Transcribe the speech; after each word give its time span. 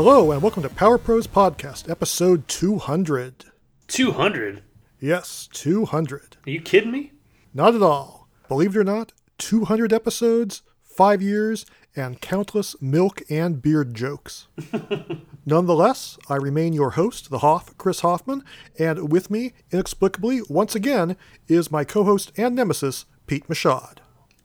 Hello, 0.00 0.30
and 0.30 0.40
welcome 0.40 0.62
to 0.62 0.68
Power 0.68 0.96
Pros 0.96 1.26
Podcast, 1.26 1.90
episode 1.90 2.46
200. 2.46 3.46
200? 3.88 4.62
Yes, 5.00 5.48
200. 5.52 6.36
Are 6.46 6.50
you 6.50 6.60
kidding 6.60 6.92
me? 6.92 7.10
Not 7.52 7.74
at 7.74 7.82
all. 7.82 8.28
Believe 8.46 8.76
it 8.76 8.78
or 8.78 8.84
not, 8.84 9.12
200 9.38 9.92
episodes, 9.92 10.62
5 10.84 11.20
years, 11.20 11.66
and 11.96 12.20
countless 12.20 12.80
milk 12.80 13.22
and 13.28 13.60
beard 13.60 13.94
jokes. 13.94 14.46
Nonetheless, 15.44 16.16
I 16.28 16.36
remain 16.36 16.74
your 16.74 16.90
host, 16.90 17.28
the 17.28 17.40
Hoff, 17.40 17.76
Chris 17.76 18.02
Hoffman, 18.02 18.44
and 18.78 19.10
with 19.10 19.32
me, 19.32 19.52
inexplicably, 19.72 20.42
once 20.48 20.76
again, 20.76 21.16
is 21.48 21.72
my 21.72 21.82
co 21.82 22.04
host 22.04 22.30
and 22.36 22.54
nemesis, 22.54 23.04
Pete 23.26 23.48
Mashad. 23.48 23.96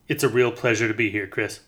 It's 0.08 0.24
a 0.24 0.30
real 0.30 0.52
pleasure 0.52 0.88
to 0.88 0.96
be 0.96 1.12
here, 1.12 1.28
Chris. 1.28 1.60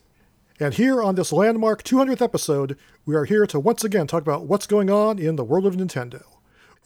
And 0.58 0.72
here 0.72 1.02
on 1.02 1.16
this 1.16 1.32
landmark 1.32 1.82
200th 1.82 2.22
episode, 2.22 2.78
we 3.04 3.14
are 3.14 3.26
here 3.26 3.46
to 3.46 3.60
once 3.60 3.84
again 3.84 4.06
talk 4.06 4.22
about 4.22 4.46
what's 4.46 4.66
going 4.66 4.88
on 4.88 5.18
in 5.18 5.36
the 5.36 5.44
world 5.44 5.66
of 5.66 5.76
Nintendo. 5.76 6.22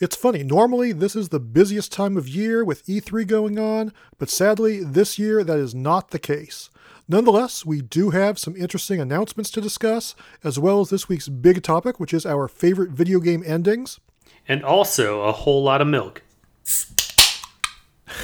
It's 0.01 0.17
funny, 0.17 0.43
normally 0.43 0.91
this 0.93 1.15
is 1.15 1.29
the 1.29 1.39
busiest 1.39 1.93
time 1.93 2.17
of 2.17 2.27
year 2.27 2.65
with 2.65 2.85
E3 2.87 3.27
going 3.27 3.59
on, 3.61 3.93
but 4.19 4.29
sadly, 4.29 4.83
this 4.83 5.21
year 5.21 5.45
that 5.45 5.59
is 5.59 5.75
not 5.75 6.11
the 6.11 6.19
case. 6.19 6.71
Nonetheless, 7.07 7.65
we 7.65 7.81
do 7.81 8.11
have 8.11 8.39
some 8.39 8.57
interesting 8.57 9.01
announcements 9.01 9.51
to 9.53 9.61
discuss, 9.61 10.17
as 10.43 10.59
well 10.59 10.81
as 10.81 10.91
this 10.91 11.09
week's 11.09 11.29
big 11.29 11.63
topic, 11.63 12.01
which 12.01 12.15
is 12.15 12.27
our 12.27 12.49
favorite 12.49 12.91
video 12.91 13.21
game 13.21 13.45
endings. 13.47 14.01
And 14.49 14.65
also 14.65 15.23
a 15.23 15.33
whole 15.33 15.63
lot 15.63 15.81
of 15.81 15.87
milk. 15.87 16.23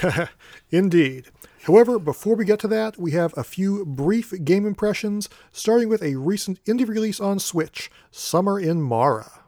Indeed. 0.70 1.26
However, 1.66 1.98
before 1.98 2.36
we 2.36 2.44
get 2.44 2.60
to 2.60 2.68
that, 2.68 2.96
we 2.96 3.10
have 3.10 3.36
a 3.36 3.42
few 3.42 3.84
brief 3.84 4.32
game 4.44 4.64
impressions, 4.64 5.28
starting 5.50 5.88
with 5.88 6.00
a 6.00 6.14
recent 6.14 6.64
indie 6.64 6.86
release 6.86 7.18
on 7.18 7.40
Switch, 7.40 7.90
Summer 8.12 8.60
in 8.60 8.80
Mara. 8.80 9.40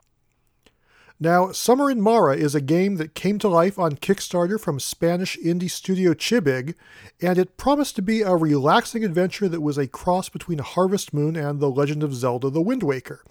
Now, 1.17 1.53
Summer 1.53 1.89
in 1.89 2.01
Mara 2.01 2.35
is 2.35 2.55
a 2.55 2.61
game 2.61 2.95
that 2.95 3.15
came 3.15 3.39
to 3.39 3.47
life 3.47 3.79
on 3.79 3.95
Kickstarter 3.95 4.59
from 4.59 4.81
Spanish 4.81 5.37
indie 5.37 5.71
studio 5.71 6.13
Chibig, 6.13 6.75
and 7.21 7.37
it 7.37 7.55
promised 7.55 7.95
to 7.95 8.01
be 8.01 8.21
a 8.21 8.35
relaxing 8.35 9.05
adventure 9.05 9.47
that 9.47 9.61
was 9.61 9.77
a 9.77 9.87
cross 9.87 10.27
between 10.27 10.59
Harvest 10.59 11.13
Moon 11.13 11.37
and 11.37 11.61
The 11.61 11.69
Legend 11.69 12.03
of 12.03 12.13
Zelda 12.13 12.49
The 12.49 12.61
Wind 12.61 12.83
Waker. 12.83 13.23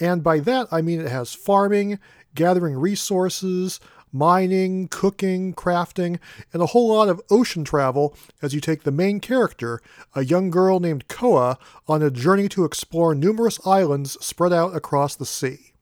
And 0.00 0.24
by 0.24 0.40
that, 0.40 0.66
I 0.72 0.82
mean 0.82 1.00
it 1.00 1.08
has 1.08 1.34
farming, 1.34 2.00
gathering 2.34 2.74
resources, 2.74 3.78
mining, 4.14 4.88
cooking, 4.88 5.52
crafting, 5.52 6.18
and 6.52 6.62
a 6.62 6.66
whole 6.66 6.88
lot 6.88 7.08
of 7.08 7.20
ocean 7.30 7.64
travel 7.64 8.16
as 8.40 8.54
you 8.54 8.60
take 8.60 8.84
the 8.84 8.92
main 8.92 9.20
character, 9.20 9.80
a 10.14 10.24
young 10.24 10.50
girl 10.50 10.80
named 10.80 11.08
Koa, 11.08 11.58
on 11.88 12.02
a 12.02 12.10
journey 12.10 12.48
to 12.50 12.64
explore 12.64 13.14
numerous 13.14 13.58
islands 13.66 14.16
spread 14.24 14.52
out 14.52 14.74
across 14.74 15.16
the 15.16 15.26
sea. 15.26 15.72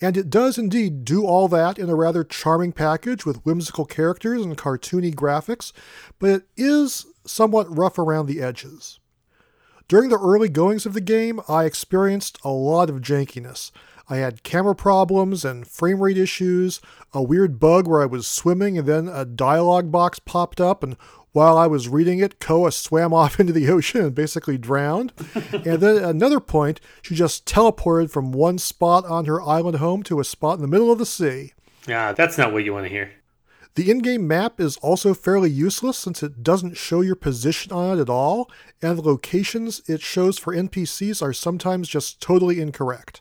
And 0.00 0.16
it 0.16 0.28
does 0.28 0.58
indeed 0.58 1.04
do 1.04 1.24
all 1.24 1.48
that 1.48 1.78
in 1.78 1.88
a 1.88 1.94
rather 1.94 2.24
charming 2.24 2.72
package 2.72 3.24
with 3.24 3.44
whimsical 3.44 3.86
characters 3.86 4.42
and 4.42 4.56
cartoony 4.56 5.14
graphics, 5.14 5.72
but 6.18 6.30
it 6.30 6.42
is 6.56 7.06
somewhat 7.24 7.74
rough 7.74 7.98
around 7.98 8.26
the 8.26 8.42
edges. 8.42 9.00
During 9.88 10.10
the 10.10 10.18
early 10.18 10.48
goings 10.48 10.84
of 10.84 10.94
the 10.94 11.00
game, 11.00 11.40
I 11.48 11.64
experienced 11.64 12.38
a 12.42 12.50
lot 12.50 12.90
of 12.90 13.00
jankiness. 13.00 13.70
I 14.08 14.18
had 14.18 14.44
camera 14.44 14.74
problems 14.74 15.44
and 15.44 15.66
frame 15.66 16.00
rate 16.00 16.18
issues, 16.18 16.80
a 17.12 17.22
weird 17.22 17.58
bug 17.58 17.88
where 17.88 18.02
I 18.02 18.06
was 18.06 18.26
swimming 18.26 18.78
and 18.78 18.86
then 18.86 19.08
a 19.08 19.24
dialogue 19.24 19.90
box 19.90 20.18
popped 20.20 20.60
up, 20.60 20.84
and 20.84 20.96
while 21.32 21.58
I 21.58 21.66
was 21.66 21.88
reading 21.88 22.20
it, 22.20 22.40
Koa 22.40 22.72
swam 22.72 23.12
off 23.14 23.38
into 23.38 23.52
the 23.52 23.68
ocean 23.68 24.00
and 24.00 24.14
basically 24.14 24.58
drowned. 24.58 25.12
and 25.52 25.80
then 25.80 25.96
at 25.96 26.10
another 26.10 26.40
point, 26.40 26.80
she 27.02 27.14
just 27.14 27.46
teleported 27.46 28.10
from 28.10 28.32
one 28.32 28.58
spot 28.58 29.04
on 29.04 29.26
her 29.26 29.42
island 29.42 29.78
home 29.78 30.02
to 30.04 30.20
a 30.20 30.24
spot 30.24 30.56
in 30.56 30.62
the 30.62 30.68
middle 30.68 30.90
of 30.90 30.98
the 30.98 31.06
sea. 31.06 31.52
Ah, 31.88 32.12
that's 32.12 32.38
not 32.38 32.52
what 32.52 32.64
you 32.64 32.72
want 32.72 32.86
to 32.86 32.90
hear. 32.90 33.12
The 33.74 33.90
in 33.90 33.98
game 33.98 34.26
map 34.26 34.58
is 34.58 34.78
also 34.78 35.12
fairly 35.12 35.50
useless 35.50 35.98
since 35.98 36.22
it 36.22 36.42
doesn't 36.42 36.78
show 36.78 37.02
your 37.02 37.14
position 37.14 37.72
on 37.72 37.98
it 37.98 38.00
at 38.00 38.08
all, 38.08 38.50
and 38.80 38.96
the 38.96 39.02
locations 39.02 39.82
it 39.86 40.00
shows 40.00 40.38
for 40.38 40.54
NPCs 40.54 41.20
are 41.20 41.34
sometimes 41.34 41.86
just 41.86 42.18
totally 42.22 42.58
incorrect. 42.62 43.20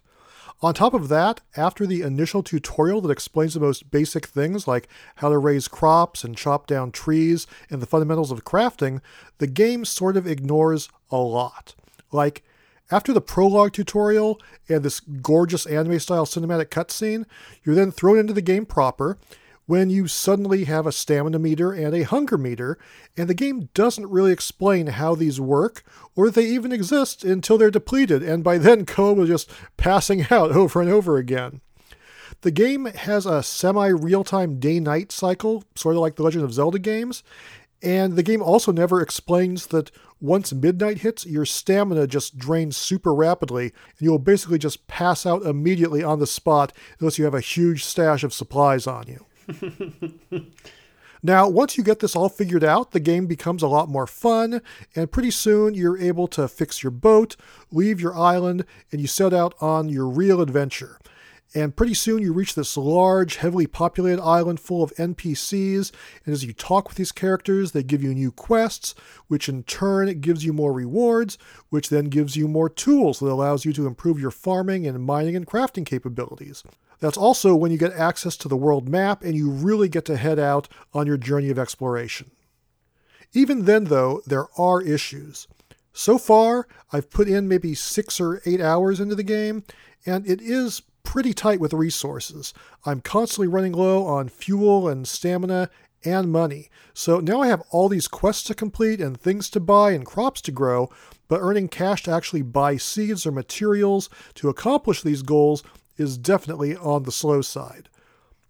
On 0.61 0.73
top 0.73 0.93
of 0.93 1.09
that, 1.09 1.41
after 1.57 1.85
the 1.85 2.01
initial 2.01 2.41
tutorial 2.41 3.01
that 3.01 3.11
explains 3.11 3.53
the 3.53 3.59
most 3.59 3.91
basic 3.91 4.25
things 4.25 4.67
like 4.67 4.87
how 5.17 5.29
to 5.29 5.37
raise 5.37 5.67
crops 5.67 6.23
and 6.23 6.37
chop 6.37 6.65
down 6.65 6.91
trees 6.91 7.45
and 7.69 7.81
the 7.81 7.85
fundamentals 7.85 8.31
of 8.31 8.45
crafting, 8.45 9.01
the 9.39 9.47
game 9.47 9.83
sort 9.83 10.15
of 10.15 10.25
ignores 10.25 10.89
a 11.11 11.17
lot. 11.17 11.75
Like, 12.11 12.43
after 12.89 13.11
the 13.11 13.21
prologue 13.21 13.73
tutorial 13.73 14.39
and 14.69 14.83
this 14.83 14.99
gorgeous 14.99 15.65
anime 15.65 15.99
style 15.99 16.25
cinematic 16.25 16.67
cutscene, 16.67 17.25
you're 17.63 17.75
then 17.75 17.91
thrown 17.91 18.17
into 18.17 18.33
the 18.33 18.41
game 18.41 18.65
proper 18.65 19.17
when 19.65 19.89
you 19.89 20.07
suddenly 20.07 20.65
have 20.65 20.85
a 20.85 20.91
stamina 20.91 21.39
meter 21.39 21.71
and 21.71 21.95
a 21.95 22.03
hunger 22.03 22.37
meter, 22.37 22.77
and 23.17 23.27
the 23.27 23.33
game 23.33 23.69
doesn't 23.73 24.09
really 24.09 24.31
explain 24.31 24.87
how 24.87 25.15
these 25.15 25.39
work 25.39 25.83
or 26.15 26.29
they 26.29 26.45
even 26.45 26.71
exist 26.71 27.23
until 27.23 27.57
they're 27.57 27.71
depleted, 27.71 28.21
and 28.21 28.43
by 28.43 28.57
then 28.57 28.85
Koa 28.85 29.21
is 29.21 29.29
just 29.29 29.51
passing 29.77 30.27
out 30.29 30.51
over 30.55 30.81
and 30.81 30.89
over 30.89 31.17
again. 31.17 31.61
The 32.41 32.51
game 32.51 32.85
has 32.85 33.25
a 33.25 33.41
semi 33.41 33.87
real 33.87 34.23
time 34.23 34.59
day 34.59 34.79
night 34.79 35.11
cycle, 35.11 35.63
sort 35.75 35.95
of 35.95 36.01
like 36.01 36.15
the 36.15 36.23
Legend 36.23 36.43
of 36.43 36.53
Zelda 36.53 36.79
games, 36.79 37.23
and 37.81 38.15
the 38.15 38.23
game 38.23 38.41
also 38.41 38.71
never 38.71 39.01
explains 39.01 39.67
that 39.67 39.91
once 40.21 40.53
midnight 40.53 40.99
hits, 40.99 41.25
your 41.25 41.45
stamina 41.45 42.07
just 42.07 42.37
drains 42.37 42.77
super 42.77 43.13
rapidly, 43.13 43.65
and 43.65 43.73
you'll 43.99 44.17
basically 44.17 44.57
just 44.57 44.87
pass 44.87 45.25
out 45.25 45.45
immediately 45.45 46.03
on 46.03 46.19
the 46.19 46.27
spot 46.27 46.71
unless 46.99 47.17
you 47.19 47.25
have 47.25 47.33
a 47.33 47.41
huge 47.41 47.83
stash 47.83 48.23
of 48.23 48.33
supplies 48.33 48.87
on 48.87 49.07
you. 49.07 49.25
now, 51.23 51.47
once 51.47 51.77
you 51.77 51.83
get 51.83 51.99
this 51.99 52.15
all 52.15 52.29
figured 52.29 52.63
out, 52.63 52.91
the 52.91 52.99
game 52.99 53.27
becomes 53.27 53.63
a 53.63 53.67
lot 53.67 53.89
more 53.89 54.07
fun, 54.07 54.61
and 54.95 55.11
pretty 55.11 55.31
soon 55.31 55.73
you're 55.73 55.97
able 55.97 56.27
to 56.29 56.47
fix 56.47 56.83
your 56.83 56.91
boat, 56.91 57.35
leave 57.71 57.99
your 57.99 58.15
island, 58.15 58.65
and 58.91 59.01
you 59.01 59.07
set 59.07 59.33
out 59.33 59.53
on 59.61 59.89
your 59.89 60.07
real 60.07 60.41
adventure. 60.41 60.99
And 61.55 61.73
pretty 61.73 61.93
soon 61.93 62.21
you 62.21 62.33
reach 62.33 62.53
this 62.53 62.75
large, 62.75 63.37
heavily 63.37 63.65
populated 63.65 64.21
island 64.21 64.59
full 64.59 64.83
of 64.83 64.93
NPCs. 64.95 65.93
And 66.25 66.33
as 66.33 66.43
you 66.43 66.51
talk 66.51 66.89
with 66.89 66.97
these 66.97 67.13
characters, 67.13 67.71
they 67.71 67.81
give 67.81 68.03
you 68.03 68.13
new 68.13 68.31
quests, 68.31 68.93
which 69.29 69.47
in 69.47 69.63
turn 69.63 70.19
gives 70.19 70.43
you 70.43 70.51
more 70.51 70.73
rewards, 70.73 71.37
which 71.69 71.87
then 71.87 72.05
gives 72.05 72.35
you 72.35 72.49
more 72.49 72.69
tools 72.69 73.19
that 73.19 73.31
allows 73.31 73.63
you 73.63 73.71
to 73.71 73.87
improve 73.87 74.19
your 74.19 74.31
farming 74.31 74.85
and 74.85 75.01
mining 75.05 75.37
and 75.37 75.47
crafting 75.47 75.85
capabilities. 75.85 76.61
That's 76.99 77.17
also 77.17 77.55
when 77.55 77.71
you 77.71 77.77
get 77.77 77.93
access 77.93 78.37
to 78.37 78.47
the 78.47 78.57
world 78.57 78.87
map 78.87 79.23
and 79.23 79.35
you 79.35 79.49
really 79.49 79.89
get 79.89 80.05
to 80.05 80.17
head 80.17 80.39
out 80.39 80.67
on 80.93 81.07
your 81.07 81.17
journey 81.17 81.49
of 81.49 81.59
exploration. 81.59 82.31
Even 83.33 83.65
then, 83.65 83.85
though, 83.85 84.21
there 84.25 84.47
are 84.57 84.81
issues. 84.81 85.47
So 85.91 86.17
far, 86.17 86.67
I've 86.91 87.09
put 87.09 87.27
in 87.27 87.47
maybe 87.47 87.73
six 87.73 88.19
or 88.19 88.41
eight 88.45 88.61
hours 88.61 88.99
into 88.99 89.15
the 89.15 89.23
game, 89.23 89.63
and 90.05 90.27
it 90.27 90.41
is 90.41 90.81
pretty 91.03 91.33
tight 91.33 91.59
with 91.59 91.73
resources. 91.73 92.53
I'm 92.85 92.99
constantly 92.99 93.47
running 93.47 93.73
low 93.73 94.05
on 94.05 94.27
fuel 94.27 94.87
and 94.89 95.07
stamina 95.07 95.69
and 96.03 96.31
money. 96.31 96.69
So 96.93 97.19
now 97.19 97.41
I 97.41 97.47
have 97.47 97.63
all 97.71 97.89
these 97.89 98.07
quests 98.07 98.43
to 98.43 98.53
complete 98.53 99.01
and 99.01 99.19
things 99.19 99.49
to 99.51 99.59
buy 99.59 99.91
and 99.91 100.05
crops 100.05 100.41
to 100.41 100.51
grow, 100.51 100.89
but 101.27 101.41
earning 101.41 101.67
cash 101.67 102.03
to 102.03 102.11
actually 102.11 102.41
buy 102.41 102.77
seeds 102.77 103.25
or 103.25 103.31
materials 103.31 104.09
to 104.35 104.49
accomplish 104.49 105.01
these 105.01 105.21
goals 105.21 105.63
is 105.97 106.17
definitely 106.17 106.75
on 106.75 107.03
the 107.03 107.11
slow 107.11 107.41
side. 107.41 107.89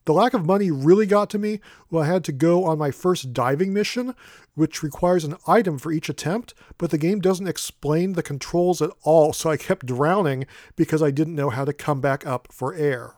The 0.06 0.14
lack 0.14 0.36
of 0.36 0.46
money 0.46 0.70
really 0.70 1.08
got 1.08 1.32
to 1.32 1.40
me 1.40 1.60
when 1.90 2.04
I 2.04 2.08
had 2.08 2.24
to 2.26 2.32
go 2.32 2.66
on 2.66 2.78
my 2.78 2.92
first 2.92 3.34
diving 3.34 3.74
mission, 3.74 4.14
which 4.54 4.84
requires 4.84 5.24
an 5.24 5.36
item 5.48 5.80
for 5.80 5.92
each 5.92 6.10
attempt, 6.10 6.54
but 6.78 6.92
the 6.92 7.00
game 7.00 7.20
doesn't 7.20 7.48
explain 7.48 8.14
the 8.14 8.22
controls 8.22 8.84
at 8.84 8.92
all, 9.02 9.34
so 9.34 9.50
I 9.50 9.58
kept 9.58 9.88
drowning 9.88 10.46
because 10.76 11.02
I 11.02 11.10
didn't 11.10 11.36
know 11.36 11.50
how 11.50 11.66
to 11.66 11.74
come 11.74 12.02
back 12.02 12.26
up 12.26 12.50
for 12.52 12.76
air. 12.76 13.16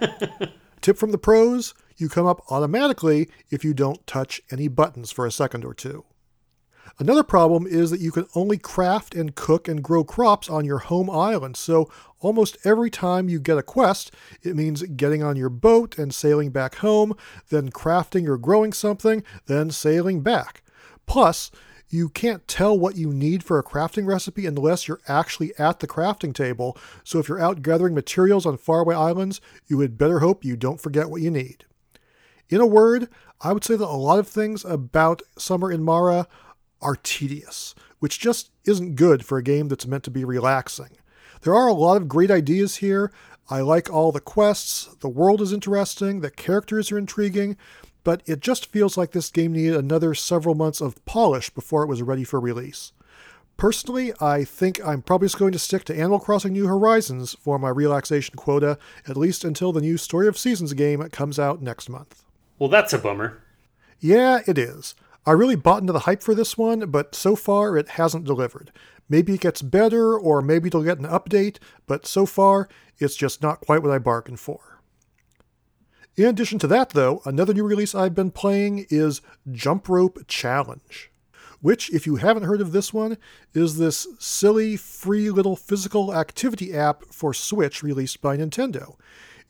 Tip 0.82 0.98
from 0.98 1.10
the 1.10 1.18
pros 1.18 1.74
you 1.96 2.08
come 2.08 2.26
up 2.26 2.42
automatically 2.50 3.28
if 3.50 3.64
you 3.64 3.74
don't 3.74 4.06
touch 4.06 4.40
any 4.50 4.68
buttons 4.68 5.10
for 5.10 5.26
a 5.26 5.32
second 5.32 5.64
or 5.64 5.74
two. 5.74 6.04
Another 6.98 7.22
problem 7.22 7.66
is 7.66 7.90
that 7.90 8.00
you 8.00 8.10
can 8.10 8.26
only 8.34 8.58
craft 8.58 9.14
and 9.14 9.34
cook 9.34 9.68
and 9.68 9.82
grow 9.82 10.04
crops 10.04 10.50
on 10.50 10.64
your 10.64 10.78
home 10.78 11.08
island, 11.08 11.56
so 11.56 11.90
almost 12.20 12.58
every 12.64 12.90
time 12.90 13.28
you 13.28 13.40
get 13.40 13.58
a 13.58 13.62
quest, 13.62 14.12
it 14.42 14.56
means 14.56 14.82
getting 14.82 15.22
on 15.22 15.36
your 15.36 15.48
boat 15.48 15.96
and 15.98 16.14
sailing 16.14 16.50
back 16.50 16.76
home, 16.76 17.14
then 17.48 17.70
crafting 17.70 18.28
or 18.28 18.36
growing 18.36 18.72
something, 18.72 19.22
then 19.46 19.70
sailing 19.70 20.20
back. 20.20 20.62
Plus, 21.06 21.50
you 21.88 22.08
can't 22.08 22.46
tell 22.46 22.78
what 22.78 22.96
you 22.96 23.12
need 23.12 23.42
for 23.42 23.58
a 23.58 23.64
crafting 23.64 24.06
recipe 24.06 24.46
unless 24.46 24.86
you're 24.86 25.00
actually 25.08 25.52
at 25.58 25.80
the 25.80 25.88
crafting 25.88 26.32
table, 26.32 26.76
so 27.02 27.18
if 27.18 27.28
you're 27.28 27.40
out 27.40 27.62
gathering 27.62 27.94
materials 27.94 28.46
on 28.46 28.56
faraway 28.56 28.94
islands, 28.94 29.40
you 29.66 29.80
had 29.80 29.98
better 29.98 30.20
hope 30.20 30.44
you 30.44 30.56
don't 30.56 30.80
forget 30.80 31.10
what 31.10 31.22
you 31.22 31.30
need. 31.30 31.64
In 32.48 32.60
a 32.60 32.66
word, 32.66 33.08
I 33.40 33.52
would 33.52 33.64
say 33.64 33.74
that 33.76 33.84
a 33.84 33.96
lot 33.96 34.18
of 34.18 34.28
things 34.28 34.64
about 34.64 35.22
Summer 35.38 35.72
in 35.72 35.82
Mara 35.82 36.28
are 36.82 36.96
tedious, 36.96 37.74
which 37.98 38.18
just 38.18 38.50
isn't 38.64 38.96
good 38.96 39.24
for 39.24 39.38
a 39.38 39.42
game 39.42 39.68
that's 39.68 39.86
meant 39.86 40.04
to 40.04 40.10
be 40.10 40.24
relaxing. 40.24 40.90
There 41.42 41.54
are 41.54 41.68
a 41.68 41.72
lot 41.72 41.96
of 41.96 42.08
great 42.08 42.30
ideas 42.30 42.76
here. 42.76 43.12
I 43.48 43.60
like 43.60 43.92
all 43.92 44.12
the 44.12 44.20
quests, 44.20 44.94
the 45.00 45.08
world 45.08 45.40
is 45.40 45.52
interesting, 45.52 46.20
the 46.20 46.30
characters 46.30 46.92
are 46.92 46.98
intriguing, 46.98 47.56
but 48.04 48.22
it 48.24 48.40
just 48.40 48.66
feels 48.66 48.96
like 48.96 49.10
this 49.10 49.30
game 49.30 49.52
needed 49.52 49.76
another 49.76 50.14
several 50.14 50.54
months 50.54 50.80
of 50.80 51.04
polish 51.04 51.50
before 51.50 51.82
it 51.82 51.88
was 51.88 52.02
ready 52.02 52.22
for 52.22 52.38
release. 52.38 52.92
Personally, 53.56 54.12
I 54.20 54.44
think 54.44 54.80
I'm 54.86 55.02
probably 55.02 55.26
just 55.26 55.38
going 55.38 55.52
to 55.52 55.58
stick 55.58 55.84
to 55.84 55.94
Animal 55.94 56.20
Crossing 56.20 56.52
New 56.52 56.66
Horizons 56.66 57.34
for 57.34 57.58
my 57.58 57.68
relaxation 57.68 58.36
quota, 58.36 58.78
at 59.06 59.18
least 59.18 59.44
until 59.44 59.72
the 59.72 59.82
new 59.82 59.98
Story 59.98 60.28
of 60.28 60.38
Seasons 60.38 60.72
game 60.72 61.02
comes 61.10 61.38
out 61.38 61.60
next 61.60 61.90
month. 61.90 62.24
Well, 62.58 62.70
that's 62.70 62.94
a 62.94 62.98
bummer. 62.98 63.42
Yeah, 63.98 64.40
it 64.46 64.56
is. 64.56 64.94
I 65.30 65.34
really 65.34 65.54
bought 65.54 65.80
into 65.80 65.92
the 65.92 66.00
hype 66.00 66.24
for 66.24 66.34
this 66.34 66.58
one, 66.58 66.90
but 66.90 67.14
so 67.14 67.36
far 67.36 67.76
it 67.76 67.90
hasn't 67.90 68.24
delivered. 68.24 68.72
Maybe 69.08 69.34
it 69.34 69.40
gets 69.40 69.62
better, 69.62 70.18
or 70.18 70.42
maybe 70.42 70.66
it'll 70.66 70.82
get 70.82 70.98
an 70.98 71.04
update, 71.04 71.58
but 71.86 72.04
so 72.04 72.26
far 72.26 72.68
it's 72.98 73.14
just 73.14 73.40
not 73.40 73.60
quite 73.60 73.80
what 73.80 73.92
I 73.92 73.98
bargained 73.98 74.40
for. 74.40 74.80
In 76.16 76.24
addition 76.24 76.58
to 76.58 76.66
that, 76.66 76.90
though, 76.90 77.22
another 77.24 77.54
new 77.54 77.62
release 77.62 77.94
I've 77.94 78.12
been 78.12 78.32
playing 78.32 78.86
is 78.90 79.20
Jump 79.52 79.88
Rope 79.88 80.18
Challenge, 80.26 81.12
which, 81.60 81.94
if 81.94 82.08
you 82.08 82.16
haven't 82.16 82.42
heard 82.42 82.60
of 82.60 82.72
this 82.72 82.92
one, 82.92 83.16
is 83.54 83.78
this 83.78 84.08
silly, 84.18 84.76
free 84.76 85.30
little 85.30 85.54
physical 85.54 86.12
activity 86.12 86.74
app 86.74 87.04
for 87.04 87.32
Switch 87.32 87.84
released 87.84 88.20
by 88.20 88.36
Nintendo. 88.36 88.96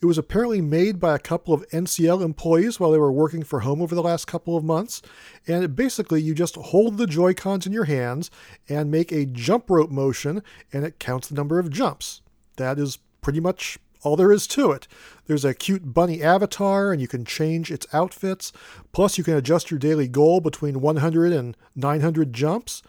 It 0.03 0.07
was 0.07 0.17
apparently 0.17 0.63
made 0.63 0.99
by 0.99 1.15
a 1.15 1.19
couple 1.19 1.53
of 1.53 1.69
NCL 1.69 2.25
employees 2.25 2.81
while 2.81 2.91
they 2.91 2.99
were 2.99 3.13
working 3.13 3.43
for 3.43 3.61
home 3.61 3.83
over 3.83 3.95
the 3.95 4.03
last 4.03 4.27
couple 4.27 4.57
of 4.57 4.65
months. 4.65 5.03
And 5.47 5.77
basically, 5.77 6.23
you 6.23 6.35
just 6.35 6.57
hold 6.57 6.97
the 6.97 7.07
Joy 7.07 7.35
Cons 7.35 7.67
in 7.67 7.73
your 7.73 7.85
hands 7.85 8.31
and 8.67 8.91
make 8.91 9.13
a 9.13 9.27
jump 9.27 9.69
rope 9.69 9.91
motion, 9.91 10.43
and 10.73 10.85
it 10.85 10.99
counts 10.99 11.29
the 11.29 11.35
number 11.35 11.59
of 11.59 11.71
jumps. 11.71 12.23
That 12.57 12.79
is 12.79 12.99
pretty 13.21 13.41
much 13.41 13.79
all 14.03 14.17
there 14.17 14.33
is 14.33 14.47
to 14.47 14.73
it. 14.73 14.89
There's 15.27 15.45
a 15.45 15.53
cute 15.53 15.93
bunny 15.93 16.23
avatar, 16.23 16.93
and 16.93 17.01
you 17.03 17.09
can 17.09 17.27
change 17.27 17.71
its 17.71 17.87
outfits. 17.93 18.53
Plus, 18.93 19.19
you 19.19 19.25
can 19.25 19.35
adjust 19.35 19.71
your 19.71 19.79
daily 19.79 20.09
goal 20.09 20.41
between 20.41 20.81
100 20.81 21.33
and 21.33 21.57
900 21.77 22.33
jumps. 22.33 22.83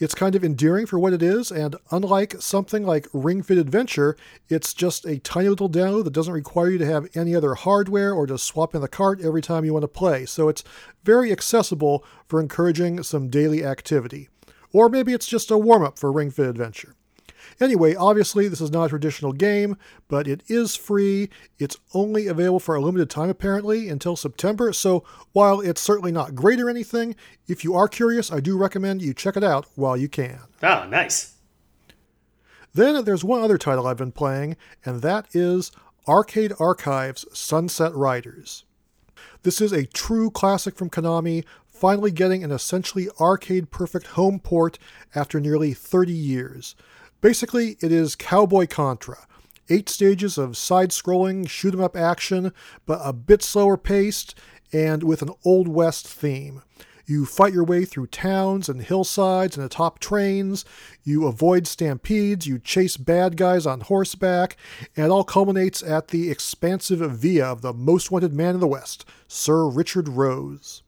It's 0.00 0.14
kind 0.14 0.36
of 0.36 0.44
endearing 0.44 0.86
for 0.86 0.96
what 0.96 1.12
it 1.12 1.22
is, 1.22 1.50
and 1.50 1.74
unlike 1.90 2.36
something 2.40 2.84
like 2.84 3.08
Ring 3.12 3.42
Fit 3.42 3.58
Adventure, 3.58 4.16
it's 4.48 4.72
just 4.72 5.04
a 5.04 5.18
tiny 5.18 5.48
little 5.48 5.68
download 5.68 6.04
that 6.04 6.12
doesn't 6.12 6.32
require 6.32 6.70
you 6.70 6.78
to 6.78 6.86
have 6.86 7.08
any 7.14 7.34
other 7.34 7.54
hardware 7.54 8.12
or 8.12 8.24
to 8.28 8.38
swap 8.38 8.76
in 8.76 8.80
the 8.80 8.86
cart 8.86 9.20
every 9.20 9.42
time 9.42 9.64
you 9.64 9.72
want 9.72 9.82
to 9.82 9.88
play. 9.88 10.24
So 10.24 10.48
it's 10.48 10.62
very 11.02 11.32
accessible 11.32 12.04
for 12.28 12.40
encouraging 12.40 13.02
some 13.02 13.28
daily 13.28 13.64
activity. 13.64 14.28
Or 14.72 14.88
maybe 14.88 15.12
it's 15.12 15.26
just 15.26 15.50
a 15.50 15.58
warm 15.58 15.82
up 15.82 15.98
for 15.98 16.12
Ring 16.12 16.30
Fit 16.30 16.46
Adventure. 16.46 16.94
Anyway, 17.60 17.94
obviously, 17.94 18.46
this 18.46 18.60
is 18.60 18.70
not 18.70 18.84
a 18.84 18.88
traditional 18.88 19.32
game, 19.32 19.76
but 20.06 20.28
it 20.28 20.42
is 20.46 20.76
free. 20.76 21.28
It's 21.58 21.76
only 21.92 22.28
available 22.28 22.60
for 22.60 22.76
a 22.76 22.80
limited 22.80 23.10
time, 23.10 23.28
apparently, 23.28 23.88
until 23.88 24.14
September. 24.14 24.72
So 24.72 25.04
while 25.32 25.60
it's 25.60 25.80
certainly 25.80 26.12
not 26.12 26.36
great 26.36 26.60
or 26.60 26.70
anything, 26.70 27.16
if 27.48 27.64
you 27.64 27.74
are 27.74 27.88
curious, 27.88 28.32
I 28.32 28.40
do 28.40 28.56
recommend 28.56 29.02
you 29.02 29.12
check 29.12 29.36
it 29.36 29.42
out 29.42 29.66
while 29.74 29.96
you 29.96 30.08
can. 30.08 30.40
Ah, 30.62 30.86
nice. 30.88 31.34
Then 32.74 33.04
there's 33.04 33.24
one 33.24 33.42
other 33.42 33.58
title 33.58 33.86
I've 33.86 33.96
been 33.96 34.12
playing, 34.12 34.56
and 34.84 35.02
that 35.02 35.26
is 35.32 35.72
Arcade 36.06 36.52
Archives 36.60 37.26
Sunset 37.36 37.92
Riders. 37.94 38.64
This 39.42 39.60
is 39.60 39.72
a 39.72 39.86
true 39.86 40.30
classic 40.30 40.76
from 40.76 40.90
Konami, 40.90 41.44
finally 41.66 42.10
getting 42.10 42.44
an 42.44 42.50
essentially 42.50 43.08
arcade 43.20 43.70
perfect 43.70 44.08
home 44.08 44.38
port 44.38 44.78
after 45.14 45.40
nearly 45.40 45.74
30 45.74 46.12
years. 46.12 46.74
Basically, 47.20 47.76
it 47.80 47.90
is 47.90 48.14
Cowboy 48.14 48.68
Contra. 48.68 49.26
Eight 49.68 49.88
stages 49.88 50.38
of 50.38 50.56
side 50.56 50.90
scrolling, 50.90 51.48
shoot 51.48 51.74
'em 51.74 51.80
up 51.80 51.96
action, 51.96 52.52
but 52.86 53.00
a 53.02 53.12
bit 53.12 53.42
slower 53.42 53.76
paced 53.76 54.36
and 54.72 55.02
with 55.02 55.20
an 55.22 55.30
Old 55.44 55.66
West 55.66 56.06
theme. 56.06 56.62
You 57.06 57.26
fight 57.26 57.52
your 57.52 57.64
way 57.64 57.84
through 57.84 58.08
towns 58.08 58.68
and 58.68 58.82
hillsides 58.82 59.56
and 59.56 59.66
atop 59.66 59.98
trains. 59.98 60.64
You 61.02 61.26
avoid 61.26 61.66
stampedes. 61.66 62.46
You 62.46 62.58
chase 62.58 62.96
bad 62.98 63.36
guys 63.36 63.66
on 63.66 63.80
horseback. 63.80 64.56
And 64.94 65.06
it 65.06 65.10
all 65.10 65.24
culminates 65.24 65.82
at 65.82 66.08
the 66.08 66.30
expansive 66.30 67.00
villa 67.00 67.46
of 67.46 67.62
the 67.62 67.72
most 67.72 68.10
wanted 68.10 68.34
man 68.34 68.54
in 68.54 68.60
the 68.60 68.66
West, 68.68 69.06
Sir 69.26 69.66
Richard 69.66 70.08
Rose. 70.08 70.82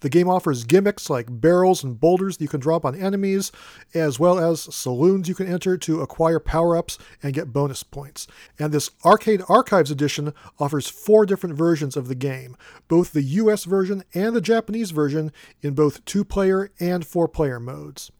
The 0.00 0.08
game 0.08 0.28
offers 0.28 0.64
gimmicks 0.64 1.08
like 1.08 1.40
barrels 1.40 1.84
and 1.84 1.98
boulders 1.98 2.36
that 2.36 2.44
you 2.44 2.48
can 2.48 2.60
drop 2.60 2.84
on 2.84 2.94
enemies, 2.94 3.52
as 3.94 4.18
well 4.18 4.38
as 4.38 4.62
saloons 4.74 5.28
you 5.28 5.34
can 5.34 5.46
enter 5.46 5.76
to 5.78 6.00
acquire 6.00 6.40
power 6.40 6.76
ups 6.76 6.98
and 7.22 7.34
get 7.34 7.52
bonus 7.52 7.82
points. 7.82 8.26
And 8.58 8.72
this 8.72 8.90
Arcade 9.04 9.42
Archives 9.48 9.90
edition 9.90 10.32
offers 10.58 10.88
four 10.88 11.26
different 11.26 11.56
versions 11.56 11.96
of 11.96 12.08
the 12.08 12.14
game 12.14 12.56
both 12.88 13.12
the 13.12 13.22
US 13.22 13.64
version 13.64 14.04
and 14.14 14.34
the 14.34 14.40
Japanese 14.40 14.90
version 14.90 15.32
in 15.62 15.74
both 15.74 16.04
two 16.04 16.24
player 16.24 16.70
and 16.80 17.06
four 17.06 17.28
player 17.28 17.58
modes. 17.58 18.10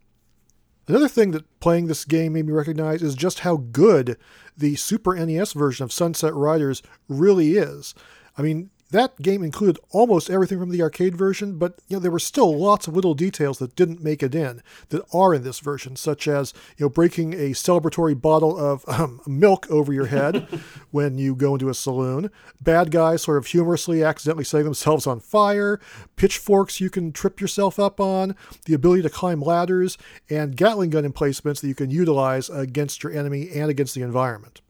Another 0.87 1.09
thing 1.09 1.31
that 1.31 1.61
playing 1.61 1.87
this 1.87 2.05
game 2.05 2.35
made 2.35 2.47
me 2.47 2.53
recognize 2.53 3.03
is 3.03 3.15
just 3.15 3.41
how 3.41 3.57
good 3.57 4.19
the 4.57 4.77
Super 4.77 5.15
NES 5.15 5.55
version 5.55 5.85
of 5.85 5.93
Sunset 5.93 6.35
Riders 6.35 6.83
really 7.09 7.53
is. 7.53 7.95
I 8.37 8.43
mean, 8.43 8.71
that 8.91 9.21
game 9.21 9.43
included 9.43 9.81
almost 9.91 10.31
everything 10.31 10.59
from 10.59 10.71
the 10.71 10.83
arcade 10.83 11.17
version, 11.17 11.59
but 11.59 11.81
you 11.89 11.97
know 11.97 12.01
there 12.01 12.11
were 12.11 12.19
still 12.19 12.57
lots 12.57 12.87
of 12.87 12.95
little 12.95 13.15
details 13.15 13.59
that 13.59 13.75
didn't 13.77 14.03
make 14.03 14.23
it 14.23 14.35
in 14.35 14.63
that 14.91 15.05
are 15.13 15.35
in 15.35 15.43
this 15.43 15.61
version, 15.61 15.97
such 15.97 16.29
as 16.29 16.53
you 16.77 16.87
know 16.87 16.91
breaking 16.91 17.33
a 17.33 17.51
celebratory 17.51 18.21
bottle 18.21 18.57
of 18.57 18.85
um, 18.89 19.21
milk 19.27 19.71
over 19.71 19.93
your 19.93 20.07
head 20.07 20.47
when 20.91 21.19
you 21.19 21.35
go 21.35 21.55
into 21.55 21.69
a 21.69 21.75
saloon, 21.75 22.31
bad 22.61 22.91
guys 22.91 23.23
sort 23.23 23.39
of 23.39 23.47
humorously 23.47 24.03
accidentally 24.03 24.45
setting 24.45 24.65
themselves 24.65 25.07
on 25.07 25.21
fire, 25.21 25.81
pitchforks 26.17 26.81
you 26.81 26.91
can 26.91 27.13
trip 27.13 27.41
yourself 27.41 27.79
up 27.79 28.01
on, 28.01 28.37
the 28.67 28.75
ability 28.75 29.03
to 29.03 29.11
climb 29.11 29.41
ladders, 29.41 29.99
and 30.31 30.57
Gatling 30.57 30.91
gun 30.91 31.05
emplacements 31.05 31.61
that 31.61 31.69
you 31.69 31.75
can 31.75 31.91
utilize 31.91 32.49
against 32.49 33.03
your 33.03 33.13
enemy 33.13 33.51
and 33.55 33.71
against 33.71 33.95
the 33.95 34.03
environment. 34.03 34.61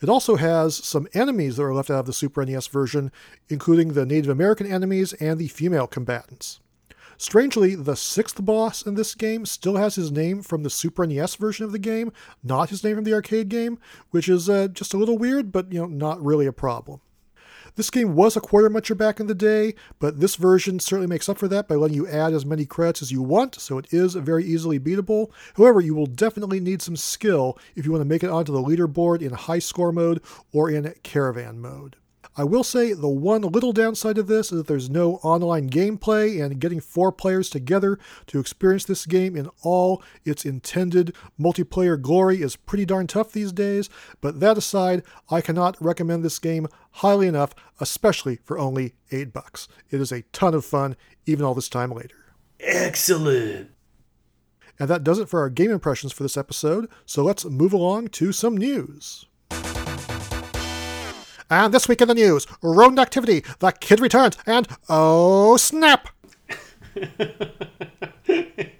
It 0.00 0.08
also 0.08 0.36
has 0.36 0.76
some 0.76 1.08
enemies 1.12 1.56
that 1.56 1.64
are 1.64 1.74
left 1.74 1.90
out 1.90 2.00
of 2.00 2.06
the 2.06 2.12
Super 2.12 2.44
NES 2.44 2.68
version, 2.68 3.12
including 3.48 3.92
the 3.92 4.06
Native 4.06 4.30
American 4.30 4.66
enemies 4.66 5.12
and 5.14 5.38
the 5.38 5.48
female 5.48 5.86
combatants. 5.86 6.60
Strangely, 7.18 7.74
the 7.74 7.96
sixth 7.96 8.42
boss 8.42 8.86
in 8.86 8.94
this 8.94 9.14
game 9.14 9.44
still 9.44 9.76
has 9.76 9.96
his 9.96 10.10
name 10.10 10.40
from 10.40 10.62
the 10.62 10.70
Super 10.70 11.06
NES 11.06 11.34
version 11.34 11.66
of 11.66 11.72
the 11.72 11.78
game, 11.78 12.12
not 12.42 12.70
his 12.70 12.82
name 12.82 12.94
from 12.94 13.04
the 13.04 13.12
arcade 13.12 13.50
game, 13.50 13.78
which 14.10 14.26
is 14.26 14.48
uh, 14.48 14.68
just 14.68 14.94
a 14.94 14.96
little 14.96 15.18
weird, 15.18 15.52
but 15.52 15.70
you 15.70 15.80
know, 15.80 15.86
not 15.86 16.24
really 16.24 16.46
a 16.46 16.52
problem. 16.52 17.02
This 17.76 17.90
game 17.90 18.14
was 18.14 18.36
a 18.36 18.40
quarter 18.40 18.68
muncher 18.68 18.96
back 18.96 19.20
in 19.20 19.26
the 19.26 19.34
day, 19.34 19.74
but 19.98 20.20
this 20.20 20.36
version 20.36 20.80
certainly 20.80 21.06
makes 21.06 21.28
up 21.28 21.38
for 21.38 21.48
that 21.48 21.68
by 21.68 21.76
letting 21.76 21.96
you 21.96 22.08
add 22.08 22.32
as 22.32 22.44
many 22.44 22.66
credits 22.66 23.02
as 23.02 23.12
you 23.12 23.22
want, 23.22 23.54
so 23.60 23.78
it 23.78 23.92
is 23.92 24.14
very 24.14 24.44
easily 24.44 24.78
beatable. 24.78 25.30
However, 25.56 25.80
you 25.80 25.94
will 25.94 26.06
definitely 26.06 26.60
need 26.60 26.82
some 26.82 26.96
skill 26.96 27.58
if 27.76 27.84
you 27.84 27.92
want 27.92 28.02
to 28.02 28.08
make 28.08 28.24
it 28.24 28.30
onto 28.30 28.52
the 28.52 28.62
leaderboard 28.62 29.22
in 29.22 29.32
high 29.32 29.58
score 29.58 29.92
mode 29.92 30.22
or 30.52 30.70
in 30.70 30.92
caravan 31.02 31.60
mode. 31.60 31.96
I 32.36 32.44
will 32.44 32.62
say 32.62 32.92
the 32.92 33.08
one 33.08 33.42
little 33.42 33.72
downside 33.72 34.16
of 34.16 34.28
this 34.28 34.52
is 34.52 34.58
that 34.58 34.66
there's 34.66 34.88
no 34.88 35.14
online 35.16 35.68
gameplay, 35.68 36.42
and 36.42 36.60
getting 36.60 36.80
four 36.80 37.10
players 37.10 37.50
together 37.50 37.98
to 38.26 38.38
experience 38.38 38.84
this 38.84 39.04
game 39.04 39.36
in 39.36 39.48
all 39.62 40.02
its 40.24 40.44
intended 40.44 41.14
multiplayer 41.38 42.00
glory 42.00 42.40
is 42.40 42.56
pretty 42.56 42.84
darn 42.84 43.06
tough 43.06 43.32
these 43.32 43.52
days. 43.52 43.90
But 44.20 44.40
that 44.40 44.56
aside, 44.56 45.02
I 45.28 45.40
cannot 45.40 45.76
recommend 45.82 46.24
this 46.24 46.38
game 46.38 46.68
highly 46.92 47.26
enough, 47.26 47.54
especially 47.80 48.38
for 48.44 48.58
only 48.58 48.94
8 49.10 49.32
bucks. 49.32 49.66
It 49.90 50.00
is 50.00 50.12
a 50.12 50.22
ton 50.32 50.54
of 50.54 50.64
fun, 50.64 50.96
even 51.26 51.44
all 51.44 51.54
this 51.54 51.68
time 51.68 51.90
later. 51.90 52.16
Excellent. 52.60 53.70
And 54.78 54.88
that 54.88 55.04
does 55.04 55.18
it 55.18 55.28
for 55.28 55.40
our 55.40 55.50
game 55.50 55.70
impressions 55.70 56.12
for 56.12 56.22
this 56.22 56.38
episode, 56.38 56.88
so 57.04 57.22
let's 57.22 57.44
move 57.44 57.72
along 57.72 58.08
to 58.08 58.32
some 58.32 58.56
news. 58.56 59.26
And 61.50 61.74
this 61.74 61.88
week 61.88 62.00
in 62.00 62.06
the 62.06 62.14
news, 62.14 62.46
rodent 62.62 63.00
activity, 63.00 63.42
the 63.58 63.72
kid 63.72 63.98
returns, 63.98 64.38
and 64.46 64.68
oh 64.88 65.56
snap! 65.56 66.08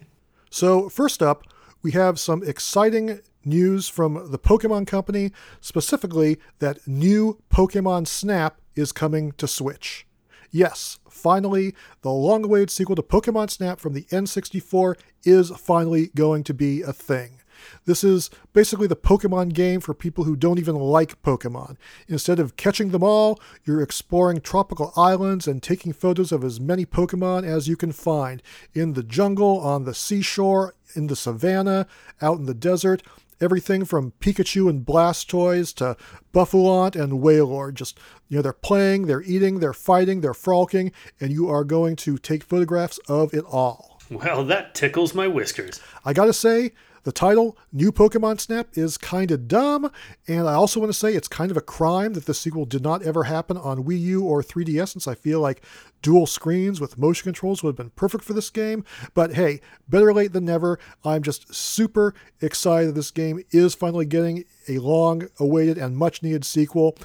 so, 0.51 0.89
first 0.89 1.21
up, 1.21 1.45
we 1.83 1.91
have 1.91 2.21
some 2.21 2.45
exciting 2.45 3.21
news 3.45 3.89
from 3.89 4.31
the 4.31 4.39
Pokemon 4.39 4.87
Company, 4.87 5.33
specifically 5.61 6.39
that 6.61 6.87
new 6.87 7.41
Pokemon 7.51 8.07
Snap 8.07 8.61
is 8.77 8.93
coming 8.93 9.33
to 9.33 9.49
Switch. 9.49 10.07
Yes, 10.53 11.01
finally, 11.09 11.75
the 12.03 12.11
long 12.11 12.45
awaited 12.45 12.71
sequel 12.71 12.97
to 12.97 13.03
Pokemon 13.03 13.51
Snap 13.51 13.81
from 13.81 13.95
the 13.95 14.05
N64 14.05 14.97
is 15.25 15.51
finally 15.51 16.11
going 16.15 16.45
to 16.45 16.55
be 16.55 16.83
a 16.83 16.93
thing. 16.93 17.40
This 17.85 18.05
is 18.05 18.31
basically 18.53 18.87
the 18.87 18.97
Pokemon 18.97 19.53
game 19.53 19.81
for 19.81 19.95
people 19.95 20.25
who 20.25 20.37
don't 20.37 20.59
even 20.59 20.77
like 20.77 21.21
Pokemon. 21.23 21.77
Instead 22.09 22.39
of 22.39 22.57
catching 22.57 22.91
them 22.91 23.03
all, 23.03 23.41
you're 23.65 23.83
exploring 23.83 24.41
tropical 24.41 24.93
islands 24.97 25.47
and 25.47 25.63
taking 25.63 25.93
photos 25.93 26.33
of 26.33 26.45
as 26.45 26.61
many 26.61 26.85
Pokemon 26.87 27.45
as 27.45 27.69
you 27.69 27.77
can 27.77 27.93
find 27.93 28.43
in 28.75 28.95
the 28.95 29.03
jungle, 29.03 29.59
on 29.61 29.85
the 29.85 29.95
seashore, 29.95 30.75
in 30.95 31.07
the 31.07 31.17
savannah, 31.17 31.87
out 32.21 32.39
in 32.39 32.47
the 32.47 32.55
desert. 32.55 33.03
everything 33.41 33.85
from 33.85 34.13
Pikachu 34.21 34.69
and 34.69 34.85
Blastoise 34.85 35.75
to 35.77 35.97
Bouffalant 36.33 37.01
and 37.01 37.21
Wailord. 37.21 37.75
Just, 37.75 37.99
you 38.29 38.37
know, 38.37 38.43
they're 38.43 38.53
playing, 38.53 39.07
they're 39.07 39.23
eating, 39.23 39.61
they're 39.61 39.73
fighting, 39.73 40.21
they're 40.21 40.35
frolicking, 40.35 40.93
and 41.21 41.33
you 41.33 41.49
are 41.49 41.65
going 41.65 41.97
to 41.97 42.19
take 42.19 42.45
photographs 42.45 42.99
of 43.09 43.33
it 43.35 43.45
all. 43.47 43.99
Well, 44.11 44.45
that 44.45 44.75
tickles 44.75 45.15
my 45.15 45.29
whiskers. 45.29 45.81
I 46.05 46.13
gotta 46.13 46.33
say, 46.33 46.73
the 47.03 47.13
title, 47.13 47.57
New 47.73 47.93
Pokemon 47.93 48.41
Snap, 48.41 48.69
is 48.75 48.99
kind 48.99 49.31
of 49.31 49.49
dumb, 49.49 49.91
and 50.29 50.49
I 50.49 50.55
also 50.55 50.81
want 50.81 50.93
to 50.93 50.99
say 50.99 51.15
it's 51.15 51.29
kind 51.29 51.51
of 51.51 51.57
a 51.57 51.63
crime 51.63 52.13
that 52.13 52.27
the 52.27 52.35
sequel 52.35 52.65
did 52.65 52.83
not 52.83 53.03
ever 53.03 53.25
happen 53.25 53.57
on 53.57 53.85
Wii 53.85 54.01
U 54.01 54.25
or 54.25 54.43
3DS, 54.43 54.89
since 54.91 55.09
I 55.09 55.15
feel 55.15 55.41
like 55.41 55.63
dual 56.03 56.27
screens 56.27 56.81
with 56.81 56.99
motion 56.99 57.25
controls 57.25 57.63
would 57.63 57.71
have 57.71 57.77
been 57.77 57.91
perfect 57.91 58.25
for 58.25 58.33
this 58.33 58.51
game. 58.51 58.85
But 59.15 59.35
hey, 59.35 59.61
better 59.89 60.13
late 60.13 60.33
than 60.33 60.45
never. 60.45 60.79
I'm 61.05 61.23
just 61.23 61.55
super 61.55 62.15
excited 62.41 62.91
that 62.91 62.95
this 62.95 63.11
game 63.11 63.43
is 63.51 63.75
finally 63.75 64.07
getting 64.07 64.45
a 64.69 64.79
long 64.79 65.29
awaited 65.39 65.79
and 65.79 65.97
much 65.97 66.23
needed 66.23 66.45
sequel. 66.45 66.97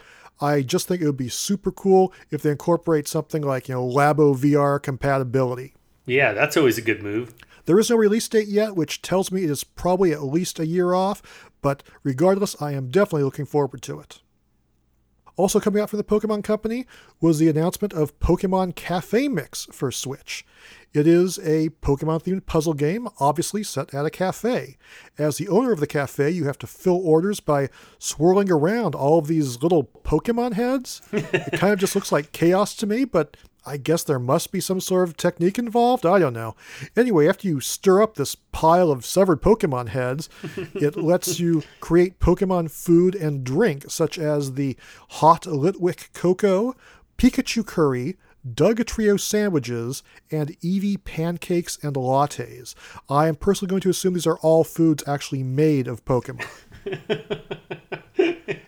I 0.42 0.62
just 0.62 0.88
think 0.88 1.02
it 1.02 1.06
would 1.06 1.18
be 1.18 1.30
super 1.30 1.72
cool 1.72 2.12
if 2.30 2.42
they 2.42 2.52
incorporate 2.52 3.08
something 3.08 3.42
like, 3.42 3.70
you 3.70 3.75
know, 3.75 3.88
Labo 3.88 4.36
VR 4.38 4.82
compatibility. 4.82 5.74
Yeah, 6.06 6.34
that's 6.34 6.58
always 6.58 6.78
a 6.78 6.82
good 6.82 7.02
move. 7.02 7.34
There 7.65 7.79
is 7.79 7.89
no 7.89 7.95
release 7.95 8.27
date 8.27 8.48
yet, 8.48 8.75
which 8.75 9.01
tells 9.01 9.31
me 9.31 9.43
it 9.43 9.50
is 9.50 9.63
probably 9.63 10.12
at 10.12 10.24
least 10.24 10.60
a 10.60 10.67
year 10.67 10.93
off, 10.93 11.50
but 11.62 11.84
regardless, 12.03 12.62
I 12.62 12.74
am 12.74 12.89
definitely 12.89 13.24
looking 13.24 13.45
forward 13.45 13.81
to 13.84 14.00
it. 14.00 14.22
Also 15.38 15.60
coming 15.60 15.81
out 15.81 15.89
from 15.89 15.98
the 15.98 16.03
Pokemon 16.03 16.43
Company 16.43 16.86
was 17.19 17.39
the 17.39 17.50
announcement 17.50 17.91
of 17.91 18.17
Pokemon 18.19 18.75
Cafe 18.75 19.27
Mix 19.27 19.65
for 19.72 19.91
Switch. 19.91 20.45
It 20.93 21.07
is 21.07 21.39
a 21.39 21.72
Pokemon 21.81 22.24
themed 22.24 22.45
puzzle 22.45 22.74
game, 22.74 23.10
obviously 23.19 23.62
set 23.62 23.93
at 23.93 24.05
a 24.05 24.10
cafe. 24.10 24.77
As 25.17 25.38
the 25.38 25.50
owner 25.50 25.74
of 25.74 25.81
the 25.81 25.88
cafe, 25.88 26.29
you 26.29 26.45
have 26.45 26.57
to 26.60 26.67
fill 26.67 27.05
orders 27.05 27.41
by 27.41 27.67
swirling 28.00 28.50
around 28.50 28.95
all 28.95 29.19
of 29.19 29.27
these 29.27 29.62
little 29.62 29.84
Pokemon 29.84 30.53
heads. 30.53 31.01
it 31.12 31.60
kind 31.60 31.74
of 31.74 31.79
just 31.79 31.95
looks 31.95 32.13
like 32.13 32.31
chaos 32.31 32.74
to 32.75 32.88
me, 32.88 33.03
but 33.03 33.36
I 33.65 33.77
guess 33.77 34.03
there 34.03 34.19
must 34.19 34.51
be 34.51 34.60
some 34.60 34.79
sort 34.79 35.07
of 35.07 35.17
technique 35.17 35.57
involved. 35.57 36.05
I 36.05 36.19
don't 36.19 36.34
know. 36.34 36.55
Anyway, 36.95 37.27
after 37.27 37.48
you 37.48 37.60
stir 37.60 38.01
up 38.01 38.15
this 38.15 38.36
pile 38.36 38.91
of 38.91 39.05
severed 39.05 39.41
Pokemon 39.41 39.89
heads, 39.89 40.29
it 40.74 40.95
lets 40.95 41.39
you 41.39 41.63
create 41.79 42.19
Pokemon 42.19 42.72
food 42.72 43.15
and 43.15 43.43
drink, 43.43 43.86
such 43.89 44.19
as 44.19 44.53
the 44.53 44.77
hot 45.10 45.43
Litwick 45.43 46.13
cocoa, 46.13 46.75
Pikachu 47.17 47.65
curry, 47.65 48.17
Dugtrio 48.48 49.19
sandwiches, 49.19 50.03
and 50.31 50.60
Eevee 50.62 51.03
pancakes 51.03 51.77
and 51.81 51.95
lattes. 51.95 52.75
I 53.10 53.27
am 53.27 53.36
personally 53.36 53.69
going 53.69 53.81
to 53.81 53.89
assume 53.89 54.13
these 54.13 54.27
are 54.27 54.38
all 54.39 54.63
foods 54.63 55.03
actually 55.07 55.43
made 55.43 55.88
of 55.88 56.05
Pokemon. 56.05 56.45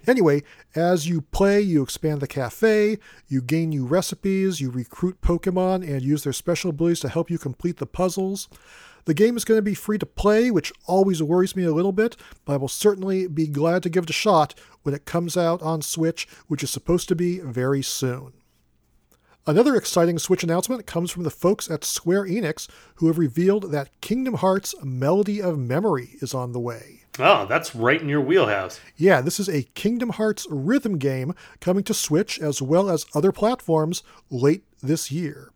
anyway, 0.07 0.43
as 0.75 1.07
you 1.07 1.21
play, 1.21 1.61
you 1.61 1.83
expand 1.83 2.21
the 2.21 2.27
cafe, 2.27 2.97
you 3.27 3.41
gain 3.41 3.69
new 3.69 3.85
recipes, 3.85 4.61
you 4.61 4.69
recruit 4.69 5.21
Pokemon, 5.21 5.87
and 5.87 6.01
use 6.01 6.23
their 6.23 6.33
special 6.33 6.69
abilities 6.69 6.99
to 7.01 7.09
help 7.09 7.29
you 7.29 7.37
complete 7.37 7.77
the 7.77 7.85
puzzles. 7.85 8.47
The 9.05 9.13
game 9.13 9.37
is 9.37 9.45
going 9.45 9.57
to 9.57 9.61
be 9.61 9.73
free 9.73 9.97
to 9.99 10.05
play, 10.05 10.51
which 10.51 10.73
always 10.85 11.23
worries 11.23 11.55
me 11.55 11.63
a 11.63 11.71
little 11.71 11.93
bit, 11.93 12.17
but 12.43 12.53
I 12.53 12.57
will 12.57 12.67
certainly 12.67 13.27
be 13.27 13.47
glad 13.47 13.83
to 13.83 13.89
give 13.89 14.03
it 14.03 14.09
a 14.09 14.13
shot 14.13 14.53
when 14.83 14.93
it 14.93 15.05
comes 15.05 15.37
out 15.37 15.61
on 15.61 15.81
Switch, 15.81 16.27
which 16.47 16.61
is 16.61 16.69
supposed 16.69 17.07
to 17.07 17.15
be 17.15 17.39
very 17.39 17.81
soon. 17.81 18.33
Another 19.45 19.77
exciting 19.77 20.19
Switch 20.19 20.43
announcement 20.43 20.85
comes 20.85 21.09
from 21.09 21.23
the 21.23 21.29
folks 21.29 21.71
at 21.71 21.85
Square 21.85 22.25
Enix, 22.25 22.67
who 22.95 23.07
have 23.07 23.17
revealed 23.17 23.71
that 23.71 23.91
Kingdom 24.01 24.33
Hearts 24.33 24.75
Melody 24.83 25.41
of 25.41 25.57
Memory 25.57 26.17
is 26.19 26.33
on 26.33 26.51
the 26.51 26.59
way. 26.59 26.96
Oh, 27.19 27.45
that's 27.47 27.73
right 27.73 28.01
in 28.01 28.09
your 28.09 28.21
wheelhouse. 28.21 28.79
Yeah, 28.95 29.21
this 29.21 29.39
is 29.39 29.49
a 29.49 29.63
Kingdom 29.73 30.09
Hearts 30.09 30.45
rhythm 30.49 30.97
game 30.97 31.33
coming 31.59 31.83
to 31.85 31.93
Switch 31.93 32.39
as 32.39 32.61
well 32.61 32.89
as 32.89 33.05
other 33.15 33.31
platforms 33.31 34.03
late 34.29 34.63
this 34.83 35.11
year. 35.11 35.51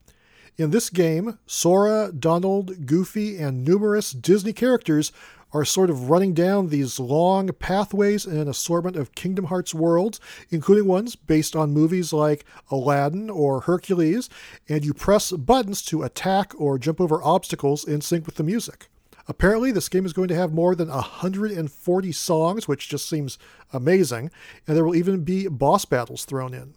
In 0.58 0.72
this 0.72 0.90
game, 0.90 1.40
Sora, 1.46 2.12
Donald, 2.12 2.86
Goofy, 2.86 3.38
and 3.38 3.64
numerous 3.64 4.12
Disney 4.12 4.54
characters 4.54 5.12
are 5.54 5.66
sort 5.66 5.90
of 5.90 6.10
running 6.10 6.34
down 6.34 6.70
these 6.70 7.00
long 7.00 7.50
pathways 7.60 8.26
in 8.26 8.38
an 8.38 8.48
assortment 8.48 8.96
of 8.96 9.16
Kingdom 9.16 9.46
Hearts 9.46 9.74
worlds, 9.74 10.20
including 10.50 10.88
ones 10.88 11.16
based 11.16 11.56
on 11.56 11.74
movies 11.74 12.14
like 12.14 12.46
Aladdin 12.70 13.30
or 13.30 13.62
Hercules, 13.62 14.30
and 14.70 14.86
you 14.86 14.94
press 14.94 15.32
buttons 15.32 15.82
to 15.84 16.04
attack 16.04 16.54
or 16.60 16.80
jump 16.80 17.02
over 17.02 17.22
obstacles 17.24 17.84
in 17.84 18.02
sync 18.02 18.26
with 18.26 18.36
the 18.36 18.44
music. 18.44 18.91
Apparently, 19.32 19.72
this 19.72 19.88
game 19.88 20.06
is 20.06 20.12
going 20.12 20.28
to 20.28 20.36
have 20.36 20.52
more 20.52 20.76
than 20.76 20.90
140 20.90 22.12
songs, 22.12 22.68
which 22.68 22.90
just 22.90 23.08
seems 23.08 23.40
amazing, 23.72 24.30
and 24.68 24.76
there 24.76 24.84
will 24.84 24.94
even 24.94 25.24
be 25.24 25.48
boss 25.48 25.86
battles 25.86 26.26
thrown 26.26 26.54
in. 26.54 26.74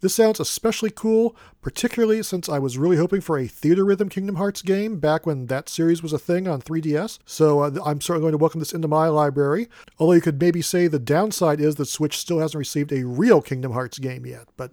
This 0.00 0.14
sounds 0.14 0.40
especially 0.40 0.90
cool, 0.90 1.36
particularly 1.60 2.22
since 2.22 2.48
I 2.48 2.58
was 2.58 2.78
really 2.78 2.96
hoping 2.96 3.20
for 3.20 3.36
a 3.36 3.46
Theatrhythm 3.46 4.10
Kingdom 4.10 4.36
Hearts 4.36 4.62
game 4.62 4.98
back 4.98 5.26
when 5.26 5.44
that 5.48 5.68
series 5.68 6.02
was 6.02 6.14
a 6.14 6.18
thing 6.18 6.48
on 6.48 6.62
3DS. 6.62 7.18
So 7.26 7.60
uh, 7.60 7.70
I'm 7.84 8.00
certainly 8.00 8.22
going 8.22 8.32
to 8.32 8.38
welcome 8.38 8.60
this 8.60 8.72
into 8.72 8.88
my 8.88 9.08
library. 9.08 9.68
Although 9.98 10.14
you 10.14 10.22
could 10.22 10.40
maybe 10.40 10.62
say 10.62 10.86
the 10.86 10.98
downside 10.98 11.60
is 11.60 11.74
that 11.74 11.84
Switch 11.84 12.16
still 12.16 12.38
hasn't 12.38 12.58
received 12.58 12.92
a 12.92 13.04
real 13.04 13.42
Kingdom 13.42 13.72
Hearts 13.72 13.98
game 13.98 14.24
yet, 14.24 14.48
but 14.56 14.72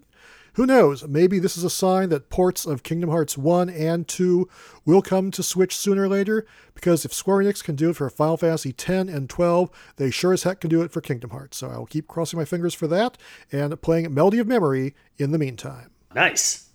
who 0.58 0.66
knows? 0.66 1.08
Maybe 1.08 1.38
this 1.38 1.56
is 1.56 1.64
a 1.64 1.70
sign 1.70 2.10
that 2.10 2.32
ports 2.32 2.66
of 2.66 2.82
Kingdom 2.82 3.12
Hearts 3.12 3.38
1 3.38 3.70
and 3.70 4.08
2 4.08 4.50
will 4.86 5.04
come 5.04 5.30
to 5.30 5.44
Switch 5.44 5.78
sooner 5.78 6.06
or 6.06 6.08
later, 6.08 6.48
because 6.74 7.06
if 7.06 7.14
Square 7.14 7.44
Enix 7.44 7.64
can 7.64 7.76
do 7.76 7.92
it 7.92 7.96
for 7.96 8.10
Final 8.10 8.38
Fantasy 8.38 8.74
10 8.74 9.08
and 9.08 9.30
12, 9.30 9.70
they 9.98 10.10
sure 10.10 10.34
as 10.34 10.42
heck 10.42 10.60
can 10.60 10.72
do 10.72 10.82
it 10.82 10.92
for 10.92 11.00
Kingdom 11.00 11.30
Hearts. 11.30 11.58
So 11.58 11.70
I 11.70 11.78
will 11.78 11.86
keep 11.86 12.08
crossing 12.08 12.40
my 12.40 12.46
fingers 12.46 12.74
for 12.74 12.88
that 12.88 13.20
and 13.52 13.80
playing 13.84 14.12
Melody 14.12 14.40
of 14.40 14.48
Memory 14.48 14.96
in 15.20 15.30
the 15.30 15.38
meantime. 15.38 15.92
Nice. 16.16 16.72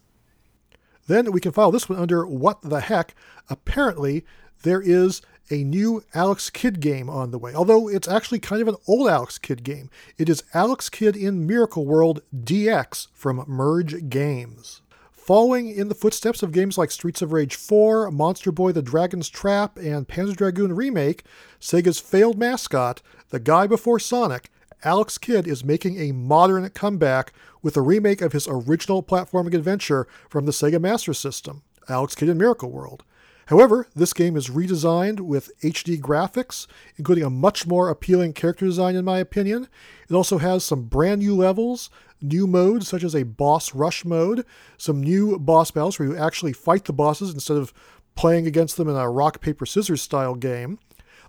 Then 1.09 1.33
we 1.33 1.41
can 1.41 1.51
file 1.51 1.73
this 1.73 1.89
one 1.89 1.99
under 1.99 2.25
What 2.25 2.63
the 2.63 2.83
Heck. 2.83 3.17
Apparently, 3.51 4.25
there 4.63 4.81
is 4.81 5.23
a 5.51 5.65
new 5.65 6.05
Alex 6.15 6.51
Kidd 6.51 6.81
game 6.81 7.11
on 7.11 7.31
the 7.31 7.39
way, 7.39 7.55
although 7.55 7.89
it's 7.89 8.09
actually 8.09 8.39
kind 8.39 8.63
of 8.63 8.69
an 8.69 8.77
old 8.87 9.09
Alex 9.09 9.39
Kidd 9.39 9.63
game. 9.63 9.91
It 10.19 10.29
is 10.29 10.45
Alex 10.55 10.89
Kidd 10.89 11.17
in 11.17 11.47
Miracle 11.47 11.87
World 11.87 12.23
DX 12.35 13.09
from 13.15 13.45
Merge 13.47 14.09
Games. 14.09 14.83
Following 15.13 15.69
in 15.69 15.89
the 15.89 15.95
footsteps 15.95 16.43
of 16.43 16.51
games 16.51 16.77
like 16.77 16.91
Streets 16.91 17.23
of 17.23 17.33
Rage 17.33 17.55
4, 17.55 18.11
Monster 18.11 18.51
Boy 18.51 18.73
the 18.73 18.83
Dragon's 18.83 19.29
Trap, 19.29 19.77
and 19.77 20.09
Panzer 20.09 20.35
Dragoon 20.35 20.75
Remake, 20.75 21.23
Sega's 21.61 22.01
failed 22.01 22.39
mascot, 22.39 23.03
the 23.31 23.39
guy 23.39 23.69
before 23.69 24.01
Sonic, 24.01 24.51
Alex 24.85 25.19
Kidd 25.19 25.47
is 25.47 25.65
making 25.65 26.01
a 26.01 26.11
modern 26.11 26.69
comeback 26.71 27.33
with 27.63 27.77
a 27.77 27.81
remake 27.81 28.21
of 28.21 28.33
his 28.33 28.49
original 28.49 29.03
platforming 29.03 29.55
adventure 29.55 30.09
from 30.29 30.45
the 30.45 30.53
Sega 30.53 30.81
Master 30.81 31.15
System, 31.15 31.63
Alex 31.89 32.17
Kidd 32.17 32.29
in 32.29 32.37
Miracle 32.37 32.71
World. 32.71 33.05
However, 33.47 33.89
this 33.95 34.13
game 34.13 34.37
is 34.37 34.49
redesigned 34.49 35.21
with 35.21 35.51
HD 35.63 36.01
graphics, 36.01 36.67
including 36.97 37.25
a 37.25 37.31
much 37.31 37.67
more 37.67 37.89
appealing 37.89 38.33
character 38.33 38.67
design, 38.67 38.97
in 38.97 39.05
my 39.05 39.19
opinion. 39.19 39.69
It 40.09 40.15
also 40.15 40.39
has 40.39 40.65
some 40.65 40.85
brand 40.85 41.21
new 41.21 41.35
levels, 41.35 41.91
new 42.21 42.47
modes 42.47 42.89
such 42.89 43.03
as 43.03 43.15
a 43.15 43.25
boss 43.25 43.75
rush 43.75 44.05
mode, 44.05 44.45
some 44.79 45.03
new 45.03 45.39
boss 45.39 45.71
battles 45.71 45.99
where 45.99 46.09
you 46.09 46.17
actually 46.17 46.53
fight 46.53 46.85
the 46.85 46.93
bosses 46.93 47.35
instead 47.35 47.57
of 47.57 47.73
playing 48.15 48.47
against 48.47 48.77
them 48.77 48.89
in 48.89 48.97
a 48.97 49.11
rock, 49.11 49.41
paper, 49.41 49.67
scissors 49.67 50.03
style 50.03 50.35
game. 50.35 50.79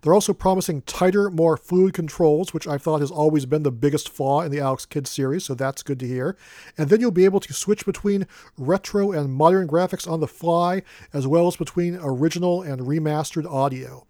They're 0.04 0.14
also 0.14 0.34
promising 0.34 0.82
tighter, 0.82 1.32
more 1.32 1.56
fluid 1.56 1.94
controls, 1.94 2.54
which 2.54 2.68
I 2.68 2.78
thought 2.78 3.00
has 3.00 3.10
always 3.10 3.46
been 3.46 3.64
the 3.64 3.72
biggest 3.72 4.10
flaw 4.10 4.42
in 4.42 4.52
the 4.52 4.60
Alex 4.60 4.86
Kidd 4.86 5.08
series, 5.08 5.46
so 5.46 5.56
that's 5.56 5.82
good 5.82 5.98
to 6.02 6.08
hear. 6.08 6.36
And 6.78 6.90
then 6.90 7.00
you'll 7.00 7.10
be 7.10 7.24
able 7.24 7.40
to 7.40 7.54
switch 7.54 7.86
between 7.86 8.28
retro 8.58 9.14
and 9.14 9.34
modern 9.34 9.66
graphics 9.66 10.06
on 10.06 10.20
the 10.20 10.28
fly, 10.28 10.82
as 11.14 11.26
well 11.26 11.48
as 11.48 11.56
between 11.56 11.98
original 12.02 12.62
and 12.62 12.82
remastered 12.82 13.50
audio. 13.50 14.06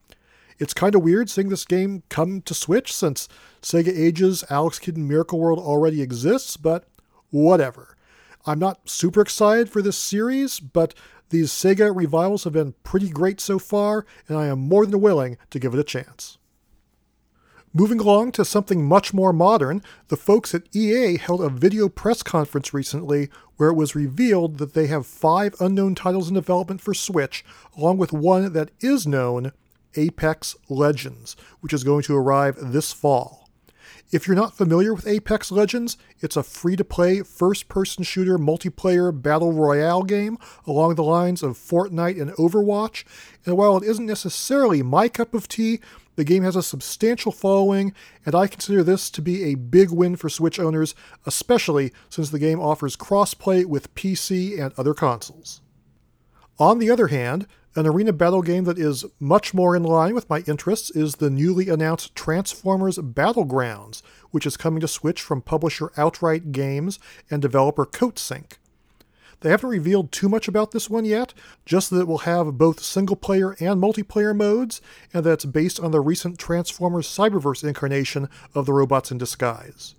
It's 0.57 0.73
kind 0.73 0.95
of 0.95 1.03
weird 1.03 1.29
seeing 1.29 1.49
this 1.49 1.63
game 1.63 2.01
come 2.09 2.41
to 2.41 2.55
Switch 2.55 2.91
since 2.91 3.29
Sega 3.61 3.95
Ages 3.95 4.43
Alex 4.49 4.79
Kidd 4.79 4.97
and 4.97 5.07
Miracle 5.07 5.39
World 5.39 5.59
already 5.59 6.01
exists, 6.01 6.57
but 6.57 6.87
whatever. 7.29 7.95
I'm 8.47 8.59
not 8.59 8.89
super 8.89 9.21
excited 9.21 9.69
for 9.69 9.83
this 9.83 9.97
series, 9.97 10.59
but 10.59 10.95
these 11.33 11.51
Sega 11.51 11.93
revivals 11.93 12.43
have 12.43 12.53
been 12.53 12.75
pretty 12.83 13.09
great 13.09 13.41
so 13.41 13.57
far, 13.57 14.05
and 14.27 14.37
I 14.37 14.45
am 14.45 14.59
more 14.59 14.85
than 14.85 15.01
willing 15.01 15.37
to 15.49 15.59
give 15.59 15.73
it 15.73 15.79
a 15.79 15.83
chance. 15.83 16.37
Moving 17.73 17.99
along 17.99 18.33
to 18.33 18.45
something 18.45 18.85
much 18.85 19.15
more 19.15 19.33
modern, 19.33 19.81
the 20.09 20.15
folks 20.15 20.53
at 20.53 20.67
EA 20.75 21.17
held 21.17 21.41
a 21.41 21.49
video 21.49 21.89
press 21.89 22.21
conference 22.21 22.71
recently 22.71 23.29
where 23.57 23.69
it 23.69 23.75
was 23.75 23.95
revealed 23.95 24.59
that 24.59 24.75
they 24.75 24.85
have 24.87 25.07
five 25.07 25.55
unknown 25.59 25.95
titles 25.95 26.29
in 26.29 26.35
development 26.35 26.81
for 26.81 26.93
Switch, 26.93 27.43
along 27.75 27.97
with 27.97 28.13
one 28.13 28.53
that 28.53 28.69
is 28.79 29.07
known 29.07 29.53
Apex 29.95 30.55
Legends, 30.69 31.35
which 31.61 31.73
is 31.73 31.83
going 31.83 32.03
to 32.03 32.15
arrive 32.15 32.57
this 32.59 32.93
fall. 32.93 33.42
If 34.13 34.27
you're 34.27 34.35
not 34.35 34.55
familiar 34.55 34.93
with 34.93 35.07
Apex 35.07 35.51
Legends, 35.51 35.97
it's 36.21 36.37
a 36.37 36.43
free 36.43 36.75
to 36.75 36.83
play 36.83 37.23
first 37.23 37.67
person 37.67 38.03
shooter 38.03 38.37
multiplayer 38.37 39.11
battle 39.11 39.51
royale 39.51 40.03
game 40.03 40.37
along 40.67 40.93
the 40.93 41.03
lines 41.03 41.41
of 41.41 41.57
Fortnite 41.57 42.21
and 42.21 42.29
Overwatch. 42.33 43.05
And 43.43 43.57
while 43.57 43.75
it 43.75 43.83
isn't 43.83 44.05
necessarily 44.05 44.83
my 44.83 45.09
cup 45.09 45.33
of 45.33 45.47
tea, 45.47 45.79
The 46.15 46.23
game 46.23 46.43
has 46.43 46.55
a 46.55 46.61
substantial 46.61 47.31
following, 47.31 47.93
and 48.25 48.35
I 48.35 48.47
consider 48.47 48.83
this 48.83 49.09
to 49.11 49.21
be 49.21 49.45
a 49.45 49.55
big 49.55 49.89
win 49.89 50.15
for 50.15 50.29
Switch 50.29 50.59
owners, 50.59 50.93
especially 51.25 51.91
since 52.09 52.29
the 52.29 52.39
game 52.39 52.59
offers 52.59 52.95
crossplay 52.95 53.65
with 53.65 53.93
PC 53.95 54.59
and 54.63 54.73
other 54.77 54.93
consoles. 54.93 55.61
On 56.59 56.77
the 56.77 56.91
other 56.91 57.07
hand, 57.07 57.47
an 57.75 57.87
arena 57.87 58.13
battle 58.13 58.41
game 58.41 58.65
that 58.65 58.77
is 58.77 59.03
much 59.19 59.53
more 59.53 59.75
in 59.75 59.83
line 59.83 60.13
with 60.13 60.29
my 60.29 60.43
interests 60.47 60.91
is 60.91 61.15
the 61.15 61.29
newly 61.29 61.69
announced 61.69 62.15
Transformers 62.15 62.97
Battlegrounds, 62.97 64.01
which 64.31 64.45
is 64.45 64.57
coming 64.57 64.79
to 64.81 64.87
Switch 64.87 65.21
from 65.21 65.41
publisher 65.41 65.91
Outright 65.97 66.51
Games 66.51 66.99
and 67.31 67.41
developer 67.41 67.85
Coatsink. 67.85 68.53
They 69.39 69.49
haven't 69.49 69.69
revealed 69.69 70.11
too 70.11 70.29
much 70.29 70.47
about 70.47 70.71
this 70.71 70.89
one 70.89 71.03
yet, 71.03 71.33
just 71.65 71.89
that 71.89 71.99
it 71.99 72.07
will 72.07 72.19
have 72.19 72.57
both 72.57 72.79
single 72.79 73.17
player 73.17 73.57
and 73.59 73.81
multiplayer 73.81 74.35
modes, 74.35 74.79
and 75.13 75.25
that 75.25 75.33
it's 75.33 75.45
based 75.45 75.79
on 75.79 75.91
the 75.91 75.99
recent 75.99 76.37
Transformers 76.37 77.07
Cyberverse 77.07 77.63
incarnation 77.63 78.29
of 78.55 78.65
the 78.65 78.73
robots 78.73 79.11
in 79.11 79.17
disguise. 79.17 79.95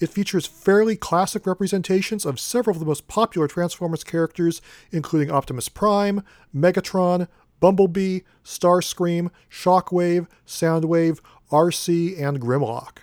It 0.00 0.10
features 0.10 0.46
fairly 0.46 0.96
classic 0.96 1.46
representations 1.46 2.24
of 2.26 2.40
several 2.40 2.74
of 2.74 2.80
the 2.80 2.86
most 2.86 3.06
popular 3.08 3.46
Transformers 3.46 4.04
characters, 4.04 4.60
including 4.90 5.30
Optimus 5.30 5.68
Prime, 5.68 6.22
Megatron, 6.54 7.28
Bumblebee, 7.60 8.20
Starscream, 8.44 9.30
Shockwave, 9.50 10.26
Soundwave, 10.46 11.20
Arcee, 11.50 12.20
and 12.20 12.40
Grimlock. 12.40 12.98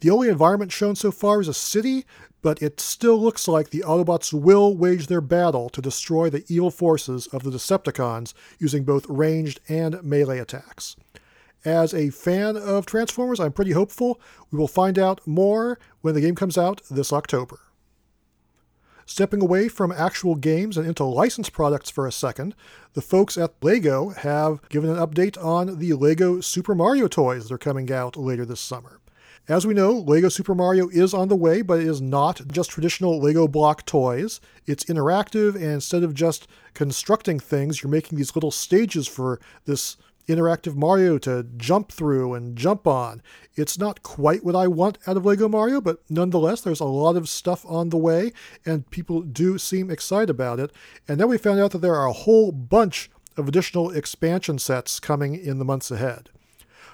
The 0.00 0.10
only 0.10 0.28
environment 0.28 0.72
shown 0.72 0.96
so 0.96 1.10
far 1.10 1.40
is 1.40 1.48
a 1.48 1.54
city, 1.54 2.04
but 2.42 2.60
it 2.62 2.80
still 2.80 3.20
looks 3.20 3.48
like 3.48 3.70
the 3.70 3.84
Autobots 3.86 4.32
will 4.32 4.76
wage 4.76 5.06
their 5.06 5.20
battle 5.20 5.68
to 5.70 5.82
destroy 5.82 6.30
the 6.30 6.44
evil 6.48 6.70
forces 6.70 7.26
of 7.28 7.42
the 7.42 7.50
Decepticons 7.50 8.34
using 8.58 8.84
both 8.84 9.08
ranged 9.08 9.60
and 9.68 10.02
melee 10.02 10.38
attacks. 10.38 10.96
As 11.66 11.92
a 11.92 12.10
fan 12.10 12.56
of 12.56 12.86
Transformers, 12.86 13.40
I'm 13.40 13.50
pretty 13.50 13.72
hopeful 13.72 14.20
we 14.52 14.58
will 14.58 14.68
find 14.68 15.00
out 15.00 15.20
more 15.26 15.80
when 16.00 16.14
the 16.14 16.20
game 16.20 16.36
comes 16.36 16.56
out 16.56 16.80
this 16.88 17.12
October. 17.12 17.58
Stepping 19.04 19.42
away 19.42 19.66
from 19.66 19.90
actual 19.90 20.36
games 20.36 20.76
and 20.76 20.86
into 20.86 21.02
licensed 21.02 21.52
products 21.52 21.90
for 21.90 22.06
a 22.06 22.12
second, 22.12 22.54
the 22.92 23.02
folks 23.02 23.36
at 23.36 23.54
LEGO 23.62 24.10
have 24.10 24.60
given 24.68 24.90
an 24.90 24.96
update 24.96 25.36
on 25.44 25.80
the 25.80 25.92
LEGO 25.94 26.40
Super 26.40 26.72
Mario 26.72 27.08
toys 27.08 27.48
that 27.48 27.54
are 27.54 27.58
coming 27.58 27.92
out 27.92 28.16
later 28.16 28.44
this 28.44 28.60
summer. 28.60 29.00
As 29.48 29.66
we 29.66 29.74
know, 29.74 29.92
LEGO 29.92 30.28
Super 30.28 30.54
Mario 30.54 30.88
is 30.88 31.12
on 31.12 31.26
the 31.26 31.34
way, 31.34 31.62
but 31.62 31.80
it 31.80 31.86
is 31.88 32.00
not 32.00 32.46
just 32.46 32.70
traditional 32.70 33.18
LEGO 33.18 33.48
block 33.48 33.84
toys. 33.86 34.40
It's 34.66 34.84
interactive, 34.84 35.56
and 35.56 35.64
instead 35.64 36.04
of 36.04 36.14
just 36.14 36.46
constructing 36.74 37.40
things, 37.40 37.82
you're 37.82 37.90
making 37.90 38.18
these 38.18 38.36
little 38.36 38.52
stages 38.52 39.08
for 39.08 39.40
this 39.64 39.96
interactive 40.28 40.74
Mario 40.74 41.18
to 41.18 41.46
jump 41.56 41.92
through 41.92 42.34
and 42.34 42.56
jump 42.56 42.86
on. 42.86 43.22
It's 43.54 43.78
not 43.78 44.02
quite 44.02 44.44
what 44.44 44.56
I 44.56 44.66
want 44.66 44.98
out 45.06 45.16
of 45.16 45.24
LEGO 45.24 45.48
Mario, 45.48 45.80
but 45.80 46.02
nonetheless, 46.10 46.60
there's 46.60 46.80
a 46.80 46.84
lot 46.84 47.16
of 47.16 47.28
stuff 47.28 47.64
on 47.66 47.90
the 47.90 47.96
way, 47.96 48.32
and 48.64 48.90
people 48.90 49.22
do 49.22 49.58
seem 49.58 49.90
excited 49.90 50.30
about 50.30 50.60
it. 50.60 50.72
And 51.08 51.18
then 51.18 51.28
we 51.28 51.38
found 51.38 51.60
out 51.60 51.70
that 51.72 51.78
there 51.78 51.94
are 51.94 52.06
a 52.06 52.12
whole 52.12 52.52
bunch 52.52 53.10
of 53.36 53.48
additional 53.48 53.90
expansion 53.90 54.58
sets 54.58 54.98
coming 54.98 55.34
in 55.34 55.58
the 55.58 55.64
months 55.64 55.90
ahead. 55.90 56.30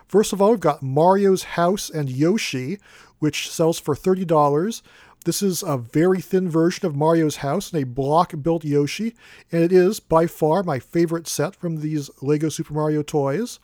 First 0.06 0.32
of 0.32 0.42
all, 0.42 0.50
we've 0.50 0.60
got 0.60 0.82
Mario's 0.82 1.44
House 1.44 1.88
and 1.88 2.10
Yoshi, 2.10 2.78
which 3.18 3.50
sells 3.50 3.78
for 3.78 3.94
$30. 3.94 4.82
This 5.24 5.40
is 5.40 5.62
a 5.62 5.78
very 5.78 6.20
thin 6.20 6.48
version 6.48 6.84
of 6.84 6.96
Mario's 6.96 7.36
House 7.36 7.72
and 7.72 7.80
a 7.80 7.87
block 7.87 8.35
built 8.42 8.64
Yoshi, 8.64 9.14
and 9.52 9.62
it 9.62 9.70
is 9.70 10.00
by 10.00 10.26
far 10.26 10.64
my 10.64 10.80
favorite 10.80 11.28
set 11.28 11.54
from 11.54 11.76
these 11.76 12.11
LEGO 12.20 12.48
Super 12.48 12.74
Mario 12.74 13.02
toys. 13.02 13.61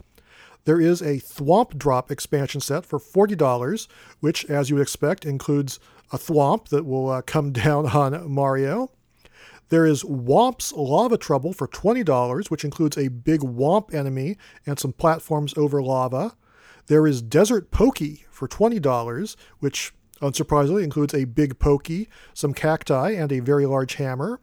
There 0.63 0.79
is 0.79 1.01
a 1.01 1.19
Thwomp 1.19 1.77
Drop 1.77 2.11
expansion 2.11 2.61
set 2.61 2.85
for 2.85 2.97
$40, 2.97 3.87
which, 4.21 4.45
as 4.45 4.69
you 4.69 4.77
would 4.77 4.81
expect, 4.81 5.25
includes 5.25 5.79
a 6.13 6.17
Thwomp 6.17 6.69
that 6.69 6.85
will 6.85 7.09
uh, 7.09 7.21
come 7.23 7.51
down 7.53 7.87
on 7.87 8.31
Mario. 8.31 8.91
There 9.67 9.85
is 9.85 10.03
Whomp's 10.03 10.71
Lava 10.71 11.17
Trouble 11.17 11.51
for 11.51 11.67
$20, 11.67 12.49
which 12.49 12.63
includes 12.63 12.97
a 12.97 13.09
big 13.09 13.41
Womp 13.41 13.93
enemy 13.93 14.37
and 14.65 14.79
some 14.79 14.93
platforms 14.93 15.53
over 15.57 15.81
lava. 15.81 16.35
There 16.87 17.05
is 17.05 17.21
Desert 17.21 17.69
Pokey 17.69 18.25
for 18.31 18.47
$20, 18.47 19.35
which 19.59 19.93
unsurprisingly 20.21 20.83
includes 20.83 21.13
a 21.13 21.25
big 21.25 21.59
pokey, 21.59 22.09
some 22.33 22.53
cacti, 22.53 23.11
and 23.11 23.31
a 23.31 23.39
very 23.39 23.65
large 23.65 23.95
hammer. 23.95 24.39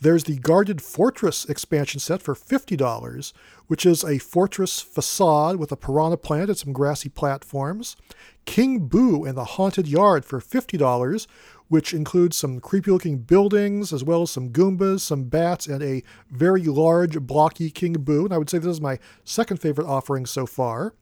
There's 0.00 0.24
the 0.24 0.36
Guarded 0.36 0.82
Fortress 0.82 1.44
expansion 1.46 2.00
set 2.00 2.20
for 2.20 2.34
$50, 2.34 3.32
which 3.68 3.86
is 3.86 4.04
a 4.04 4.18
fortress 4.18 4.80
facade 4.80 5.56
with 5.56 5.72
a 5.72 5.76
piranha 5.76 6.16
plant 6.16 6.50
and 6.50 6.58
some 6.58 6.72
grassy 6.72 7.08
platforms. 7.08 7.96
King 8.44 8.80
Boo 8.80 9.24
and 9.24 9.36
the 9.38 9.44
Haunted 9.44 9.88
Yard 9.88 10.24
for 10.24 10.40
$50, 10.40 11.26
which 11.68 11.94
includes 11.94 12.36
some 12.36 12.60
creepy 12.60 12.90
looking 12.90 13.18
buildings, 13.18 13.92
as 13.92 14.04
well 14.04 14.22
as 14.22 14.30
some 14.30 14.50
Goombas, 14.50 15.00
some 15.00 15.24
bats, 15.24 15.66
and 15.66 15.82
a 15.82 16.02
very 16.30 16.64
large, 16.64 17.20
blocky 17.20 17.70
King 17.70 17.94
Boo. 17.94 18.24
And 18.24 18.34
I 18.34 18.38
would 18.38 18.50
say 18.50 18.58
this 18.58 18.66
is 18.66 18.80
my 18.80 18.98
second 19.24 19.58
favorite 19.58 19.86
offering 19.86 20.26
so 20.26 20.44
far. 20.44 20.94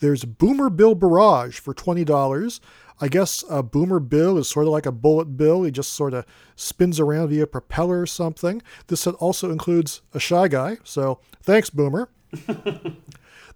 There's 0.00 0.24
Boomer 0.24 0.70
Bill 0.70 0.96
Barrage 0.96 1.60
for 1.60 1.72
$20. 1.72 2.60
I 3.00 3.08
guess 3.08 3.44
a 3.50 3.62
Boomer 3.62 4.00
Bill 4.00 4.38
is 4.38 4.48
sort 4.48 4.66
of 4.66 4.72
like 4.72 4.86
a 4.86 4.92
bullet 4.92 5.36
bill. 5.36 5.64
He 5.64 5.70
just 5.70 5.92
sort 5.92 6.14
of 6.14 6.24
spins 6.54 7.00
around 7.00 7.28
via 7.28 7.46
propeller 7.46 8.00
or 8.00 8.06
something. 8.06 8.62
This 8.86 9.00
set 9.02 9.14
also 9.14 9.50
includes 9.50 10.00
a 10.12 10.20
Shy 10.20 10.48
Guy, 10.48 10.78
so 10.84 11.20
thanks, 11.42 11.70
Boomer. 11.70 12.08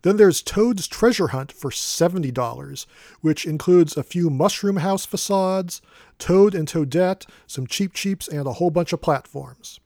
Then 0.02 0.16
there's 0.16 0.42
Toad's 0.42 0.86
Treasure 0.86 1.28
Hunt 1.28 1.50
for 1.50 1.70
$70, 1.70 2.86
which 3.20 3.44
includes 3.44 3.96
a 3.96 4.02
few 4.02 4.30
Mushroom 4.30 4.76
House 4.76 5.04
facades, 5.04 5.82
Toad 6.18 6.54
and 6.54 6.68
Toadette, 6.68 7.26
some 7.46 7.66
Cheep 7.66 7.94
Cheeps, 7.94 8.28
and 8.28 8.46
a 8.46 8.54
whole 8.54 8.70
bunch 8.70 8.92
of 8.92 9.00
platforms. 9.00 9.80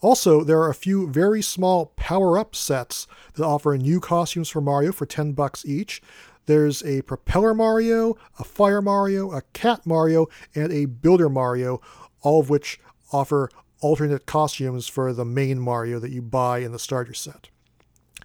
Also, 0.00 0.42
there 0.42 0.60
are 0.60 0.70
a 0.70 0.74
few 0.74 1.08
very 1.08 1.42
small 1.42 1.86
power 1.96 2.36
up 2.36 2.54
sets 2.54 3.06
that 3.34 3.44
offer 3.44 3.76
new 3.76 4.00
costumes 4.00 4.48
for 4.48 4.60
Mario 4.60 4.92
for 4.92 5.06
10 5.06 5.32
bucks 5.32 5.64
each. 5.64 6.02
There's 6.46 6.82
a 6.84 7.02
Propeller 7.02 7.54
Mario, 7.54 8.16
a 8.38 8.44
Fire 8.44 8.82
Mario, 8.82 9.32
a 9.32 9.42
Cat 9.52 9.86
Mario, 9.86 10.26
and 10.54 10.72
a 10.72 10.86
Builder 10.86 11.28
Mario, 11.28 11.80
all 12.20 12.40
of 12.40 12.50
which 12.50 12.80
offer 13.12 13.48
alternate 13.80 14.26
costumes 14.26 14.88
for 14.88 15.12
the 15.12 15.24
main 15.24 15.58
Mario 15.58 15.98
that 15.98 16.12
you 16.12 16.22
buy 16.22 16.58
in 16.58 16.72
the 16.72 16.78
starter 16.78 17.14
set. 17.14 17.48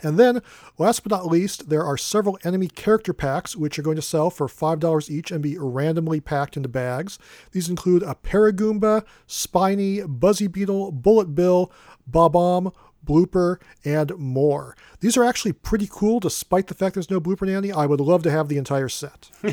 And 0.03 0.19
then, 0.19 0.41
last 0.77 1.03
but 1.03 1.12
not 1.12 1.25
least, 1.25 1.69
there 1.69 1.84
are 1.84 1.97
several 1.97 2.38
enemy 2.43 2.67
character 2.67 3.13
packs 3.13 3.56
which 3.56 3.80
are 3.80 3.82
going 3.84 3.95
to 3.95 4.01
sell 4.01 4.30
for 4.30 4.47
$5 4.47 5.10
each 5.10 5.32
and 5.32 5.41
be 5.41 5.58
randomly 5.58 6.19
packed 6.19 6.56
into 6.56 6.69
bags. 6.69 7.17
These 7.51 7.69
include 7.69 8.03
a 8.03 8.13
Paragoomba, 8.13 9.03
Spiny, 9.25 10.01
Buzzy 10.01 10.47
Beetle, 10.47 10.91
Bullet 10.91 11.34
Bill, 11.34 11.71
Bob-omb, 12.06 12.73
Blooper, 13.08 13.60
and 13.84 14.15
more. 14.17 14.76
These 15.00 15.17
are 15.17 15.24
actually 15.24 15.54
pretty 15.54 15.88
cool 15.89 16.20
despite 16.20 16.67
the 16.67 16.76
fact 16.76 16.96
there's 16.96 17.10
no 17.10 17.20
Blooper 17.20 17.48
Nanny. 17.48 17.72
I 17.72 17.86
would 17.86 18.02
love 18.02 18.24
to 18.24 18.32
have 18.32 18.48
the 18.48 18.58
entire 18.58 18.89
set. 18.89 19.32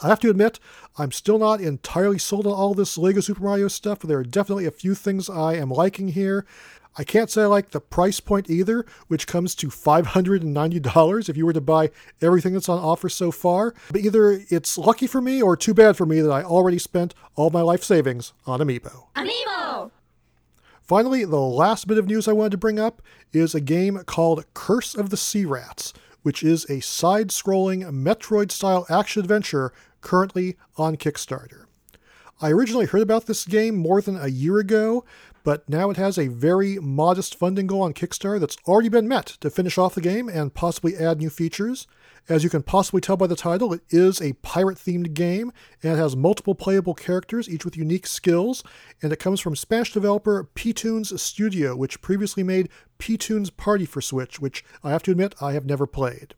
I 0.00 0.08
have 0.08 0.20
to 0.20 0.30
admit, 0.30 0.58
I'm 0.98 1.12
still 1.12 1.38
not 1.38 1.60
entirely 1.60 2.18
sold 2.18 2.46
on 2.46 2.52
all 2.52 2.74
this 2.74 2.98
LEGO 2.98 3.20
Super 3.20 3.44
Mario 3.44 3.68
stuff, 3.68 4.00
but 4.00 4.08
there 4.08 4.18
are 4.18 4.24
definitely 4.24 4.66
a 4.66 4.72
few 4.72 4.94
things 4.94 5.30
I 5.30 5.54
am 5.54 5.70
liking 5.70 6.08
here. 6.08 6.44
I 6.96 7.04
can't 7.04 7.30
say 7.30 7.42
I 7.42 7.46
like 7.46 7.70
the 7.70 7.80
price 7.80 8.20
point 8.20 8.48
either, 8.48 8.86
which 9.08 9.26
comes 9.26 9.54
to 9.56 9.68
$590 9.68 11.28
if 11.28 11.36
you 11.36 11.46
were 11.46 11.52
to 11.52 11.60
buy 11.60 11.90
everything 12.22 12.52
that's 12.52 12.68
on 12.68 12.78
offer 12.78 13.08
so 13.08 13.32
far. 13.32 13.74
But 13.90 14.02
either 14.02 14.40
it's 14.48 14.78
lucky 14.78 15.06
for 15.06 15.20
me 15.20 15.42
or 15.42 15.56
too 15.56 15.74
bad 15.74 15.96
for 15.96 16.06
me 16.06 16.20
that 16.20 16.30
I 16.30 16.42
already 16.42 16.78
spent 16.78 17.14
all 17.34 17.50
my 17.50 17.62
life 17.62 17.82
savings 17.82 18.32
on 18.46 18.60
Amiibo. 18.60 19.06
Amiibo! 19.16 19.90
Finally, 20.86 21.24
the 21.24 21.40
last 21.40 21.86
bit 21.86 21.96
of 21.96 22.06
news 22.06 22.28
I 22.28 22.32
wanted 22.32 22.50
to 22.50 22.58
bring 22.58 22.78
up 22.78 23.00
is 23.32 23.54
a 23.54 23.60
game 23.60 24.02
called 24.04 24.44
Curse 24.52 24.94
of 24.94 25.08
the 25.08 25.16
Sea 25.16 25.46
Rats, 25.46 25.94
which 26.22 26.42
is 26.42 26.68
a 26.68 26.80
side 26.80 27.28
scrolling 27.28 27.84
Metroid 27.90 28.50
style 28.52 28.84
action 28.90 29.20
adventure 29.22 29.72
currently 30.02 30.56
on 30.76 30.96
Kickstarter. 30.96 31.64
I 32.42 32.50
originally 32.50 32.84
heard 32.84 33.00
about 33.00 33.24
this 33.24 33.46
game 33.46 33.76
more 33.76 34.02
than 34.02 34.18
a 34.18 34.28
year 34.28 34.58
ago, 34.58 35.06
but 35.42 35.66
now 35.70 35.88
it 35.88 35.96
has 35.96 36.18
a 36.18 36.28
very 36.28 36.76
modest 36.76 37.34
funding 37.38 37.66
goal 37.66 37.80
on 37.80 37.94
Kickstarter 37.94 38.38
that's 38.38 38.58
already 38.68 38.90
been 38.90 39.08
met 39.08 39.26
to 39.40 39.48
finish 39.48 39.78
off 39.78 39.94
the 39.94 40.02
game 40.02 40.28
and 40.28 40.52
possibly 40.52 40.98
add 40.98 41.18
new 41.18 41.30
features. 41.30 41.86
As 42.26 42.42
you 42.42 42.48
can 42.48 42.62
possibly 42.62 43.02
tell 43.02 43.18
by 43.18 43.26
the 43.26 43.36
title, 43.36 43.74
it 43.74 43.82
is 43.90 44.22
a 44.22 44.32
pirate 44.34 44.78
themed 44.78 45.12
game 45.12 45.52
and 45.82 45.92
it 45.92 45.96
has 45.96 46.16
multiple 46.16 46.54
playable 46.54 46.94
characters, 46.94 47.50
each 47.50 47.66
with 47.66 47.76
unique 47.76 48.06
skills. 48.06 48.64
And 49.02 49.12
it 49.12 49.18
comes 49.18 49.40
from 49.40 49.54
Spanish 49.54 49.92
developer 49.92 50.48
Petoons 50.54 51.20
Studio, 51.20 51.76
which 51.76 52.00
previously 52.00 52.42
made 52.42 52.70
Petoons 52.96 53.50
Party 53.50 53.84
for 53.84 54.00
Switch, 54.00 54.40
which 54.40 54.64
I 54.82 54.90
have 54.90 55.02
to 55.02 55.10
admit 55.10 55.34
I 55.42 55.52
have 55.52 55.66
never 55.66 55.86
played. 55.86 56.34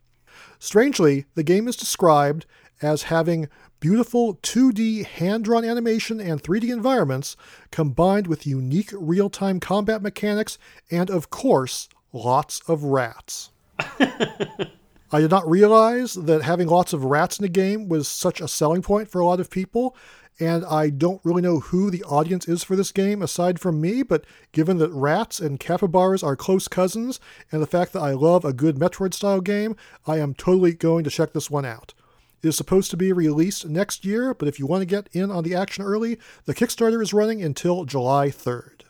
Strangely, 0.58 1.26
the 1.34 1.44
game 1.44 1.68
is 1.68 1.76
described 1.76 2.46
as 2.82 3.04
having 3.04 3.48
beautiful 3.78 4.34
2D 4.36 5.06
hand 5.06 5.44
drawn 5.44 5.64
animation 5.64 6.20
and 6.20 6.42
3D 6.42 6.72
environments 6.72 7.36
combined 7.70 8.26
with 8.26 8.46
unique 8.46 8.90
real 8.92 9.30
time 9.30 9.60
combat 9.60 10.02
mechanics 10.02 10.58
and, 10.90 11.10
of 11.10 11.30
course, 11.30 11.88
lots 12.12 12.60
of 12.68 12.82
rats. 12.82 13.52
I 15.16 15.20
did 15.20 15.30
not 15.30 15.48
realize 15.48 16.12
that 16.12 16.42
having 16.42 16.68
lots 16.68 16.92
of 16.92 17.06
rats 17.06 17.38
in 17.38 17.42
the 17.42 17.48
game 17.48 17.88
was 17.88 18.06
such 18.06 18.38
a 18.38 18.46
selling 18.46 18.82
point 18.82 19.08
for 19.08 19.18
a 19.18 19.24
lot 19.24 19.40
of 19.40 19.48
people, 19.48 19.96
and 20.38 20.62
I 20.66 20.90
don't 20.90 21.24
really 21.24 21.40
know 21.40 21.60
who 21.60 21.90
the 21.90 22.04
audience 22.04 22.46
is 22.46 22.62
for 22.62 22.76
this 22.76 22.92
game 22.92 23.22
aside 23.22 23.58
from 23.58 23.80
me, 23.80 24.02
but 24.02 24.26
given 24.52 24.76
that 24.76 24.92
rats 24.92 25.40
and 25.40 25.58
capybaras 25.58 26.22
are 26.22 26.36
close 26.36 26.68
cousins, 26.68 27.18
and 27.50 27.62
the 27.62 27.66
fact 27.66 27.94
that 27.94 28.02
I 28.02 28.10
love 28.10 28.44
a 28.44 28.52
good 28.52 28.76
Metroid 28.76 29.14
style 29.14 29.40
game, 29.40 29.74
I 30.06 30.18
am 30.18 30.34
totally 30.34 30.74
going 30.74 31.02
to 31.04 31.10
check 31.10 31.32
this 31.32 31.50
one 31.50 31.64
out. 31.64 31.94
It 32.42 32.48
is 32.48 32.56
supposed 32.58 32.90
to 32.90 32.98
be 32.98 33.10
released 33.10 33.66
next 33.66 34.04
year, 34.04 34.34
but 34.34 34.48
if 34.48 34.58
you 34.58 34.66
want 34.66 34.82
to 34.82 34.86
get 34.86 35.08
in 35.12 35.30
on 35.30 35.44
the 35.44 35.54
action 35.54 35.82
early, 35.82 36.18
the 36.44 36.54
Kickstarter 36.54 37.00
is 37.00 37.14
running 37.14 37.42
until 37.42 37.86
July 37.86 38.28
3rd. 38.28 38.82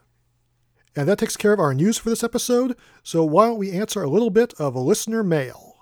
And 0.96 1.08
that 1.08 1.20
takes 1.20 1.36
care 1.36 1.52
of 1.52 1.60
our 1.60 1.72
news 1.72 1.98
for 1.98 2.10
this 2.10 2.24
episode, 2.24 2.76
so 3.04 3.24
why 3.24 3.46
don't 3.46 3.58
we 3.58 3.70
answer 3.70 4.02
a 4.02 4.10
little 4.10 4.30
bit 4.30 4.54
of 4.58 4.74
listener 4.74 5.22
mail? 5.22 5.75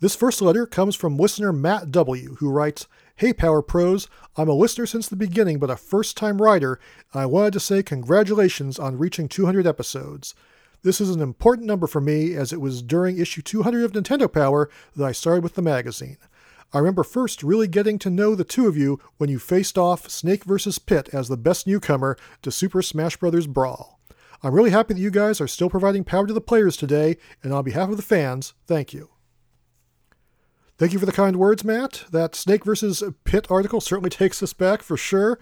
This 0.00 0.16
first 0.16 0.40
letter 0.40 0.64
comes 0.64 0.96
from 0.96 1.18
listener 1.18 1.52
Matt 1.52 1.90
W., 1.90 2.36
who 2.36 2.48
writes 2.48 2.86
Hey 3.16 3.34
Power 3.34 3.60
Pros, 3.60 4.08
I'm 4.34 4.48
a 4.48 4.54
listener 4.54 4.86
since 4.86 5.06
the 5.06 5.14
beginning, 5.14 5.58
but 5.58 5.68
a 5.68 5.76
first 5.76 6.16
time 6.16 6.40
writer, 6.40 6.80
and 7.12 7.20
I 7.20 7.26
wanted 7.26 7.52
to 7.52 7.60
say 7.60 7.82
congratulations 7.82 8.78
on 8.78 8.96
reaching 8.96 9.28
200 9.28 9.66
episodes. 9.66 10.34
This 10.82 11.02
is 11.02 11.10
an 11.10 11.20
important 11.20 11.66
number 11.66 11.86
for 11.86 12.00
me 12.00 12.34
as 12.34 12.50
it 12.50 12.62
was 12.62 12.80
during 12.80 13.18
issue 13.18 13.42
200 13.42 13.84
of 13.84 13.92
Nintendo 13.92 14.32
Power 14.32 14.70
that 14.96 15.04
I 15.04 15.12
started 15.12 15.42
with 15.42 15.54
the 15.54 15.60
magazine. 15.60 16.16
I 16.72 16.78
remember 16.78 17.04
first 17.04 17.42
really 17.42 17.68
getting 17.68 17.98
to 17.98 18.08
know 18.08 18.34
the 18.34 18.42
two 18.42 18.66
of 18.66 18.78
you 18.78 18.98
when 19.18 19.28
you 19.28 19.38
faced 19.38 19.76
off 19.76 20.08
Snake 20.08 20.44
vs. 20.44 20.78
Pit 20.78 21.10
as 21.12 21.28
the 21.28 21.36
best 21.36 21.66
newcomer 21.66 22.16
to 22.40 22.50
Super 22.50 22.80
Smash 22.80 23.18
Bros. 23.18 23.46
Brawl. 23.46 24.00
I'm 24.42 24.54
really 24.54 24.70
happy 24.70 24.94
that 24.94 25.00
you 25.00 25.10
guys 25.10 25.42
are 25.42 25.46
still 25.46 25.68
providing 25.68 26.04
power 26.04 26.26
to 26.26 26.32
the 26.32 26.40
players 26.40 26.78
today, 26.78 27.18
and 27.42 27.52
on 27.52 27.64
behalf 27.64 27.90
of 27.90 27.98
the 27.98 28.02
fans, 28.02 28.54
thank 28.66 28.94
you. 28.94 29.10
Thank 30.80 30.94
you 30.94 30.98
for 30.98 31.04
the 31.04 31.12
kind 31.12 31.36
words, 31.36 31.62
Matt. 31.62 32.06
That 32.10 32.34
Snake 32.34 32.64
versus 32.64 33.02
Pit 33.24 33.46
article 33.50 33.82
certainly 33.82 34.08
takes 34.08 34.42
us 34.42 34.54
back 34.54 34.80
for 34.80 34.96
sure, 34.96 35.38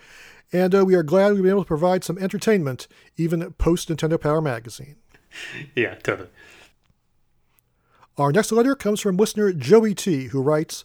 and 0.53 0.75
uh, 0.75 0.85
we 0.85 0.97
are 0.97 1.05
glad 1.05 1.33
we've 1.33 1.45
been 1.45 1.53
able 1.53 1.63
to 1.63 1.69
provide 1.69 2.03
some 2.03 2.19
entertainment 2.19 2.89
even 3.17 3.53
post 3.53 3.89
Nintendo 3.89 4.21
Power 4.21 4.43
Magazine. 4.43 4.97
Yeah, 5.77 5.95
totally. 5.95 6.31
Our 8.17 8.33
next 8.33 8.51
letter 8.51 8.75
comes 8.75 8.99
from 9.01 9.17
listener 9.17 9.53
Joey 9.53 9.95
T, 9.95 10.25
who 10.25 10.43
writes, 10.43 10.85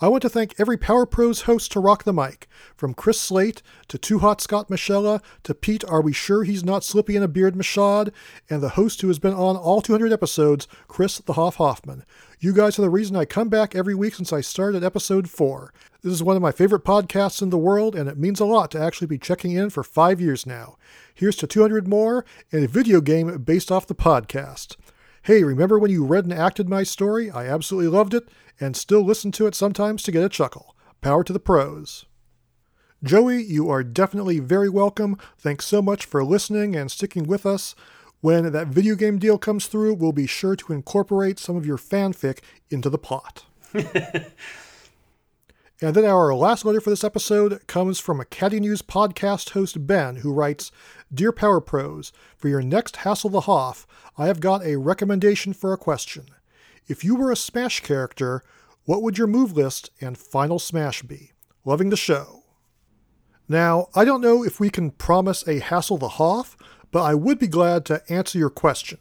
I 0.00 0.08
want 0.08 0.22
to 0.22 0.28
thank 0.28 0.58
every 0.58 0.76
Power 0.76 1.06
Pros 1.06 1.42
host 1.42 1.70
to 1.72 1.80
rock 1.80 2.02
the 2.02 2.12
mic, 2.12 2.48
from 2.76 2.94
Chris 2.94 3.20
Slate 3.20 3.62
to 3.86 3.96
Too 3.96 4.18
Hot 4.18 4.40
Scott 4.40 4.68
Michella 4.68 5.22
to 5.44 5.54
Pete 5.54 5.84
Are 5.84 6.00
We 6.00 6.12
Sure 6.12 6.42
He's 6.42 6.64
Not 6.64 6.82
Slippy 6.82 7.14
in 7.14 7.22
a 7.22 7.28
Beard 7.28 7.54
Mashad, 7.54 8.12
and 8.50 8.60
the 8.60 8.70
host 8.70 9.00
who 9.00 9.06
has 9.06 9.20
been 9.20 9.34
on 9.34 9.56
all 9.56 9.80
200 9.80 10.12
episodes, 10.12 10.66
Chris 10.88 11.18
the 11.18 11.34
Hoff 11.34 11.56
Hoffman. 11.56 12.04
You 12.40 12.52
guys 12.52 12.76
are 12.76 12.82
the 12.82 12.90
reason 12.90 13.14
I 13.14 13.24
come 13.24 13.48
back 13.48 13.76
every 13.76 13.94
week 13.94 14.16
since 14.16 14.32
I 14.32 14.40
started 14.40 14.82
episode 14.82 15.30
4. 15.30 15.72
This 16.02 16.12
is 16.12 16.24
one 16.24 16.34
of 16.34 16.42
my 16.42 16.52
favorite 16.52 16.84
podcasts 16.84 17.40
in 17.40 17.50
the 17.50 17.56
world, 17.56 17.94
and 17.94 18.08
it 18.08 18.18
means 18.18 18.40
a 18.40 18.44
lot 18.44 18.72
to 18.72 18.80
actually 18.80 19.06
be 19.06 19.16
checking 19.16 19.52
in 19.52 19.70
for 19.70 19.84
five 19.84 20.20
years 20.20 20.44
now. 20.44 20.76
Here's 21.14 21.36
to 21.36 21.46
200 21.46 21.86
more 21.86 22.24
and 22.50 22.64
a 22.64 22.68
video 22.68 23.00
game 23.00 23.38
based 23.38 23.70
off 23.70 23.86
the 23.86 23.94
podcast. 23.94 24.74
Hey, 25.24 25.42
remember 25.42 25.78
when 25.78 25.90
you 25.90 26.04
read 26.04 26.24
and 26.24 26.34
acted 26.34 26.68
my 26.68 26.82
story? 26.82 27.30
I 27.30 27.46
absolutely 27.46 27.88
loved 27.88 28.12
it 28.12 28.28
and 28.60 28.76
still 28.76 29.02
listen 29.02 29.32
to 29.32 29.46
it 29.46 29.54
sometimes 29.54 30.02
to 30.02 30.12
get 30.12 30.22
a 30.22 30.28
chuckle. 30.28 30.76
Power 31.00 31.24
to 31.24 31.32
the 31.32 31.40
pros. 31.40 32.04
Joey, 33.02 33.42
you 33.42 33.70
are 33.70 33.82
definitely 33.82 34.38
very 34.38 34.68
welcome. 34.68 35.16
Thanks 35.38 35.64
so 35.64 35.80
much 35.80 36.04
for 36.04 36.22
listening 36.22 36.76
and 36.76 36.90
sticking 36.90 37.22
with 37.22 37.46
us. 37.46 37.74
When 38.20 38.52
that 38.52 38.66
video 38.66 38.96
game 38.96 39.18
deal 39.18 39.38
comes 39.38 39.66
through, 39.66 39.94
we'll 39.94 40.12
be 40.12 40.26
sure 40.26 40.56
to 40.56 40.74
incorporate 40.74 41.38
some 41.38 41.56
of 41.56 41.64
your 41.64 41.78
fanfic 41.78 42.40
into 42.68 42.90
the 42.90 42.98
plot. 42.98 43.46
And 45.82 45.94
then 45.94 46.04
our 46.04 46.32
last 46.34 46.64
letter 46.64 46.80
for 46.80 46.90
this 46.90 47.02
episode 47.02 47.66
comes 47.66 47.98
from 47.98 48.20
a 48.20 48.24
Caddy 48.24 48.60
News 48.60 48.80
podcast 48.80 49.50
host, 49.50 49.88
Ben, 49.88 50.16
who 50.16 50.32
writes 50.32 50.70
Dear 51.12 51.32
Power 51.32 51.60
Pros, 51.60 52.12
for 52.36 52.48
your 52.48 52.62
next 52.62 52.96
Hassle 52.96 53.30
the 53.30 53.42
Hoff, 53.42 53.84
I 54.16 54.26
have 54.26 54.38
got 54.38 54.64
a 54.64 54.76
recommendation 54.76 55.52
for 55.52 55.72
a 55.72 55.78
question. 55.78 56.26
If 56.86 57.02
you 57.02 57.16
were 57.16 57.32
a 57.32 57.36
Smash 57.36 57.80
character, 57.80 58.44
what 58.84 59.02
would 59.02 59.18
your 59.18 59.26
move 59.26 59.56
list 59.56 59.90
and 60.00 60.16
final 60.16 60.60
Smash 60.60 61.02
be? 61.02 61.32
Loving 61.64 61.90
the 61.90 61.96
show. 61.96 62.44
Now, 63.48 63.88
I 63.96 64.04
don't 64.04 64.20
know 64.20 64.44
if 64.44 64.60
we 64.60 64.70
can 64.70 64.92
promise 64.92 65.46
a 65.48 65.58
Hassle 65.58 65.98
the 65.98 66.08
Hoff, 66.08 66.56
but 66.92 67.02
I 67.02 67.14
would 67.14 67.40
be 67.40 67.48
glad 67.48 67.84
to 67.86 68.02
answer 68.08 68.38
your 68.38 68.48
question. 68.48 68.98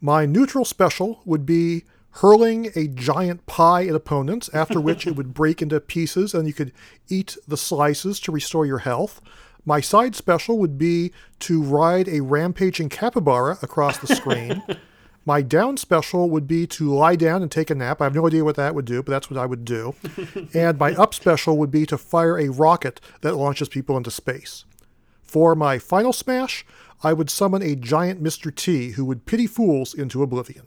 My 0.00 0.26
neutral 0.26 0.64
special 0.64 1.22
would 1.24 1.44
be 1.44 1.84
hurling 2.20 2.72
a 2.74 2.88
giant 2.88 3.46
pie 3.46 3.86
at 3.86 3.94
opponents, 3.94 4.50
after 4.52 4.80
which 4.80 5.06
it 5.06 5.14
would 5.14 5.32
break 5.32 5.62
into 5.62 5.80
pieces 5.80 6.34
and 6.34 6.48
you 6.48 6.52
could 6.52 6.72
eat 7.08 7.36
the 7.46 7.56
slices 7.56 8.18
to 8.18 8.32
restore 8.32 8.66
your 8.66 8.78
health. 8.78 9.20
My 9.64 9.80
side 9.80 10.16
special 10.16 10.58
would 10.58 10.78
be 10.78 11.12
to 11.40 11.62
ride 11.62 12.08
a 12.08 12.20
rampaging 12.20 12.88
capybara 12.88 13.58
across 13.62 13.98
the 13.98 14.08
screen. 14.08 14.62
My 15.26 15.42
down 15.42 15.76
special 15.76 16.30
would 16.30 16.48
be 16.48 16.66
to 16.68 16.90
lie 16.90 17.14
down 17.14 17.42
and 17.42 17.52
take 17.52 17.68
a 17.68 17.74
nap. 17.74 18.00
I 18.00 18.04
have 18.04 18.14
no 18.14 18.26
idea 18.26 18.44
what 18.44 18.56
that 18.56 18.74
would 18.74 18.86
do, 18.86 19.02
but 19.02 19.12
that's 19.12 19.30
what 19.30 19.38
I 19.38 19.44
would 19.44 19.66
do. 19.66 19.94
and 20.54 20.78
my 20.78 20.94
up 20.94 21.12
special 21.12 21.58
would 21.58 21.70
be 21.70 21.84
to 21.84 21.98
fire 21.98 22.38
a 22.38 22.48
rocket 22.48 22.98
that 23.20 23.36
launches 23.36 23.68
people 23.68 23.94
into 23.98 24.10
space. 24.10 24.64
For 25.20 25.54
my 25.54 25.78
final 25.78 26.14
smash, 26.14 26.64
I 27.02 27.12
would 27.12 27.28
summon 27.28 27.60
a 27.60 27.76
giant 27.76 28.22
Mr. 28.22 28.54
T 28.54 28.92
who 28.92 29.04
would 29.04 29.26
pity 29.26 29.46
fools 29.46 29.92
into 29.92 30.22
oblivion. 30.22 30.64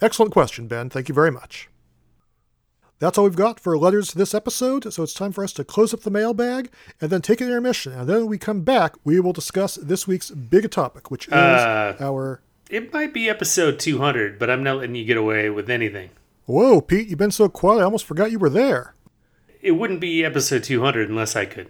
Excellent 0.00 0.32
question, 0.32 0.66
Ben. 0.68 0.90
Thank 0.90 1.08
you 1.08 1.14
very 1.14 1.30
much. 1.30 1.68
That's 2.98 3.18
all 3.18 3.24
we've 3.24 3.36
got 3.36 3.60
for 3.60 3.76
letters 3.76 4.14
this 4.14 4.34
episode, 4.34 4.90
so 4.92 5.02
it's 5.02 5.12
time 5.12 5.32
for 5.32 5.44
us 5.44 5.52
to 5.54 5.64
close 5.64 5.92
up 5.92 6.00
the 6.00 6.10
mailbag 6.10 6.70
and 7.00 7.10
then 7.10 7.20
take 7.20 7.40
an 7.42 7.46
intermission. 7.48 7.92
And 7.92 8.08
then 8.08 8.18
when 8.20 8.26
we 8.28 8.38
come 8.38 8.62
back, 8.62 8.94
we 9.04 9.20
will 9.20 9.34
discuss 9.34 9.74
this 9.76 10.06
week's 10.06 10.30
big 10.30 10.70
topic, 10.70 11.10
which 11.10 11.26
is 11.28 11.34
Uh, 11.34 11.96
our. 12.00 12.40
It 12.70 12.92
might 12.92 13.12
be 13.12 13.28
episode 13.28 13.78
200, 13.78 14.38
but 14.38 14.48
I'm 14.50 14.62
not 14.62 14.78
letting 14.78 14.94
you 14.96 15.04
get 15.04 15.16
away 15.18 15.50
with 15.50 15.68
anything. 15.68 16.10
Whoa, 16.46 16.80
Pete, 16.80 17.08
you've 17.08 17.18
been 17.18 17.30
so 17.30 17.48
quiet, 17.48 17.80
I 17.80 17.84
almost 17.84 18.04
forgot 18.06 18.30
you 18.30 18.38
were 18.38 18.50
there. 18.50 18.94
It 19.60 19.72
wouldn't 19.72 20.00
be 20.00 20.24
episode 20.24 20.62
200 20.64 21.08
unless 21.10 21.36
I 21.36 21.44
could 21.44 21.68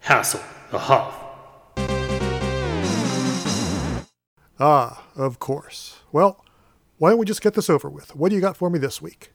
hassle 0.00 0.40
the 0.70 0.78
Hoff. 0.80 1.22
Ah, 4.58 5.04
of 5.16 5.38
course. 5.38 6.00
Well, 6.12 6.44
why 6.98 7.10
don't 7.10 7.18
we 7.18 7.26
just 7.26 7.42
get 7.42 7.54
this 7.54 7.68
over 7.68 7.88
with? 7.88 8.14
What 8.16 8.30
do 8.30 8.34
you 8.34 8.40
got 8.40 8.56
for 8.56 8.70
me 8.70 8.78
this 8.78 9.02
week? 9.02 9.32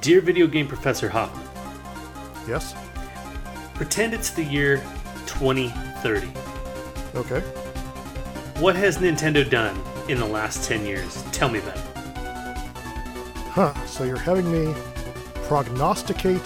Dear 0.00 0.20
Video 0.20 0.46
Game 0.46 0.66
Professor 0.66 1.08
Hoffman, 1.08 1.46
Yes? 2.48 2.74
pretend 3.74 4.14
it's 4.14 4.30
the 4.30 4.42
year 4.44 4.78
2030. 5.26 6.28
Okay. 7.14 7.40
What 8.60 8.74
has 8.76 8.98
Nintendo 8.98 9.48
done 9.48 9.78
in 10.08 10.18
the 10.18 10.26
last 10.26 10.64
10 10.64 10.84
years? 10.84 11.22
Tell 11.32 11.48
me 11.48 11.58
about 11.60 11.76
it. 11.76 11.82
Huh, 13.50 13.72
so 13.86 14.04
you're 14.04 14.18
having 14.18 14.50
me 14.50 14.74
prognosticate 15.44 16.44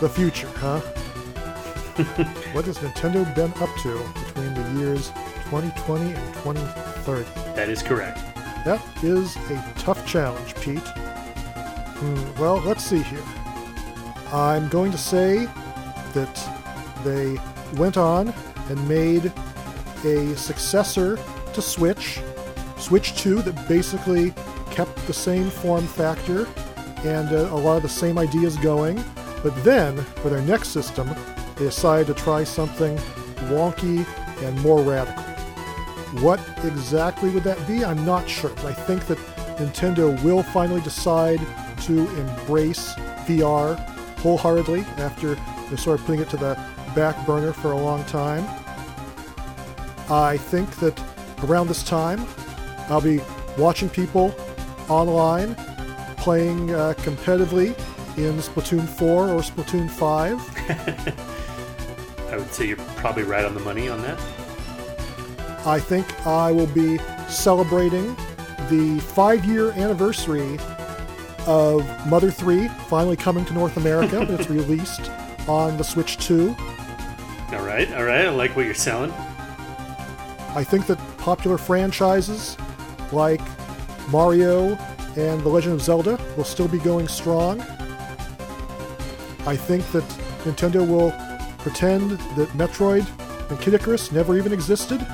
the 0.00 0.08
future, 0.08 0.50
huh? 0.56 0.80
what 2.52 2.64
has 2.66 2.78
Nintendo 2.78 3.34
been 3.34 3.52
up 3.62 3.70
to 3.82 3.98
between 4.24 4.52
the 4.54 4.80
years 4.80 5.08
2020 5.50 6.12
and 6.12 6.34
2030? 6.34 7.24
That 7.54 7.68
is 7.70 7.82
correct. 7.82 8.18
That 8.66 8.84
is 9.00 9.36
a 9.36 9.72
tough 9.78 10.04
challenge, 10.08 10.56
Pete. 10.56 10.80
Hmm, 10.80 12.40
well, 12.42 12.56
let's 12.56 12.82
see 12.82 13.00
here. 13.00 13.22
I'm 14.32 14.68
going 14.70 14.90
to 14.90 14.98
say 14.98 15.46
that 16.14 17.04
they 17.04 17.38
went 17.78 17.96
on 17.96 18.34
and 18.68 18.88
made 18.88 19.32
a 20.04 20.34
successor 20.34 21.16
to 21.52 21.62
Switch, 21.62 22.18
Switch 22.76 23.16
2, 23.16 23.42
that 23.42 23.68
basically 23.68 24.34
kept 24.72 24.96
the 25.06 25.14
same 25.14 25.48
form 25.48 25.86
factor 25.86 26.48
and 27.04 27.28
uh, 27.28 27.48
a 27.52 27.58
lot 27.58 27.76
of 27.76 27.84
the 27.84 27.88
same 27.88 28.18
ideas 28.18 28.56
going. 28.56 28.96
But 29.44 29.54
then, 29.62 29.96
for 30.16 30.28
their 30.28 30.42
next 30.42 30.70
system, 30.70 31.08
they 31.54 31.66
decided 31.66 32.08
to 32.08 32.14
try 32.14 32.42
something 32.42 32.96
wonky 33.48 34.04
and 34.42 34.60
more 34.60 34.82
radical. 34.82 35.35
What 36.20 36.40
exactly 36.64 37.30
would 37.30 37.44
that 37.44 37.64
be? 37.66 37.84
I'm 37.84 38.04
not 38.04 38.28
sure. 38.28 38.50
I 38.66 38.72
think 38.72 39.06
that 39.06 39.18
Nintendo 39.58 40.20
will 40.22 40.42
finally 40.42 40.80
decide 40.80 41.40
to 41.82 42.08
embrace 42.18 42.94
VR 43.26 43.78
wholeheartedly 44.18 44.80
after 44.98 45.34
they're 45.68 45.76
sort 45.76 46.00
of 46.00 46.06
putting 46.06 46.22
it 46.22 46.30
to 46.30 46.36
the 46.36 46.54
back 46.94 47.26
burner 47.26 47.52
for 47.52 47.72
a 47.72 47.76
long 47.76 48.04
time. 48.04 48.44
I 50.08 50.36
think 50.36 50.70
that 50.76 50.98
around 51.44 51.68
this 51.68 51.82
time, 51.82 52.24
I'll 52.88 53.00
be 53.00 53.20
watching 53.58 53.90
people 53.90 54.34
online 54.88 55.54
playing 56.16 56.74
uh, 56.74 56.94
competitively 56.98 57.76
in 58.16 58.38
Splatoon 58.38 58.88
4 58.88 59.28
or 59.28 59.40
Splatoon 59.40 59.90
5. 59.90 62.28
I 62.32 62.36
would 62.36 62.52
say 62.52 62.68
you're 62.68 62.76
probably 62.76 63.24
right 63.24 63.44
on 63.44 63.54
the 63.54 63.60
money 63.60 63.88
on 63.88 64.00
that. 64.02 64.18
I 65.66 65.80
think 65.80 66.06
I 66.24 66.52
will 66.52 66.68
be 66.68 66.96
celebrating 67.28 68.14
the 68.70 69.00
five 69.00 69.44
year 69.44 69.72
anniversary 69.72 70.60
of 71.44 71.84
Mother 72.06 72.30
3 72.30 72.68
finally 72.88 73.16
coming 73.16 73.44
to 73.46 73.52
North 73.52 73.76
America 73.76 74.20
when 74.20 74.30
it's 74.38 74.48
released 74.48 75.10
on 75.48 75.76
the 75.76 75.82
Switch 75.82 76.18
2. 76.18 76.54
All 77.50 77.64
right, 77.64 77.92
all 77.94 78.04
right. 78.04 78.26
I 78.26 78.30
like 78.30 78.54
what 78.54 78.64
you're 78.64 78.74
selling. 78.74 79.10
I 80.54 80.62
think 80.62 80.86
that 80.86 80.98
popular 81.18 81.58
franchises 81.58 82.56
like 83.10 83.40
Mario 84.08 84.76
and 85.16 85.40
The 85.40 85.48
Legend 85.48 85.74
of 85.74 85.82
Zelda 85.82 86.16
will 86.36 86.44
still 86.44 86.68
be 86.68 86.78
going 86.78 87.08
strong. 87.08 87.60
I 89.46 89.56
think 89.56 89.84
that 89.90 90.04
Nintendo 90.44 90.88
will 90.88 91.10
pretend 91.58 92.12
that 92.36 92.48
Metroid 92.50 93.04
and 93.50 93.60
Kid 93.60 93.74
Icarus 93.74 94.12
never 94.12 94.36
even 94.36 94.52
existed. 94.52 95.00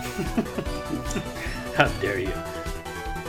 How 1.76 1.88
dare 2.00 2.18
you? 2.18 2.32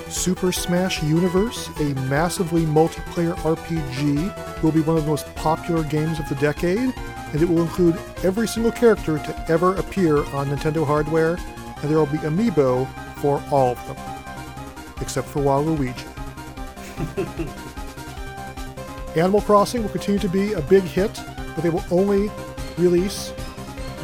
Super 0.10 0.52
Smash 0.52 1.02
Universe, 1.02 1.70
a 1.80 1.94
massively 2.06 2.66
multiplayer 2.66 3.34
RPG, 3.38 4.62
will 4.62 4.72
be 4.72 4.82
one 4.82 4.98
of 4.98 5.04
the 5.04 5.10
most 5.10 5.34
popular 5.36 5.84
games 5.84 6.20
of 6.20 6.30
the 6.30 6.36
decade, 6.36 6.94
and 7.34 7.42
it 7.42 7.50
will 7.50 7.62
include 7.62 8.00
every 8.24 8.48
single 8.48 8.72
character 8.72 9.18
to 9.18 9.46
ever 9.50 9.76
appear 9.76 10.18
on 10.36 10.48
Nintendo 10.48 10.86
hardware, 10.86 11.38
and 11.82 11.90
there 11.90 11.98
will 11.98 12.06
be 12.06 12.20
amiibo 12.20 12.88
for 13.18 13.44
all 13.52 13.72
of 13.72 13.88
them, 13.88 13.98
except 15.02 15.28
for 15.28 15.42
Waluigi. 15.42 16.08
Animal 19.18 19.42
Crossing 19.42 19.82
will 19.82 19.90
continue 19.90 20.20
to 20.20 20.30
be 20.30 20.54
a 20.54 20.62
big 20.62 20.84
hit, 20.84 21.20
but 21.56 21.64
they 21.64 21.70
will 21.70 21.84
only 21.92 22.30
release 22.78 23.34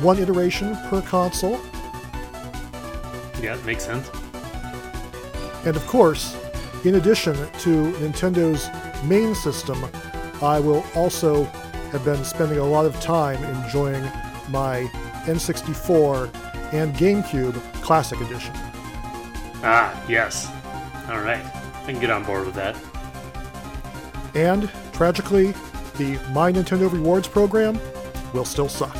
one 0.02 0.20
iteration 0.20 0.76
per 0.90 1.02
console. 1.02 1.60
Yeah, 3.42 3.56
it 3.56 3.66
makes 3.66 3.86
sense. 3.86 4.10
And 5.66 5.76
of 5.76 5.86
course, 5.88 6.36
in 6.86 6.96
addition 6.96 7.36
to 7.36 7.92
Nintendo's 8.00 8.70
main 9.06 9.36
system, 9.36 9.86
I 10.42 10.60
will 10.60 10.86
also 10.96 11.44
have 11.92 12.06
been 12.06 12.24
spending 12.24 12.60
a 12.60 12.66
lot 12.66 12.86
of 12.86 13.00
time 13.02 13.44
enjoying 13.64 14.04
my 14.50 14.90
N64 15.26 16.34
and 16.74 16.94
GameCube 16.96 17.56
Classic 17.82 18.20
Edition. 18.22 18.54
Ah, 19.64 20.06
yes. 20.08 20.48
All 21.10 21.20
right. 21.20 21.44
I 21.84 21.92
can 21.92 22.00
get 22.00 22.10
on 22.10 22.24
board 22.24 22.46
with 22.46 22.56
that. 22.56 22.76
And 24.36 24.70
tragically, 24.94 25.54
the 25.98 26.20
My 26.32 26.52
Nintendo 26.52 26.92
Rewards 26.92 27.28
program 27.28 27.80
will 28.34 28.46
still 28.46 28.70
suck. 28.70 28.96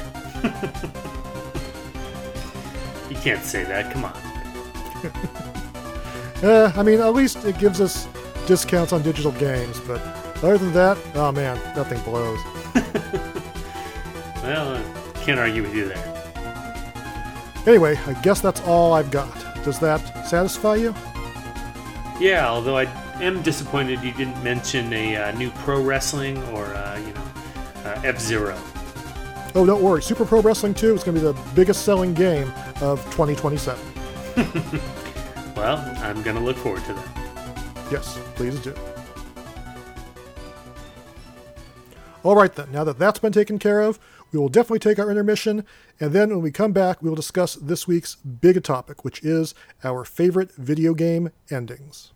You 3.10 3.16
can't 3.16 3.44
say 3.44 3.64
that. 3.64 3.92
Come 3.94 4.06
on. 4.06 4.14
Uh, 6.42 6.72
I 6.78 6.84
mean, 6.84 7.02
at 7.02 7.14
least 7.14 7.44
it 7.44 7.58
gives 7.58 7.82
us 7.82 8.08
discounts 8.48 8.94
on 8.94 9.02
digital 9.02 9.34
games, 9.34 9.78
but 9.82 10.00
other 10.38 10.58
than 10.58 10.72
that, 10.72 10.98
oh 11.16 11.34
man, 11.34 11.58
nothing 11.76 12.00
blows. 12.04 12.40
Well, 14.42 14.76
uh, 14.76 14.82
can't 15.26 15.38
argue 15.38 15.62
with 15.62 15.76
you 15.76 15.90
there. 15.90 16.34
Anyway, 17.68 18.00
I 18.08 18.14
guess 18.22 18.42
that's 18.42 18.62
all 18.62 18.94
I've 18.94 19.12
got. 19.12 19.32
Does 19.64 19.80
that 19.80 20.00
satisfy 20.26 20.76
you? 20.76 20.96
Yeah, 22.20 22.48
although 22.50 22.78
I 22.78 22.86
am 23.22 23.42
disappointed 23.44 24.02
you 24.02 24.12
didn't 24.14 24.42
mention 24.44 24.92
a 24.94 25.18
uh, 25.18 25.32
new 25.34 25.52
pro 25.52 25.84
wrestling 25.84 26.38
or, 26.54 26.66
uh, 26.66 26.98
you 26.98 27.14
know, 27.14 27.24
uh, 27.86 28.02
F 28.04 28.20
Zero. 28.20 28.58
Oh, 29.60 29.66
don't 29.66 29.82
worry. 29.82 30.02
Super 30.02 30.24
Pro 30.24 30.42
Wrestling 30.42 30.74
2 30.74 30.96
is 30.96 31.04
going 31.04 31.16
to 31.16 31.22
be 31.22 31.28
the 31.28 31.38
biggest 31.54 31.84
selling 31.84 32.14
game 32.14 32.50
of 32.80 33.04
2027. 33.12 33.78
Well, 35.54 35.78
I'm 35.98 36.24
going 36.24 36.38
to 36.38 36.42
look 36.42 36.56
forward 36.56 36.86
to 36.86 36.94
that. 36.94 37.88
Yes, 37.92 38.18
please 38.36 38.58
do. 38.62 38.74
All 42.24 42.38
right, 42.38 42.56
then. 42.56 42.72
Now 42.72 42.86
that 42.86 42.98
that's 42.98 43.20
been 43.20 43.34
taken 43.34 43.60
care 43.60 43.82
of, 43.82 44.00
we 44.32 44.40
will 44.40 44.48
definitely 44.48 44.80
take 44.80 45.00
our 45.00 45.12
intermission, 45.12 45.66
and 46.00 46.14
then 46.14 46.30
when 46.30 46.42
we 46.42 46.52
come 46.52 46.72
back, 46.72 47.02
we 47.02 47.10
will 47.10 47.18
discuss 47.18 47.56
this 47.56 47.86
week's 47.86 48.16
big 48.16 48.64
topic, 48.64 49.04
which 49.04 49.22
is 49.22 49.54
our 49.84 50.06
favorite 50.06 50.54
video 50.54 50.94
game 50.94 51.32
endings. 51.52 52.14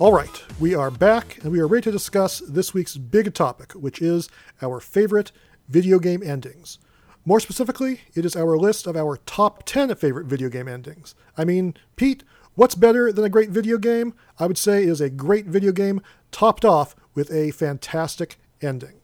All 0.00 0.14
right, 0.14 0.42
we 0.58 0.74
are 0.74 0.90
back 0.90 1.36
and 1.42 1.52
we 1.52 1.60
are 1.60 1.66
ready 1.66 1.82
to 1.82 1.90
discuss 1.90 2.38
this 2.38 2.72
week's 2.72 2.96
big 2.96 3.34
topic, 3.34 3.72
which 3.72 4.00
is 4.00 4.30
our 4.62 4.80
favorite 4.80 5.30
video 5.68 5.98
game 5.98 6.22
endings. 6.22 6.78
More 7.26 7.38
specifically, 7.38 8.00
it 8.14 8.24
is 8.24 8.34
our 8.34 8.56
list 8.56 8.86
of 8.86 8.96
our 8.96 9.18
top 9.26 9.64
10 9.66 9.94
favorite 9.96 10.24
video 10.24 10.48
game 10.48 10.68
endings. 10.68 11.14
I 11.36 11.44
mean, 11.44 11.74
Pete, 11.96 12.24
what's 12.54 12.74
better 12.74 13.12
than 13.12 13.26
a 13.26 13.28
great 13.28 13.50
video 13.50 13.76
game? 13.76 14.14
I 14.38 14.46
would 14.46 14.56
say 14.56 14.84
is 14.84 15.02
a 15.02 15.10
great 15.10 15.44
video 15.44 15.70
game 15.70 16.00
topped 16.32 16.64
off 16.64 16.96
with 17.14 17.30
a 17.30 17.50
fantastic 17.50 18.38
ending. 18.62 19.02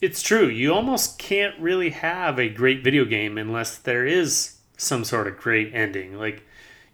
It's 0.00 0.22
true. 0.22 0.46
You 0.46 0.72
almost 0.72 1.18
can't 1.18 1.58
really 1.58 1.90
have 1.90 2.38
a 2.38 2.48
great 2.48 2.84
video 2.84 3.04
game 3.04 3.38
unless 3.38 3.76
there 3.76 4.06
is 4.06 4.58
some 4.76 5.02
sort 5.02 5.26
of 5.26 5.36
great 5.36 5.74
ending. 5.74 6.16
Like, 6.16 6.44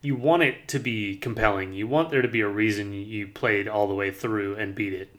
you 0.05 0.15
want 0.15 0.43
it 0.43 0.69
to 0.69 0.79
be 0.79 1.17
compelling. 1.17 1.73
You 1.73 1.87
want 1.87 2.11
there 2.11 2.23
to 2.23 2.29
be 2.29 2.41
a 2.41 2.49
reason 2.49 2.93
you 2.93 3.27
played 3.27 3.67
all 3.67 3.89
the 3.89 3.95
way 3.95 4.11
through 4.11 4.57
and 4.57 4.75
beat 4.75 4.93
it. 4.93 5.15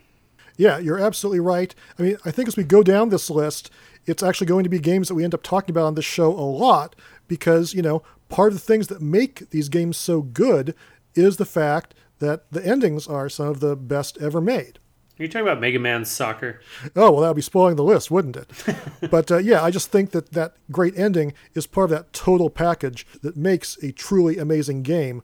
Yeah, 0.57 0.77
you're 0.77 0.99
absolutely 0.99 1.41
right. 1.41 1.73
I 1.99 2.03
mean, 2.03 2.17
I 2.23 2.31
think 2.31 2.47
as 2.47 2.55
we 2.55 2.63
go 2.63 2.83
down 2.83 3.09
this 3.09 3.29
list, 3.29 3.69
it's 4.05 4.23
actually 4.23 4.47
going 4.47 4.63
to 4.63 4.69
be 4.69 4.79
games 4.79 5.07
that 5.07 5.15
we 5.15 5.23
end 5.23 5.33
up 5.33 5.43
talking 5.43 5.71
about 5.71 5.85
on 5.85 5.95
this 5.95 6.05
show 6.05 6.31
a 6.31 6.39
lot 6.39 6.95
because, 7.27 7.73
you 7.73 7.81
know, 7.81 8.03
part 8.29 8.53
of 8.53 8.59
the 8.59 8.65
things 8.65 8.87
that 8.87 9.01
make 9.01 9.49
these 9.49 9.69
games 9.69 9.97
so 9.97 10.21
good 10.21 10.75
is 11.13 11.37
the 11.37 11.45
fact 11.45 11.93
that 12.19 12.49
the 12.51 12.65
endings 12.65 13.07
are 13.07 13.27
some 13.27 13.47
of 13.47 13.59
the 13.59 13.75
best 13.75 14.17
ever 14.19 14.39
made. 14.39 14.79
Are 15.17 15.23
you 15.23 15.29
talking 15.29 15.47
about 15.47 15.61
Mega 15.61 15.79
Man 15.79 16.03
Soccer? 16.03 16.59
Oh, 16.95 17.11
well, 17.11 17.21
that 17.21 17.29
would 17.29 17.35
be 17.35 17.41
spoiling 17.41 17.77
the 17.77 17.83
list, 17.83 18.11
wouldn't 18.11 18.35
it? 18.35 18.51
but 19.09 19.31
uh, 19.31 19.37
yeah, 19.37 19.63
I 19.63 19.71
just 19.71 19.89
think 19.89 20.11
that 20.11 20.31
that 20.31 20.55
great 20.71 20.97
ending 20.97 21.33
is 21.53 21.67
part 21.67 21.85
of 21.85 21.91
that 21.91 22.11
total 22.11 22.49
package 22.49 23.07
that 23.21 23.37
makes 23.37 23.81
a 23.81 23.93
truly 23.93 24.37
amazing 24.37 24.83
game 24.83 25.23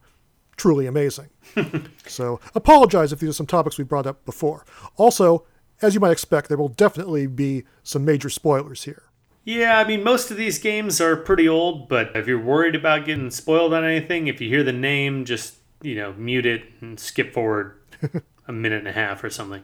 truly 0.56 0.86
amazing. 0.86 1.28
so 2.06 2.38
apologize 2.54 3.12
if 3.12 3.20
these 3.20 3.30
are 3.30 3.34
some 3.34 3.46
topics 3.46 3.78
we 3.78 3.84
brought 3.84 4.06
up 4.06 4.24
before. 4.24 4.64
Also, 4.96 5.44
as 5.80 5.94
you 5.94 6.00
might 6.00 6.12
expect, 6.12 6.48
there 6.48 6.58
will 6.58 6.68
definitely 6.68 7.26
be 7.26 7.64
some 7.82 8.04
major 8.04 8.30
spoilers 8.30 8.84
here. 8.84 9.04
Yeah, 9.44 9.78
I 9.78 9.84
mean, 9.84 10.04
most 10.04 10.30
of 10.30 10.36
these 10.36 10.60
games 10.60 11.00
are 11.00 11.16
pretty 11.16 11.48
old, 11.48 11.88
but 11.88 12.14
if 12.14 12.28
you're 12.28 12.40
worried 12.40 12.76
about 12.76 13.06
getting 13.06 13.30
spoiled 13.30 13.74
on 13.74 13.82
anything, 13.82 14.28
if 14.28 14.40
you 14.40 14.48
hear 14.48 14.62
the 14.62 14.72
name, 14.72 15.24
just, 15.24 15.56
you 15.82 15.96
know, 15.96 16.12
mute 16.12 16.46
it 16.46 16.62
and 16.80 17.00
skip 17.00 17.34
forward 17.34 17.76
a 18.52 18.56
minute 18.56 18.78
and 18.78 18.88
a 18.88 18.92
half 18.92 19.24
or 19.24 19.30
something. 19.30 19.62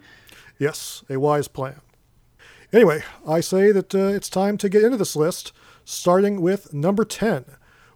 Yes, 0.58 1.04
a 1.08 1.18
wise 1.18 1.48
plan. 1.48 1.80
Anyway, 2.72 3.02
I 3.26 3.40
say 3.40 3.72
that 3.72 3.94
uh, 3.94 4.08
it's 4.08 4.28
time 4.28 4.58
to 4.58 4.68
get 4.68 4.84
into 4.84 4.96
this 4.96 5.16
list, 5.16 5.52
starting 5.84 6.40
with 6.40 6.74
number 6.74 7.04
10, 7.04 7.44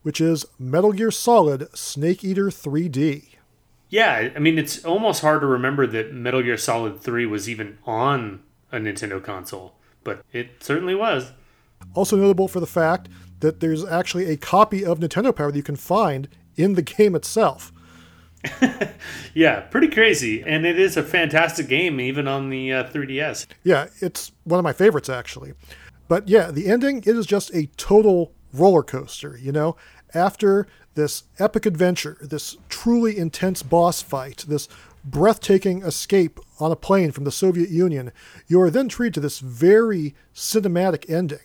which 0.03 0.21
is 0.21 0.47
Metal 0.59 0.93
Gear 0.93 1.11
Solid 1.11 1.69
Snake 1.77 2.25
Eater 2.25 2.47
3D. 2.47 3.35
Yeah, 3.91 4.31
I 4.35 4.39
mean, 4.39 4.59
it's 4.59 4.83
almost 4.85 5.21
hard 5.21 5.43
to 5.43 5.47
remember 5.47 5.87
that 5.87 6.15
Metal 6.15 6.43
Gear 6.43 6.57
Solid 6.57 7.01
3 7.01 7.27
was 7.27 7.49
even 7.51 7.77
on 7.85 8.43
a 8.71 8.79
Nintendo 8.79 9.23
console, 9.23 9.75
but 10.03 10.25
it 10.33 10.51
certainly 10.61 10.95
was. 10.95 11.33
Also 11.95 12.17
notable 12.17 12.49
for 12.49 12.61
the 12.61 12.67
fact 12.67 13.09
that 13.41 13.61
there's 13.61 13.85
actually 13.85 14.31
a 14.31 14.37
copy 14.39 14.85
of 14.85 15.01
Nintendo 15.01 15.35
Power 15.37 15.51
that 15.51 15.59
you 15.59 15.63
can 15.63 15.77
find 15.77 16.29
in 16.57 16.75
the 16.75 16.83
game 16.83 17.15
itself. 17.15 17.73
yeah, 19.35 19.61
pretty 19.61 19.89
crazy. 19.89 20.43
And 20.43 20.67
it 20.67 20.79
is 20.79 20.97
a 20.97 21.03
fantastic 21.03 21.69
game, 21.69 22.01
even 22.01 22.27
on 22.27 22.51
the 22.51 22.73
uh, 22.73 22.85
3DS. 22.91 23.47
Yeah, 23.63 23.87
it's 24.01 24.33
one 24.45 24.59
of 24.59 24.65
my 24.65 24.73
favorites, 24.73 25.09
actually. 25.09 25.53
But 26.09 26.29
yeah, 26.29 26.51
the 26.51 26.69
ending, 26.69 26.99
it 26.99 27.17
is 27.17 27.27
just 27.27 27.55
a 27.55 27.67
total 27.77 28.33
roller 28.53 28.83
coaster, 28.83 29.39
you 29.41 29.53
know? 29.53 29.77
After 30.15 30.67
this 30.95 31.25
epic 31.39 31.65
adventure, 31.65 32.19
this 32.21 32.57
truly 32.69 33.17
intense 33.17 33.63
boss 33.63 34.03
fight, 34.03 34.45
this 34.47 34.69
breathtaking 35.05 35.83
escape 35.83 36.39
on 36.61 36.71
a 36.71 36.77
plane 36.77 37.13
from 37.13 37.25
the 37.25 37.33
Soviet 37.33 37.71
Union, 37.71 38.13
you 38.47 38.61
are 38.61 38.71
then 38.71 38.89
treated 38.89 39.15
to 39.15 39.21
this 39.21 39.39
very 39.39 40.15
cinematic 40.35 41.09
ending. 41.11 41.41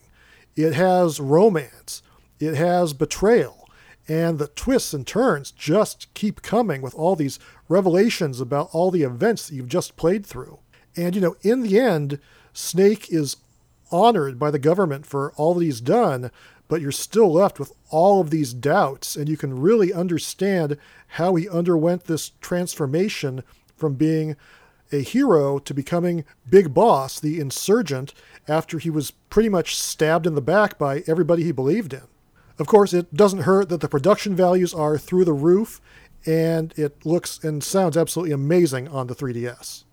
It 0.56 0.74
has 0.74 1.20
romance, 1.20 2.02
it 2.40 2.56
has 2.56 2.94
betrayal, 2.94 3.67
and 4.08 4.40
the 4.40 4.48
twists 4.48 4.94
and 4.94 5.06
turns 5.06 5.52
just 5.52 6.14
keep 6.14 6.42
coming 6.42 6.82
with 6.82 6.96
all 6.96 7.16
these 7.16 7.40
revelations 7.68 8.40
about 8.40 8.70
all 8.72 8.92
the 8.92 9.04
events 9.04 9.48
that 9.48 9.56
you've 9.56 9.68
just 9.68 9.98
played 9.98 10.26
through. 10.26 10.60
And, 10.96 11.14
you 11.14 11.22
know, 11.22 11.36
in 11.42 11.62
the 11.62 11.80
end, 11.80 12.20
Snake 12.54 13.12
is 13.12 13.38
honored 13.92 14.40
by 14.40 14.52
the 14.52 14.60
government 14.60 15.06
for 15.06 15.32
all 15.34 15.54
that 15.54 15.64
he's 15.64 15.82
done, 15.82 16.32
but 16.68 16.82
you're 16.82 16.92
still 16.92 17.32
left 17.32 17.60
with 17.60 17.72
all 17.90 18.20
of 18.20 18.30
these 18.30 18.54
doubts, 18.54 19.16
and 19.16 19.30
you 19.30 19.38
can 19.38 19.60
really 19.60 19.94
understand 19.94 20.78
how 21.08 21.36
he 21.36 21.48
underwent 21.48 22.06
this 22.06 22.32
transformation 22.42 23.44
from 23.76 23.94
being 23.94 24.36
a 24.92 25.02
hero 25.02 25.60
to 25.60 25.74
becoming 25.74 26.26
Big 26.50 26.74
Boss, 26.74 27.20
the 27.20 27.40
insurgent, 27.40 28.14
after 28.48 28.80
he 28.80 28.90
was 28.90 29.12
pretty 29.12 29.50
much 29.50 29.76
stabbed 29.76 30.26
in 30.26 30.36
the 30.36 30.42
back 30.42 30.78
by 30.78 31.04
everybody 31.08 31.44
he 31.44 31.52
believed 31.52 31.94
in. 31.94 32.04
Of 32.60 32.68
course, 32.68 32.94
it 32.94 33.14
doesn't 33.14 33.42
hurt 33.42 33.70
that 33.70 33.82
the 33.82 33.88
production 33.88 34.36
values 34.36 34.74
are 34.74 34.98
through 34.98 35.26
the 35.26 35.34
roof, 35.34 35.80
and 36.26 36.74
it 36.76 37.06
looks 37.06 37.44
and 37.44 37.64
sounds 37.64 37.96
absolutely 37.96 38.34
amazing 38.34 38.88
on 38.88 39.08
the 39.08 39.16
3DS. 39.16 39.84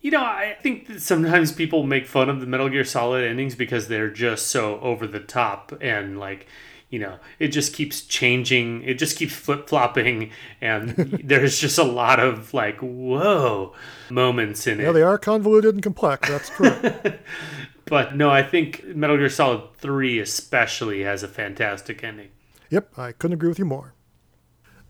You 0.00 0.12
know, 0.12 0.22
I 0.22 0.56
think 0.62 0.86
that 0.86 1.02
sometimes 1.02 1.50
people 1.50 1.82
make 1.82 2.06
fun 2.06 2.28
of 2.28 2.40
the 2.40 2.46
Metal 2.46 2.68
Gear 2.68 2.84
Solid 2.84 3.24
endings 3.24 3.56
because 3.56 3.88
they're 3.88 4.10
just 4.10 4.46
so 4.46 4.78
over 4.80 5.08
the 5.08 5.18
top 5.18 5.76
and 5.80 6.20
like, 6.20 6.46
you 6.88 7.00
know, 7.00 7.18
it 7.38 7.48
just 7.48 7.74
keeps 7.74 8.02
changing, 8.02 8.82
it 8.84 8.94
just 8.94 9.18
keeps 9.18 9.34
flip 9.34 9.68
flopping, 9.68 10.30
and 10.60 10.90
there's 11.24 11.58
just 11.58 11.78
a 11.78 11.84
lot 11.84 12.20
of 12.20 12.54
like, 12.54 12.78
whoa 12.78 13.74
moments 14.08 14.66
in 14.66 14.78
yeah, 14.78 14.84
it. 14.84 14.86
Yeah, 14.86 14.92
they 14.92 15.02
are 15.02 15.18
convoluted 15.18 15.74
and 15.74 15.82
complex, 15.82 16.28
that's 16.28 16.48
true. 16.50 16.70
but 17.88 18.16
no, 18.16 18.30
I 18.30 18.42
think 18.42 18.84
Metal 18.84 19.16
Gear 19.16 19.28
Solid 19.28 19.74
3 19.76 20.18
especially 20.20 21.02
has 21.02 21.22
a 21.22 21.28
fantastic 21.28 22.02
ending. 22.04 22.30
Yep, 22.70 22.98
I 22.98 23.12
couldn't 23.12 23.34
agree 23.34 23.48
with 23.48 23.58
you 23.58 23.64
more. 23.64 23.94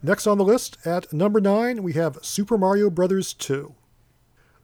Next 0.03 0.27
on 0.27 0.39
the 0.39 0.45
list, 0.45 0.77
at 0.87 1.13
number 1.13 1.41
9, 1.41 1.83
we 1.83 1.95
have 1.95 2.19
Super 2.23 2.57
Mario 2.57 2.89
Bros. 2.89 3.33
2. 3.35 3.75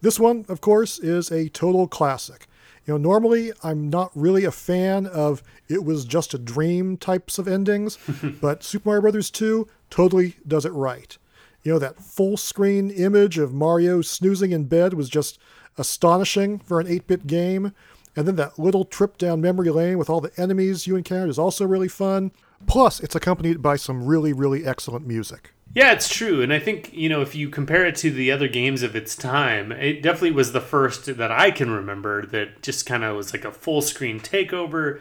This 0.01 0.20
one, 0.20 0.44
of 0.49 0.61
course, 0.61 0.99
is 0.99 1.31
a 1.31 1.49
total 1.49 1.88
classic. 1.88 2.47
You 2.87 2.94
know, 2.94 2.99
normally 2.99 3.53
I'm 3.62 3.88
not 3.88 4.11
really 4.14 4.44
a 4.44 4.51
fan 4.51 5.07
of 5.07 5.42
it 5.68 5.85
was 5.85 6.05
just 6.05 6.35
a 6.35 6.38
dream 6.38 6.97
types 6.97 7.38
of 7.38 7.49
endings, 7.49 7.99
but 8.40 8.62
Super 8.62 8.90
Mario 8.90 9.11
Bros. 9.11 9.31
2 9.31 9.66
totally 9.90 10.37
does 10.47 10.64
it 10.64 10.73
right. 10.73 11.16
You 11.62 11.73
know, 11.73 11.79
that 11.79 12.01
full 12.01 12.37
screen 12.37 12.90
image 12.90 13.38
of 13.38 13.55
Mario 13.55 14.03
snoozing 14.03 14.53
in 14.53 14.64
bed 14.64 14.94
was 14.94 15.09
just 15.09 15.38
astonishing 15.79 16.59
for 16.59 16.79
an 16.79 16.87
8 16.87 17.07
bit 17.07 17.27
game. 17.27 17.73
And 18.16 18.27
then 18.27 18.37
that 18.37 18.59
little 18.59 18.85
trip 18.85 19.18
down 19.18 19.40
memory 19.40 19.70
lane 19.70 19.98
with 19.98 20.09
all 20.09 20.20
the 20.20 20.33
enemies 20.37 20.87
you 20.87 20.96
encountered 20.96 21.31
is 21.31 21.38
also 21.38 21.66
really 21.66 21.88
fun. 21.88 22.33
Plus, 22.66 23.00
it's 23.00 23.14
accompanied 23.14 23.61
by 23.61 23.77
some 23.77 24.05
really, 24.07 24.33
really 24.33 24.64
excellent 24.64 25.07
music. 25.07 25.53
Yeah, 25.74 25.92
it's 25.92 26.09
true. 26.09 26.40
And 26.40 26.53
I 26.53 26.61
think, 26.61 26.92
you 26.92 27.09
know, 27.09 27.20
if 27.20 27.35
you 27.35 27.48
compare 27.48 27.85
it 27.85 27.96
to 27.96 28.11
the 28.11 28.31
other 28.31 28.46
games 28.46 28.85
of 28.85 28.94
its 28.94 29.16
time, 29.16 29.72
it 29.72 30.03
definitely 30.03 30.31
was 30.31 30.53
the 30.53 30.61
first 30.61 31.16
that 31.16 31.33
I 31.33 31.50
can 31.50 31.70
remember 31.70 32.24
that 32.27 32.62
just 32.62 32.87
kind 32.87 33.03
of 33.03 33.16
was 33.16 33.33
like 33.33 33.44
a 33.44 33.50
full 33.50 33.83
screen 33.83 34.20
takeover. 34.20 35.00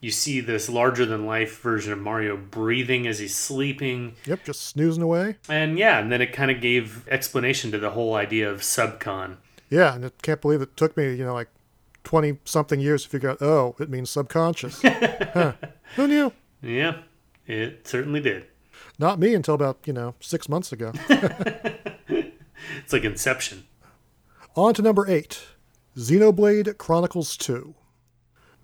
You 0.00 0.10
see 0.10 0.40
this 0.40 0.68
larger 0.68 1.06
than 1.06 1.26
life 1.26 1.60
version 1.62 1.92
of 1.92 1.98
Mario 2.00 2.36
breathing 2.36 3.06
as 3.06 3.20
he's 3.20 3.36
sleeping. 3.36 4.16
Yep, 4.26 4.44
just 4.44 4.62
snoozing 4.62 5.02
away. 5.02 5.36
And 5.48 5.78
yeah, 5.78 5.98
and 5.98 6.12
then 6.12 6.20
it 6.20 6.32
kind 6.32 6.50
of 6.50 6.60
gave 6.60 7.08
explanation 7.08 7.70
to 7.70 7.78
the 7.78 7.90
whole 7.90 8.14
idea 8.14 8.50
of 8.50 8.60
subcon. 8.60 9.36
Yeah, 9.70 9.94
and 9.94 10.04
I 10.04 10.10
can't 10.20 10.42
believe 10.42 10.60
it 10.60 10.76
took 10.76 10.94
me, 10.96 11.14
you 11.14 11.24
know, 11.24 11.32
like 11.32 11.48
20 12.04 12.38
something 12.44 12.80
years 12.80 13.04
to 13.04 13.08
figure 13.08 13.30
out, 13.30 13.42
oh, 13.42 13.76
it 13.78 13.90
means 13.90 14.10
subconscious. 14.10 14.82
huh. 14.84 15.52
Who 15.96 16.08
knew? 16.08 16.32
Yeah, 16.60 16.98
it 17.46 17.86
certainly 17.86 18.20
did. 18.20 18.46
Not 18.98 19.18
me 19.18 19.34
until 19.34 19.54
about, 19.54 19.78
you 19.84 19.92
know, 19.92 20.14
six 20.20 20.48
months 20.48 20.72
ago. 20.72 20.92
it's 21.08 22.92
like 22.92 23.04
Inception. 23.04 23.64
On 24.54 24.74
to 24.74 24.82
number 24.82 25.08
eight 25.08 25.42
Xenoblade 25.96 26.78
Chronicles 26.78 27.36
2. 27.36 27.74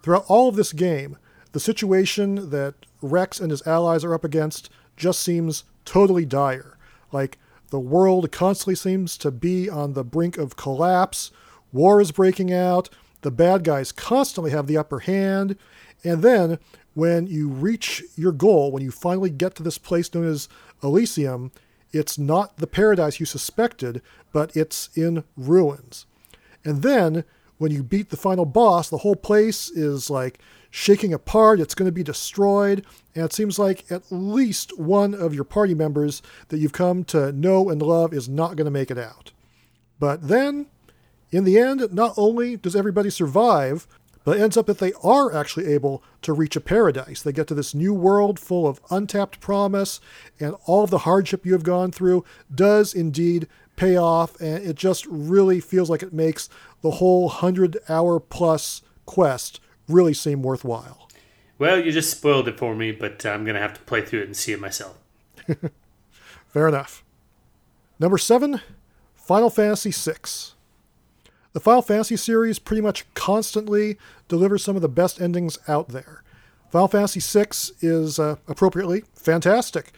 Throughout 0.02 0.24
all 0.28 0.48
of 0.48 0.56
this 0.56 0.72
game, 0.72 1.16
the 1.52 1.60
situation 1.60 2.50
that 2.50 2.74
Rex 3.02 3.40
and 3.40 3.50
his 3.50 3.66
allies 3.66 4.04
are 4.04 4.14
up 4.14 4.24
against 4.24 4.70
just 4.96 5.20
seems 5.20 5.64
totally 5.84 6.24
dire. 6.24 6.78
Like, 7.12 7.38
the 7.70 7.80
world 7.80 8.30
constantly 8.32 8.74
seems 8.74 9.18
to 9.18 9.30
be 9.30 9.68
on 9.68 9.92
the 9.92 10.04
brink 10.04 10.38
of 10.38 10.56
collapse, 10.56 11.30
war 11.72 12.00
is 12.00 12.12
breaking 12.12 12.52
out, 12.52 12.88
the 13.22 13.30
bad 13.30 13.64
guys 13.64 13.92
constantly 13.92 14.50
have 14.50 14.66
the 14.66 14.76
upper 14.76 15.00
hand, 15.00 15.56
and 16.04 16.22
then 16.22 16.58
when 16.94 17.26
you 17.26 17.48
reach 17.48 18.02
your 18.16 18.32
goal, 18.32 18.72
when 18.72 18.82
you 18.82 18.90
finally 18.90 19.30
get 19.30 19.54
to 19.56 19.62
this 19.62 19.78
place 19.78 20.12
known 20.12 20.24
as 20.24 20.48
Elysium, 20.82 21.52
it's 21.92 22.18
not 22.18 22.56
the 22.56 22.66
paradise 22.66 23.20
you 23.20 23.26
suspected, 23.26 24.02
but 24.32 24.54
it's 24.56 24.90
in 24.96 25.24
ruins. 25.36 26.06
And 26.64 26.82
then 26.82 27.24
when 27.58 27.72
you 27.72 27.82
beat 27.82 28.10
the 28.10 28.16
final 28.16 28.44
boss, 28.44 28.88
the 28.88 28.98
whole 28.98 29.16
place 29.16 29.70
is 29.70 30.10
like 30.10 30.38
shaking 30.70 31.12
apart, 31.12 31.60
it's 31.60 31.74
going 31.74 31.88
to 31.88 31.92
be 31.92 32.02
destroyed, 32.02 32.84
and 33.14 33.24
it 33.24 33.32
seems 33.32 33.58
like 33.58 33.90
at 33.90 34.10
least 34.10 34.78
one 34.78 35.14
of 35.14 35.34
your 35.34 35.44
party 35.44 35.74
members 35.74 36.22
that 36.48 36.58
you've 36.58 36.72
come 36.72 37.04
to 37.04 37.32
know 37.32 37.70
and 37.70 37.80
love 37.80 38.12
is 38.12 38.28
not 38.28 38.56
going 38.56 38.66
to 38.66 38.70
make 38.70 38.90
it 38.90 38.98
out. 38.98 39.32
But 39.98 40.28
then, 40.28 40.66
in 41.30 41.44
the 41.44 41.58
end, 41.58 41.92
not 41.92 42.14
only 42.16 42.56
does 42.56 42.76
everybody 42.76 43.10
survive, 43.10 43.86
but 44.24 44.36
it 44.36 44.42
ends 44.42 44.56
up 44.56 44.66
that 44.66 44.78
they 44.78 44.92
are 45.02 45.34
actually 45.34 45.66
able 45.72 46.02
to 46.22 46.32
reach 46.32 46.56
a 46.56 46.60
paradise. 46.60 47.22
They 47.22 47.32
get 47.32 47.46
to 47.48 47.54
this 47.54 47.74
new 47.74 47.94
world 47.94 48.38
full 48.38 48.66
of 48.66 48.80
untapped 48.90 49.40
promise, 49.40 50.00
and 50.38 50.54
all 50.66 50.84
of 50.84 50.90
the 50.90 50.98
hardship 50.98 51.46
you 51.46 51.52
have 51.52 51.62
gone 51.62 51.92
through 51.92 52.24
does 52.54 52.92
indeed 52.92 53.48
pay 53.76 53.96
off, 53.96 54.38
and 54.40 54.62
it 54.62 54.76
just 54.76 55.06
really 55.06 55.60
feels 55.60 55.88
like 55.88 56.02
it 56.02 56.12
makes 56.12 56.48
the 56.82 56.92
whole 56.92 57.22
100 57.26 57.78
hour 57.88 58.20
plus 58.20 58.82
quest 59.06 59.60
really 59.88 60.12
seem 60.12 60.42
worthwhile. 60.42 61.08
Well, 61.58 61.80
you 61.82 61.90
just 61.90 62.10
spoiled 62.10 62.48
it 62.48 62.58
for 62.58 62.74
me, 62.74 62.92
but 62.92 63.24
uh, 63.24 63.30
I'm 63.30 63.44
going 63.44 63.54
to 63.54 63.60
have 63.60 63.74
to 63.74 63.80
play 63.80 64.02
through 64.02 64.20
it 64.20 64.26
and 64.26 64.36
see 64.36 64.52
it 64.52 64.60
myself. 64.60 64.98
Fair 66.48 66.68
enough. 66.68 67.04
Number 67.98 68.18
seven, 68.18 68.60
Final 69.14 69.50
Fantasy 69.50 69.90
VI. 69.90 70.54
The 71.58 71.64
Final 71.64 71.82
Fantasy 71.82 72.16
series 72.16 72.60
pretty 72.60 72.82
much 72.82 73.04
constantly 73.14 73.98
delivers 74.28 74.62
some 74.62 74.76
of 74.76 74.82
the 74.82 74.88
best 74.88 75.20
endings 75.20 75.58
out 75.66 75.88
there. 75.88 76.22
Final 76.70 76.86
Fantasy 76.86 77.18
VI 77.18 77.48
is 77.80 78.20
uh, 78.20 78.36
appropriately 78.46 79.02
fantastic 79.16 79.90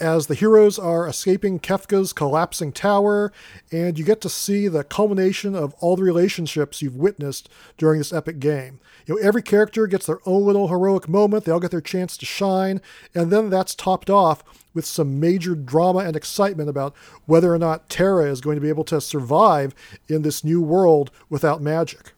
as 0.00 0.26
the 0.26 0.34
heroes 0.34 0.78
are 0.78 1.08
escaping 1.08 1.58
Kefka's 1.58 2.12
collapsing 2.12 2.72
tower, 2.72 3.32
and 3.72 3.98
you 3.98 4.04
get 4.04 4.20
to 4.22 4.28
see 4.28 4.68
the 4.68 4.84
culmination 4.84 5.54
of 5.54 5.74
all 5.80 5.96
the 5.96 6.02
relationships 6.02 6.82
you've 6.82 6.96
witnessed 6.96 7.48
during 7.76 7.98
this 7.98 8.12
epic 8.12 8.38
game. 8.38 8.80
You 9.06 9.14
know, 9.14 9.20
every 9.20 9.42
character 9.42 9.86
gets 9.86 10.06
their 10.06 10.18
own 10.26 10.44
little 10.44 10.68
heroic 10.68 11.08
moment, 11.08 11.44
they 11.44 11.52
all 11.52 11.60
get 11.60 11.70
their 11.70 11.80
chance 11.80 12.16
to 12.18 12.26
shine, 12.26 12.80
and 13.14 13.30
then 13.30 13.50
that's 13.50 13.74
topped 13.74 14.10
off 14.10 14.42
with 14.74 14.84
some 14.84 15.18
major 15.18 15.54
drama 15.54 16.00
and 16.00 16.16
excitement 16.16 16.68
about 16.68 16.94
whether 17.24 17.52
or 17.52 17.58
not 17.58 17.88
Terra 17.88 18.30
is 18.30 18.40
going 18.40 18.56
to 18.56 18.60
be 18.60 18.68
able 18.68 18.84
to 18.84 19.00
survive 19.00 19.74
in 20.08 20.22
this 20.22 20.44
new 20.44 20.60
world 20.60 21.10
without 21.30 21.62
magic. 21.62 22.12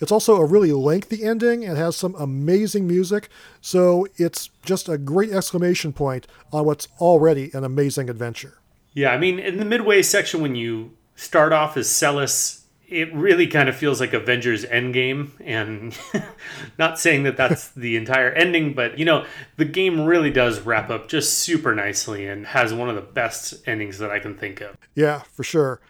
It's 0.00 0.12
also 0.12 0.36
a 0.36 0.44
really 0.44 0.72
lengthy 0.72 1.24
ending 1.24 1.64
and 1.64 1.76
has 1.76 1.96
some 1.96 2.14
amazing 2.16 2.86
music, 2.86 3.28
so 3.60 4.06
it's 4.16 4.50
just 4.64 4.88
a 4.88 4.98
great 4.98 5.30
exclamation 5.30 5.92
point 5.92 6.26
on 6.52 6.64
what's 6.64 6.88
already 7.00 7.50
an 7.54 7.64
amazing 7.64 8.08
adventure. 8.08 8.58
Yeah, 8.94 9.12
I 9.12 9.18
mean, 9.18 9.38
in 9.38 9.58
the 9.58 9.64
midway 9.64 10.02
section, 10.02 10.40
when 10.40 10.54
you 10.54 10.96
start 11.14 11.52
off 11.52 11.76
as 11.76 11.88
Celes, 11.88 12.64
it 12.88 13.12
really 13.12 13.46
kind 13.46 13.68
of 13.68 13.76
feels 13.76 14.00
like 14.00 14.14
Avengers 14.14 14.64
Endgame, 14.64 15.30
and 15.44 15.96
not 16.78 16.98
saying 16.98 17.24
that 17.24 17.36
that's 17.36 17.68
the 17.76 17.96
entire 17.96 18.30
ending, 18.30 18.74
but 18.74 18.98
you 18.98 19.04
know, 19.04 19.26
the 19.56 19.64
game 19.64 20.06
really 20.06 20.30
does 20.30 20.60
wrap 20.60 20.90
up 20.90 21.08
just 21.08 21.34
super 21.38 21.74
nicely 21.74 22.26
and 22.26 22.46
has 22.46 22.72
one 22.72 22.88
of 22.88 22.94
the 22.94 23.02
best 23.02 23.54
endings 23.66 23.98
that 23.98 24.10
I 24.10 24.18
can 24.18 24.36
think 24.36 24.60
of. 24.60 24.76
Yeah, 24.94 25.22
for 25.32 25.44
sure. 25.44 25.80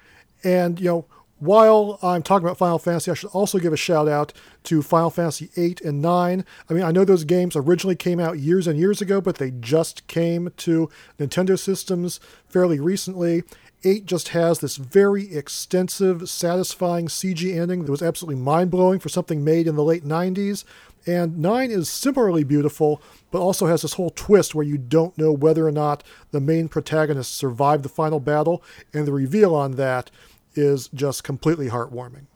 And 0.42 0.80
you 0.80 0.86
know, 0.86 1.06
while 1.40 1.98
I'm 2.02 2.22
talking 2.22 2.46
about 2.46 2.58
Final 2.58 2.78
Fantasy, 2.78 3.10
I 3.10 3.14
should 3.14 3.30
also 3.30 3.58
give 3.58 3.72
a 3.72 3.76
shout 3.76 4.08
out 4.08 4.32
to 4.64 4.82
Final 4.82 5.10
Fantasy 5.10 5.50
8 5.56 5.80
and 5.82 6.02
9. 6.02 6.44
I 6.68 6.72
mean, 6.72 6.82
I 6.82 6.90
know 6.90 7.04
those 7.04 7.24
games 7.24 7.54
originally 7.54 7.96
came 7.96 8.18
out 8.18 8.38
years 8.38 8.66
and 8.66 8.78
years 8.78 9.00
ago, 9.00 9.20
but 9.20 9.36
they 9.36 9.52
just 9.52 10.06
came 10.08 10.52
to 10.58 10.90
Nintendo 11.18 11.58
systems 11.58 12.18
fairly 12.48 12.80
recently. 12.80 13.44
8 13.84 14.06
just 14.06 14.28
has 14.30 14.58
this 14.58 14.76
very 14.76 15.32
extensive, 15.32 16.28
satisfying 16.28 17.06
CG 17.06 17.56
ending 17.56 17.84
that 17.84 17.90
was 17.90 18.02
absolutely 18.02 18.42
mind 18.42 18.72
blowing 18.72 18.98
for 18.98 19.08
something 19.08 19.44
made 19.44 19.68
in 19.68 19.76
the 19.76 19.84
late 19.84 20.04
90s. 20.04 20.64
And 21.06 21.38
9 21.38 21.70
is 21.70 21.88
similarly 21.88 22.42
beautiful, 22.42 23.00
but 23.30 23.40
also 23.40 23.66
has 23.66 23.82
this 23.82 23.94
whole 23.94 24.10
twist 24.10 24.54
where 24.54 24.66
you 24.66 24.76
don't 24.76 25.16
know 25.16 25.32
whether 25.32 25.66
or 25.66 25.72
not 25.72 26.02
the 26.32 26.40
main 26.40 26.68
protagonist 26.68 27.34
survived 27.34 27.84
the 27.84 27.88
final 27.88 28.18
battle, 28.18 28.62
and 28.92 29.06
the 29.06 29.12
reveal 29.12 29.54
on 29.54 29.76
that 29.76 30.10
is 30.58 30.88
just 30.88 31.24
completely 31.24 31.68
heartwarming. 31.68 32.26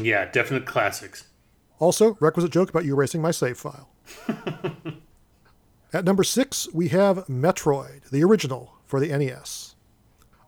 Yeah, 0.00 0.30
definite 0.30 0.66
classics. 0.66 1.24
Also, 1.78 2.16
requisite 2.20 2.52
joke 2.52 2.70
about 2.70 2.84
you 2.84 2.94
erasing 2.94 3.20
my 3.20 3.30
save 3.30 3.58
file. 3.58 3.90
At 5.92 6.04
number 6.04 6.24
six, 6.24 6.68
we 6.72 6.88
have 6.88 7.26
Metroid, 7.26 8.10
the 8.10 8.24
original 8.24 8.74
for 8.86 9.00
the 9.00 9.08
NES. 9.08 9.74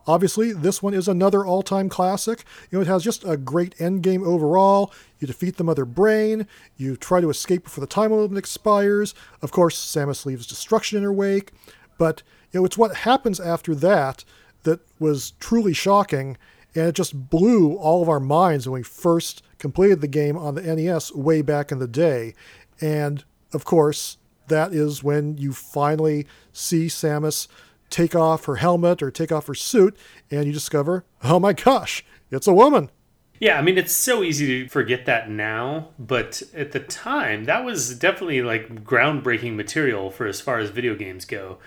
Obviously, 0.09 0.53
this 0.53 0.83
one 0.83 0.95
is 0.95 1.09
another 1.09 1.45
all 1.45 1.63
time 1.63 1.89
classic. 1.89 2.45
You 2.71 2.79
know, 2.79 2.83
it 2.83 2.87
has 2.87 3.03
just 3.03 3.25
a 3.25 3.37
great 3.37 3.77
endgame 3.79 4.25
overall. 4.25 4.93
You 5.19 5.27
defeat 5.27 5.57
the 5.57 5.65
Mother 5.65 5.85
Brain, 5.85 6.47
you 6.77 6.97
try 6.97 7.21
to 7.21 7.31
escape 7.31 7.65
before 7.65 7.81
the 7.81 7.89
time 7.89 8.13
limit 8.13 8.39
expires. 8.39 9.15
Of 9.43 9.51
course, 9.51 9.77
Samus 9.77 10.25
leaves 10.25 10.47
destruction 10.47 10.99
in 10.99 11.05
her 11.05 11.13
wake. 11.13 11.53
But, 11.99 12.23
you 12.53 12.61
know, 12.61 12.67
it's 12.67 12.79
what 12.79 12.99
happens 12.99 13.41
after 13.41 13.75
that 13.75 14.25
that 14.63 14.81
was 15.01 15.33
truly 15.41 15.73
shocking 15.73 16.37
and 16.77 16.87
it 16.87 16.95
just 16.95 17.31
blew 17.31 17.75
all 17.77 18.03
of 18.03 18.09
our 18.09 18.21
minds 18.21 18.69
when 18.69 18.81
we 18.81 18.85
first 18.85 19.43
completed 19.59 20.01
the 20.01 20.09
game 20.09 20.37
on 20.37 20.55
the 20.55 20.63
NES 20.63 21.13
way 21.15 21.43
back 21.43 21.73
in 21.73 21.79
the 21.79 21.89
day. 21.89 22.35
And 22.81 23.25
of 23.53 23.65
course, 23.65 24.19
that 24.49 24.73
is 24.73 25.03
when 25.03 25.39
you 25.39 25.53
finally 25.53 26.27
see 26.53 26.87
Samus 26.87 27.49
take 27.91 28.15
off 28.15 28.45
her 28.45 28.57
helmet 28.57 29.03
or 29.03 29.11
take 29.11 29.33
off 29.33 29.47
her 29.47 29.55
suit, 29.55 29.97
and 30.31 30.45
you 30.45 30.53
discover, 30.53 31.05
oh 31.23 31.39
my 31.39 31.53
gosh, 31.53 32.05
it's 32.31 32.47
a 32.47 32.53
woman. 32.53 32.91
Yeah, 33.39 33.59
I 33.59 33.63
mean, 33.63 33.77
it's 33.77 33.93
so 33.93 34.23
easy 34.23 34.63
to 34.65 34.69
forget 34.69 35.05
that 35.07 35.31
now, 35.31 35.89
but 35.99 36.43
at 36.55 36.73
the 36.73 36.81
time, 36.81 37.45
that 37.45 37.65
was 37.65 37.97
definitely 37.99 38.43
like 38.43 38.85
groundbreaking 38.85 39.55
material 39.55 40.11
for 40.11 40.27
as 40.27 40.41
far 40.41 40.59
as 40.59 40.71
video 40.71 40.95
games 40.95 41.25
go 41.25 41.59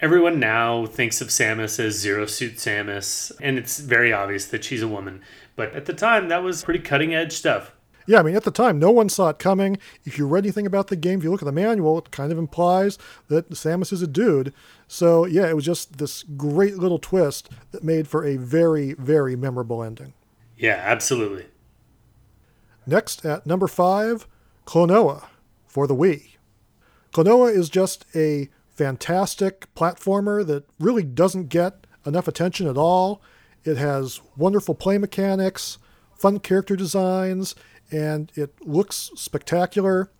everyone 0.00 0.40
now 0.40 0.86
thinks 0.86 1.20
of 1.20 1.28
Samus 1.28 1.78
as 1.78 1.98
Zero 1.98 2.26
Suit 2.26 2.56
Samus, 2.56 3.32
and 3.40 3.58
it's 3.58 3.78
very 3.78 4.12
obvious 4.12 4.46
that 4.46 4.64
she's 4.64 4.82
a 4.82 4.88
woman. 4.88 5.22
But 5.56 5.74
at 5.74 5.86
the 5.86 5.92
time, 5.92 6.28
that 6.28 6.42
was 6.42 6.64
pretty 6.64 6.80
cutting 6.80 7.14
edge 7.14 7.32
stuff. 7.32 7.72
Yeah, 8.06 8.18
I 8.18 8.22
mean, 8.22 8.34
at 8.34 8.44
the 8.44 8.50
time, 8.50 8.78
no 8.78 8.90
one 8.90 9.08
saw 9.08 9.28
it 9.28 9.38
coming. 9.38 9.78
If 10.04 10.18
you 10.18 10.26
read 10.26 10.44
anything 10.44 10.66
about 10.66 10.88
the 10.88 10.96
game, 10.96 11.18
if 11.18 11.24
you 11.24 11.30
look 11.30 11.42
at 11.42 11.46
the 11.46 11.52
manual, 11.52 11.98
it 11.98 12.10
kind 12.10 12.32
of 12.32 12.38
implies 12.38 12.98
that 13.28 13.50
Samus 13.50 13.92
is 13.92 14.02
a 14.02 14.06
dude. 14.06 14.52
So, 14.88 15.26
yeah, 15.26 15.48
it 15.48 15.54
was 15.54 15.64
just 15.64 15.98
this 15.98 16.22
great 16.22 16.76
little 16.78 16.98
twist 16.98 17.50
that 17.70 17.84
made 17.84 18.08
for 18.08 18.24
a 18.24 18.36
very, 18.36 18.94
very 18.94 19.36
memorable 19.36 19.82
ending. 19.82 20.14
Yeah, 20.56 20.80
absolutely. 20.82 21.46
Next, 22.86 23.24
at 23.24 23.46
number 23.46 23.68
five, 23.68 24.26
Klonoa 24.66 25.26
for 25.66 25.86
the 25.86 25.94
Wii. 25.94 26.36
Klonoa 27.12 27.54
is 27.54 27.68
just 27.68 28.06
a 28.14 28.48
fantastic 28.80 29.66
platformer 29.74 30.46
that 30.46 30.64
really 30.78 31.02
doesn't 31.02 31.50
get 31.50 31.86
enough 32.06 32.26
attention 32.26 32.66
at 32.66 32.78
all. 32.78 33.20
It 33.62 33.76
has 33.76 34.22
wonderful 34.38 34.74
play 34.74 34.96
mechanics, 34.96 35.76
fun 36.16 36.38
character 36.40 36.76
designs, 36.76 37.54
and 37.90 38.32
it 38.34 38.54
looks 38.66 39.10
spectacular. 39.16 40.10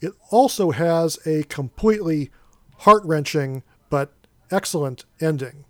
It 0.00 0.12
also 0.30 0.70
has 0.70 1.18
a 1.26 1.42
completely 1.42 2.30
heart 2.78 3.04
wrenching 3.04 3.62
but 3.90 4.14
excellent 4.50 5.04
ending. 5.20 5.66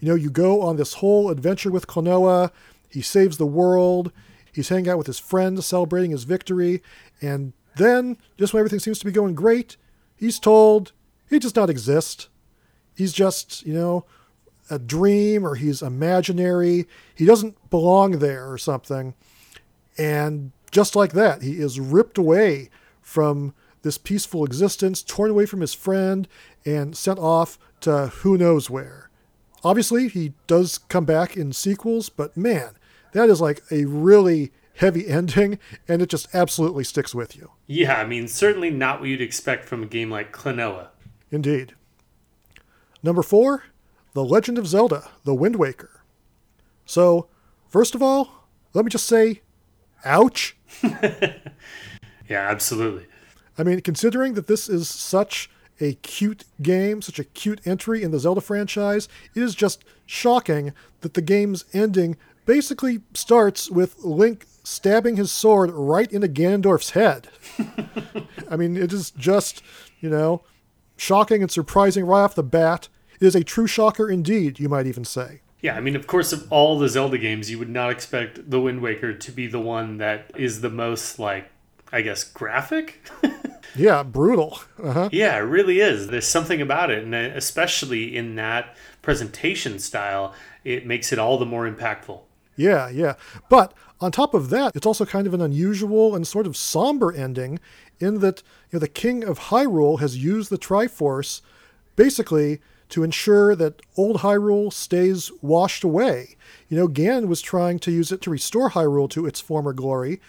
You 0.00 0.08
know, 0.08 0.16
you 0.16 0.28
go 0.28 0.62
on 0.62 0.74
this 0.74 0.94
whole 0.94 1.30
adventure 1.30 1.70
with 1.70 1.86
Klonoa, 1.86 2.50
he 2.88 3.00
saves 3.00 3.36
the 3.36 3.46
world, 3.46 4.10
he's 4.52 4.70
hanging 4.70 4.88
out 4.88 4.98
with 4.98 5.06
his 5.06 5.20
friends 5.20 5.64
celebrating 5.66 6.10
his 6.10 6.24
victory, 6.24 6.82
and 7.22 7.52
then, 7.76 8.16
just 8.36 8.52
when 8.52 8.58
everything 8.58 8.80
seems 8.80 8.98
to 8.98 9.06
be 9.06 9.12
going 9.12 9.36
great, 9.36 9.76
he's 10.16 10.40
told 10.40 10.90
he 11.30 11.38
does 11.38 11.56
not 11.56 11.70
exist. 11.70 12.28
He's 12.94 13.12
just, 13.12 13.64
you 13.64 13.72
know, 13.72 14.04
a 14.68 14.78
dream 14.78 15.46
or 15.46 15.54
he's 15.54 15.80
imaginary. 15.80 16.86
He 17.14 17.24
doesn't 17.24 17.70
belong 17.70 18.18
there 18.18 18.50
or 18.50 18.58
something. 18.58 19.14
And 19.96 20.52
just 20.70 20.94
like 20.94 21.12
that, 21.12 21.42
he 21.42 21.52
is 21.52 21.80
ripped 21.80 22.18
away 22.18 22.70
from 23.00 23.54
this 23.82 23.98
peaceful 23.98 24.44
existence, 24.44 25.02
torn 25.02 25.30
away 25.30 25.46
from 25.46 25.60
his 25.60 25.74
friend, 25.74 26.28
and 26.64 26.96
sent 26.96 27.18
off 27.18 27.58
to 27.80 28.08
who 28.08 28.36
knows 28.36 28.68
where. 28.68 29.08
Obviously, 29.64 30.08
he 30.08 30.32
does 30.46 30.78
come 30.78 31.04
back 31.04 31.36
in 31.36 31.52
sequels, 31.52 32.08
but 32.08 32.36
man, 32.36 32.76
that 33.12 33.28
is 33.28 33.40
like 33.40 33.62
a 33.70 33.84
really 33.86 34.52
heavy 34.74 35.06
ending, 35.08 35.58
and 35.88 36.02
it 36.02 36.08
just 36.08 36.34
absolutely 36.34 36.84
sticks 36.84 37.14
with 37.14 37.36
you. 37.36 37.50
Yeah, 37.66 38.00
I 38.00 38.06
mean, 38.06 38.28
certainly 38.28 38.70
not 38.70 39.00
what 39.00 39.08
you'd 39.08 39.20
expect 39.20 39.64
from 39.64 39.82
a 39.82 39.86
game 39.86 40.10
like 40.10 40.32
Klonoa. 40.32 40.88
Indeed. 41.30 41.74
Number 43.02 43.22
four, 43.22 43.64
The 44.12 44.24
Legend 44.24 44.58
of 44.58 44.66
Zelda, 44.66 45.08
The 45.24 45.34
Wind 45.34 45.56
Waker. 45.56 46.02
So, 46.84 47.28
first 47.68 47.94
of 47.94 48.02
all, 48.02 48.46
let 48.74 48.84
me 48.84 48.90
just 48.90 49.06
say, 49.06 49.42
ouch. 50.04 50.56
yeah, 50.82 51.40
absolutely. 52.30 53.06
I 53.56 53.62
mean, 53.62 53.80
considering 53.80 54.34
that 54.34 54.46
this 54.46 54.68
is 54.68 54.88
such 54.88 55.50
a 55.80 55.94
cute 55.94 56.44
game, 56.60 57.00
such 57.00 57.18
a 57.18 57.24
cute 57.24 57.60
entry 57.66 58.02
in 58.02 58.10
the 58.10 58.18
Zelda 58.18 58.40
franchise, 58.40 59.08
it 59.34 59.42
is 59.42 59.54
just 59.54 59.84
shocking 60.06 60.72
that 61.00 61.14
the 61.14 61.22
game's 61.22 61.64
ending 61.72 62.16
basically 62.44 63.00
starts 63.14 63.70
with 63.70 63.98
Link 64.04 64.46
stabbing 64.62 65.16
his 65.16 65.32
sword 65.32 65.70
right 65.70 66.10
into 66.12 66.28
Ganondorf's 66.28 66.90
head. 66.90 67.28
I 68.50 68.56
mean, 68.56 68.76
it 68.76 68.92
is 68.92 69.10
just, 69.10 69.62
you 70.00 70.10
know, 70.10 70.42
shocking 71.00 71.42
and 71.42 71.50
surprising 71.50 72.04
right 72.04 72.22
off 72.22 72.34
the 72.34 72.42
bat. 72.42 72.88
It 73.20 73.26
is 73.26 73.34
a 73.34 73.42
true 73.42 73.66
shocker 73.66 74.10
indeed, 74.10 74.60
you 74.60 74.68
might 74.68 74.86
even 74.86 75.04
say. 75.04 75.40
Yeah, 75.60 75.74
I 75.74 75.80
mean, 75.80 75.96
of 75.96 76.06
course, 76.06 76.32
of 76.32 76.50
all 76.50 76.78
the 76.78 76.88
Zelda 76.88 77.18
games, 77.18 77.50
you 77.50 77.58
would 77.58 77.68
not 77.68 77.90
expect 77.90 78.50
The 78.50 78.60
Wind 78.60 78.80
Waker 78.80 79.14
to 79.14 79.32
be 79.32 79.46
the 79.46 79.60
one 79.60 79.98
that 79.98 80.30
is 80.36 80.60
the 80.60 80.70
most, 80.70 81.18
like, 81.18 81.50
I 81.92 82.00
guess, 82.02 82.24
graphic? 82.24 83.02
yeah, 83.74 84.02
brutal. 84.02 84.60
Uh-huh. 84.82 85.10
Yeah, 85.12 85.36
it 85.36 85.40
really 85.40 85.80
is. 85.80 86.08
There's 86.08 86.26
something 86.26 86.62
about 86.62 86.90
it, 86.90 87.04
and 87.04 87.14
especially 87.14 88.16
in 88.16 88.36
that 88.36 88.74
presentation 89.02 89.78
style, 89.78 90.34
it 90.64 90.86
makes 90.86 91.12
it 91.12 91.18
all 91.18 91.36
the 91.36 91.46
more 91.46 91.70
impactful. 91.70 92.20
Yeah, 92.56 92.88
yeah. 92.88 93.14
But 93.48 93.74
on 94.00 94.12
top 94.12 94.32
of 94.32 94.50
that, 94.50 94.76
it's 94.76 94.86
also 94.86 95.04
kind 95.04 95.26
of 95.26 95.34
an 95.34 95.40
unusual 95.40 96.14
and 96.14 96.26
sort 96.26 96.46
of 96.46 96.56
somber 96.56 97.12
ending 97.12 97.58
in 98.00 98.20
that 98.20 98.42
you 98.70 98.76
know, 98.76 98.80
the 98.80 98.88
king 98.88 99.24
of 99.24 99.38
Hyrule 99.38 100.00
has 100.00 100.22
used 100.22 100.50
the 100.50 100.58
Triforce 100.58 101.40
basically 101.96 102.60
to 102.90 103.04
ensure 103.04 103.54
that 103.54 103.82
old 103.96 104.18
Hyrule 104.18 104.72
stays 104.72 105.30
washed 105.40 105.84
away. 105.84 106.36
You 106.68 106.76
know, 106.76 106.88
Ganon 106.88 107.28
was 107.28 107.40
trying 107.40 107.78
to 107.80 107.90
use 107.90 108.12
it 108.12 108.20
to 108.22 108.30
restore 108.30 108.70
Hyrule 108.70 109.08
to 109.10 109.26
its 109.26 109.40
former 109.40 109.72
glory. 109.72 110.20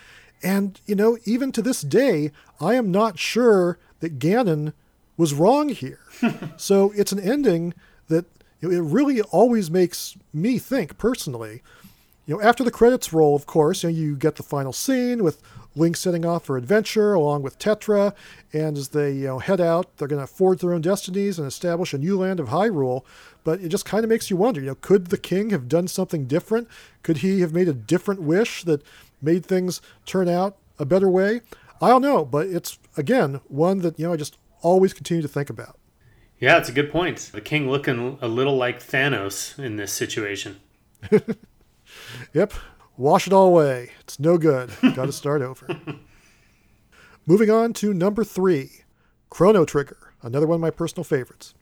And, 0.44 0.80
you 0.86 0.96
know, 0.96 1.18
even 1.26 1.52
to 1.54 1.62
this 1.62 1.82
day, 1.82 2.32
I 2.60 2.76
am 2.76 2.92
not 2.92 3.20
sure 3.20 3.80
that 4.00 4.20
Ganon 4.20 4.74
was 5.18 5.34
wrong 5.34 5.70
here. 5.70 6.00
so 6.58 6.92
it's 6.96 7.12
an 7.12 7.20
ending 7.20 7.74
that 8.08 8.26
you 8.60 8.70
know, 8.70 8.78
it 8.78 8.92
really 8.92 9.22
always 9.22 9.70
makes 9.70 10.18
me 10.34 10.60
think 10.60 10.98
personally. 10.98 11.62
You 12.26 12.36
know, 12.36 12.42
after 12.42 12.64
the 12.64 12.72
credits 12.72 13.12
roll, 13.12 13.36
of 13.36 13.46
course, 13.46 13.84
you, 13.84 13.90
know, 13.90 13.96
you 13.96 14.16
get 14.16 14.36
the 14.36 14.44
final 14.44 14.74
scene 14.74 15.24
with 15.24 15.42
Link 15.76 15.96
setting 15.96 16.26
off 16.26 16.46
for 16.46 16.58
adventure 16.58 17.14
along 17.14 17.44
with 17.44 17.58
Tetra, 17.58 18.14
and 18.52 18.78
as 18.78 18.90
they 18.90 19.12
you 19.14 19.28
know 19.28 19.40
head 19.40 19.62
out, 19.62 19.96
they're 19.98 20.08
going 20.08 20.22
to 20.22 20.28
forge 20.28 20.60
their 20.60 20.74
own 20.74 20.82
destinies 20.82 21.40
and 21.40 21.48
establish 21.48 21.94
a 21.94 21.98
new 21.98 22.18
land 22.18 22.40
of 22.40 22.50
Hyrule. 22.50 23.04
But 23.44 23.62
it 23.62 23.70
just 23.70 23.86
kind 23.86 24.04
of 24.04 24.10
makes 24.10 24.30
you 24.30 24.38
wonder, 24.38 24.60
you 24.62 24.68
know, 24.68 24.76
could 24.76 25.08
the 25.08 25.18
king 25.18 25.50
have 25.50 25.68
done 25.68 25.88
something 25.88 26.26
different? 26.26 26.68
Could 27.04 27.18
he 27.18 27.42
have 27.42 27.54
made 27.54 27.68
a 27.68 27.74
different 27.74 28.22
wish 28.22 28.64
that 28.64 28.84
made 29.22 29.46
things 29.46 29.82
turn 30.06 30.28
out 30.28 30.58
a 30.78 30.86
better 30.86 31.10
way? 31.10 31.42
I 31.82 31.90
don't 31.90 32.02
know, 32.02 32.26
but 32.26 32.48
it's 32.48 32.78
again 32.98 33.40
one 33.48 33.80
that 33.80 33.98
you 33.98 34.08
know 34.08 34.14
I 34.14 34.18
just 34.18 34.38
always 34.62 34.94
continue 34.94 35.22
to 35.22 35.28
think 35.28 35.50
about. 35.50 35.78
Yeah, 36.40 36.58
it's 36.58 36.70
a 36.70 36.74
good 36.74 36.92
point. 36.92 37.30
The 37.32 37.40
king 37.40 37.70
looking 37.70 38.18
a 38.20 38.28
little 38.28 38.58
like 38.58 38.80
Thanos 38.80 39.58
in 39.60 39.76
this 39.76 39.94
situation. 39.94 40.60
yep, 42.34 42.54
Wash 43.02 43.26
it 43.26 43.34
all 43.34 43.48
away. 43.48 43.90
It's 44.02 44.20
no 44.20 44.38
good. 44.38 44.70
Got 44.94 45.08
to 45.08 45.12
start 45.12 45.42
over. 45.42 45.68
Moving 47.26 47.50
on 47.50 47.74
to 47.74 47.96
number 47.96 48.24
three 48.24 48.84
Chrono 49.32 49.66
Trigger, 49.66 50.14
another 50.22 50.46
one 50.46 50.58
of 50.58 50.62
my 50.62 50.70
personal 50.70 51.04
favorites. 51.04 51.56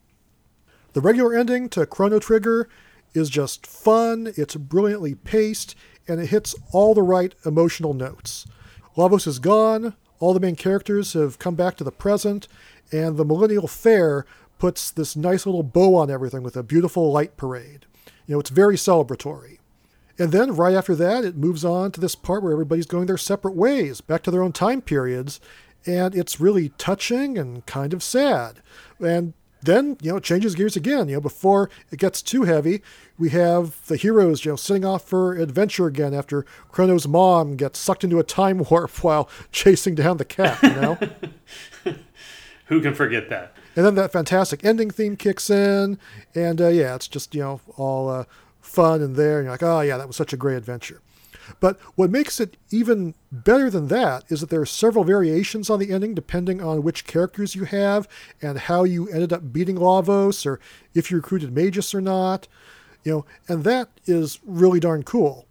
The 0.91 0.99
regular 0.99 1.33
ending 1.33 1.69
to 1.69 1.85
Chrono 1.85 2.19
Trigger 2.19 2.67
is 3.13 3.29
just 3.29 3.65
fun, 3.65 4.33
it's 4.35 4.57
brilliantly 4.57 5.15
paced, 5.15 5.75
and 6.09 6.19
it 6.19 6.25
hits 6.25 6.55
all 6.73 6.93
the 6.93 7.03
right 7.03 7.33
emotional 7.45 7.93
notes. 7.93 8.45
Lavos 8.97 9.25
is 9.25 9.39
gone, 9.39 9.95
all 10.19 10.33
the 10.33 10.41
main 10.41 10.57
characters 10.57 11.13
have 11.13 11.39
come 11.39 11.55
back 11.55 11.77
to 11.77 11.85
the 11.85 11.91
present, 11.91 12.49
and 12.91 13.15
the 13.15 13.23
Millennial 13.23 13.69
Fair 13.69 14.25
puts 14.57 14.91
this 14.91 15.15
nice 15.15 15.45
little 15.45 15.63
bow 15.63 15.95
on 15.95 16.11
everything 16.11 16.43
with 16.43 16.57
a 16.57 16.63
beautiful 16.63 17.13
light 17.13 17.37
parade. 17.37 17.85
You 18.27 18.35
know, 18.35 18.41
it's 18.41 18.49
very 18.49 18.75
celebratory. 18.75 19.59
And 20.19 20.33
then 20.33 20.53
right 20.53 20.75
after 20.75 20.95
that, 20.95 21.23
it 21.23 21.37
moves 21.37 21.63
on 21.63 21.91
to 21.93 22.01
this 22.01 22.13
part 22.13 22.43
where 22.43 22.51
everybody's 22.51 22.85
going 22.85 23.05
their 23.07 23.17
separate 23.17 23.55
ways, 23.55 24.01
back 24.01 24.21
to 24.23 24.31
their 24.31 24.43
own 24.43 24.51
time 24.51 24.81
periods, 24.81 25.39
and 25.85 26.13
it's 26.13 26.41
really 26.41 26.69
touching 26.77 27.37
and 27.37 27.65
kind 27.65 27.93
of 27.93 28.03
sad. 28.03 28.61
And 28.99 29.33
then, 29.61 29.97
you 30.01 30.11
know, 30.11 30.17
it 30.17 30.23
changes 30.23 30.55
gears 30.55 30.75
again. 30.75 31.07
You 31.07 31.15
know, 31.15 31.21
before 31.21 31.69
it 31.89 31.99
gets 31.99 32.21
too 32.21 32.43
heavy, 32.43 32.81
we 33.17 33.29
have 33.29 33.85
the 33.87 33.95
heroes, 33.95 34.43
you 34.43 34.51
know, 34.51 34.55
setting 34.57 34.85
off 34.85 35.03
for 35.03 35.35
adventure 35.35 35.87
again 35.87 36.13
after 36.13 36.45
Chrono's 36.71 37.07
mom 37.07 37.55
gets 37.55 37.79
sucked 37.79 38.03
into 38.03 38.19
a 38.19 38.23
time 38.23 38.59
warp 38.69 39.03
while 39.03 39.29
chasing 39.51 39.95
down 39.95 40.17
the 40.17 40.25
cat, 40.25 40.61
you 40.61 40.69
know? 40.69 40.97
Who 42.67 42.81
can 42.81 42.93
forget 42.93 43.29
that? 43.29 43.53
And 43.75 43.85
then 43.85 43.95
that 43.95 44.11
fantastic 44.11 44.63
ending 44.63 44.91
theme 44.91 45.15
kicks 45.15 45.49
in, 45.49 45.97
and 46.35 46.61
uh, 46.61 46.67
yeah, 46.67 46.95
it's 46.95 47.07
just, 47.07 47.33
you 47.33 47.41
know, 47.41 47.61
all 47.77 48.09
uh, 48.09 48.25
fun 48.69 49.01
and 49.01 49.15
there. 49.15 49.39
And 49.39 49.45
you're 49.45 49.53
like, 49.53 49.63
oh, 49.63 49.81
yeah, 49.81 49.97
that 49.97 50.07
was 50.07 50.15
such 50.15 50.33
a 50.33 50.37
great 50.37 50.57
adventure. 50.57 51.01
But 51.59 51.79
what 51.95 52.11
makes 52.11 52.39
it 52.39 52.57
even 52.69 53.15
better 53.31 53.69
than 53.69 53.87
that 53.87 54.23
is 54.29 54.41
that 54.41 54.51
there 54.51 54.61
are 54.61 54.67
several 54.67 55.03
variations 55.03 55.69
on 55.69 55.79
the 55.79 55.91
ending 55.91 56.13
depending 56.13 56.61
on 56.61 56.83
which 56.83 57.07
characters 57.07 57.55
you 57.55 57.63
have 57.65 58.07
and 58.41 58.59
how 58.59 58.83
you 58.83 59.09
ended 59.09 59.33
up 59.33 59.51
beating 59.51 59.77
Lavos 59.77 60.45
or 60.45 60.59
if 60.93 61.09
you 61.09 61.17
recruited 61.17 61.53
Magus 61.53 61.95
or 61.95 62.01
not. 62.01 62.47
You 63.03 63.11
know, 63.11 63.25
and 63.47 63.63
that 63.63 63.89
is 64.05 64.39
really 64.45 64.79
darn 64.79 65.03
cool. 65.03 65.47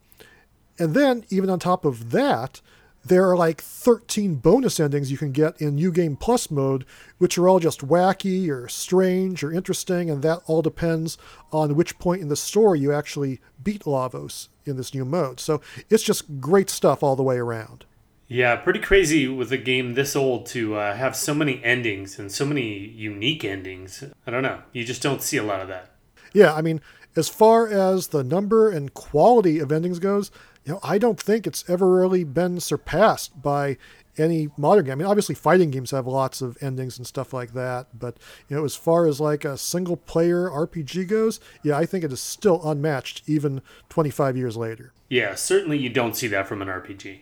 And 0.78 0.94
then 0.94 1.24
even 1.30 1.50
on 1.50 1.58
top 1.58 1.84
of 1.84 2.10
that, 2.12 2.60
there 3.08 3.28
are 3.28 3.36
like 3.36 3.60
13 3.60 4.36
bonus 4.36 4.78
endings 4.78 5.10
you 5.10 5.18
can 5.18 5.32
get 5.32 5.60
in 5.60 5.76
New 5.76 5.90
Game 5.90 6.16
Plus 6.16 6.50
mode, 6.50 6.84
which 7.18 7.38
are 7.38 7.48
all 7.48 7.58
just 7.58 7.86
wacky 7.86 8.48
or 8.48 8.68
strange 8.68 9.42
or 9.42 9.52
interesting, 9.52 10.10
and 10.10 10.22
that 10.22 10.40
all 10.46 10.62
depends 10.62 11.18
on 11.52 11.74
which 11.74 11.98
point 11.98 12.22
in 12.22 12.28
the 12.28 12.36
story 12.36 12.80
you 12.80 12.92
actually 12.92 13.40
beat 13.62 13.84
Lavos 13.84 14.48
in 14.64 14.76
this 14.76 14.94
new 14.94 15.04
mode. 15.04 15.40
So 15.40 15.60
it's 15.88 16.02
just 16.02 16.40
great 16.40 16.70
stuff 16.70 17.02
all 17.02 17.16
the 17.16 17.22
way 17.22 17.36
around. 17.36 17.84
Yeah, 18.28 18.56
pretty 18.56 18.80
crazy 18.80 19.26
with 19.26 19.50
a 19.52 19.56
game 19.56 19.94
this 19.94 20.14
old 20.14 20.44
to 20.46 20.76
uh, 20.76 20.94
have 20.94 21.16
so 21.16 21.32
many 21.32 21.64
endings 21.64 22.18
and 22.18 22.30
so 22.30 22.44
many 22.44 22.76
unique 22.76 23.42
endings. 23.42 24.04
I 24.26 24.30
don't 24.30 24.42
know. 24.42 24.60
You 24.72 24.84
just 24.84 25.00
don't 25.00 25.22
see 25.22 25.38
a 25.38 25.42
lot 25.42 25.62
of 25.62 25.68
that. 25.68 25.94
Yeah, 26.34 26.52
I 26.52 26.60
mean, 26.60 26.82
as 27.16 27.30
far 27.30 27.66
as 27.66 28.08
the 28.08 28.22
number 28.22 28.70
and 28.70 28.92
quality 28.92 29.58
of 29.58 29.72
endings 29.72 29.98
goes, 29.98 30.30
you 30.68 30.74
know, 30.74 30.80
I 30.82 30.98
don't 30.98 31.18
think 31.18 31.46
it's 31.46 31.64
ever 31.66 31.90
really 31.90 32.24
been 32.24 32.60
surpassed 32.60 33.40
by 33.40 33.78
any 34.18 34.50
modern 34.58 34.84
game. 34.84 34.92
I 34.92 34.94
mean, 34.96 35.06
obviously, 35.06 35.34
fighting 35.34 35.70
games 35.70 35.92
have 35.92 36.06
lots 36.06 36.42
of 36.42 36.58
endings 36.60 36.98
and 36.98 37.06
stuff 37.06 37.32
like 37.32 37.54
that, 37.54 37.98
but 37.98 38.18
you 38.50 38.56
know, 38.56 38.66
as 38.66 38.76
far 38.76 39.06
as 39.06 39.18
like 39.18 39.46
a 39.46 39.56
single 39.56 39.96
player 39.96 40.50
RPG 40.50 41.08
goes, 41.08 41.40
yeah, 41.62 41.78
I 41.78 41.86
think 41.86 42.04
it 42.04 42.12
is 42.12 42.20
still 42.20 42.60
unmatched 42.68 43.22
even 43.26 43.62
25 43.88 44.36
years 44.36 44.58
later. 44.58 44.92
Yeah, 45.08 45.36
certainly 45.36 45.78
you 45.78 45.88
don't 45.88 46.14
see 46.14 46.26
that 46.26 46.46
from 46.46 46.60
an 46.60 46.68
RPG. 46.68 47.20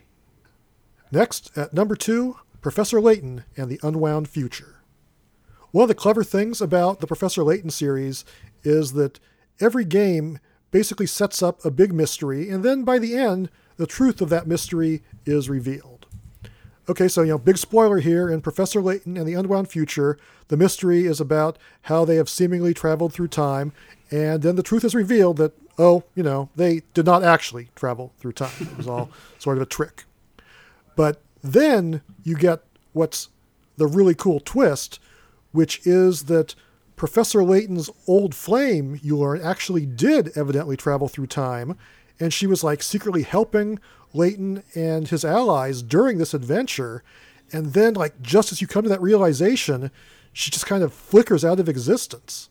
Next, 1.12 1.56
at 1.56 1.72
number 1.72 1.94
two, 1.94 2.38
Professor 2.60 3.00
Layton 3.00 3.44
and 3.56 3.70
the 3.70 3.78
Unwound 3.80 4.28
Future. 4.28 4.82
One 5.70 5.84
of 5.84 5.88
the 5.88 5.94
clever 5.94 6.24
things 6.24 6.60
about 6.60 6.98
the 6.98 7.06
Professor 7.06 7.44
Layton 7.44 7.70
series 7.70 8.24
is 8.64 8.94
that 8.94 9.20
every 9.60 9.84
game 9.84 10.40
basically 10.70 11.06
sets 11.06 11.42
up 11.42 11.64
a 11.64 11.70
big 11.70 11.92
mystery, 11.92 12.48
and 12.50 12.64
then 12.64 12.84
by 12.84 12.98
the 12.98 13.16
end, 13.16 13.50
the 13.76 13.86
truth 13.86 14.20
of 14.20 14.28
that 14.30 14.46
mystery 14.46 15.02
is 15.24 15.48
revealed. 15.48 16.06
Okay, 16.88 17.08
so, 17.08 17.22
you 17.22 17.30
know, 17.30 17.38
big 17.38 17.58
spoiler 17.58 17.98
here 17.98 18.30
in 18.30 18.40
Professor 18.40 18.80
Layton 18.80 19.16
and 19.16 19.26
the 19.26 19.34
Unwound 19.34 19.68
Future, 19.68 20.16
the 20.48 20.56
mystery 20.56 21.04
is 21.04 21.20
about 21.20 21.58
how 21.82 22.04
they 22.04 22.14
have 22.16 22.28
seemingly 22.28 22.72
traveled 22.72 23.12
through 23.12 23.28
time, 23.28 23.72
and 24.10 24.42
then 24.42 24.54
the 24.54 24.62
truth 24.62 24.84
is 24.84 24.94
revealed 24.94 25.36
that, 25.38 25.52
oh, 25.78 26.04
you 26.14 26.22
know, 26.22 26.48
they 26.54 26.82
did 26.94 27.04
not 27.04 27.24
actually 27.24 27.70
travel 27.74 28.12
through 28.18 28.32
time. 28.32 28.52
It 28.60 28.76
was 28.76 28.86
all 28.86 29.10
sort 29.38 29.56
of 29.56 29.62
a 29.62 29.66
trick. 29.66 30.04
But 30.94 31.20
then 31.42 32.02
you 32.22 32.36
get 32.36 32.62
what's 32.92 33.28
the 33.76 33.86
really 33.86 34.14
cool 34.14 34.40
twist, 34.40 35.00
which 35.52 35.84
is 35.86 36.24
that 36.24 36.54
Professor 36.96 37.44
Layton's 37.44 37.90
old 38.06 38.34
flame, 38.34 38.98
you 39.02 39.18
learn, 39.18 39.40
actually 39.42 39.84
did 39.84 40.36
evidently 40.36 40.76
travel 40.76 41.08
through 41.08 41.26
time, 41.26 41.76
and 42.18 42.32
she 42.32 42.46
was 42.46 42.64
like 42.64 42.82
secretly 42.82 43.22
helping 43.22 43.78
Layton 44.14 44.62
and 44.74 45.06
his 45.08 45.24
allies 45.24 45.82
during 45.82 46.16
this 46.16 46.32
adventure. 46.32 47.02
And 47.52 47.74
then, 47.74 47.94
like, 47.94 48.20
just 48.22 48.50
as 48.50 48.60
you 48.60 48.66
come 48.66 48.82
to 48.82 48.88
that 48.88 49.02
realization, 49.02 49.90
she 50.32 50.50
just 50.50 50.66
kind 50.66 50.82
of 50.82 50.92
flickers 50.92 51.44
out 51.44 51.60
of 51.60 51.68
existence. 51.68 52.48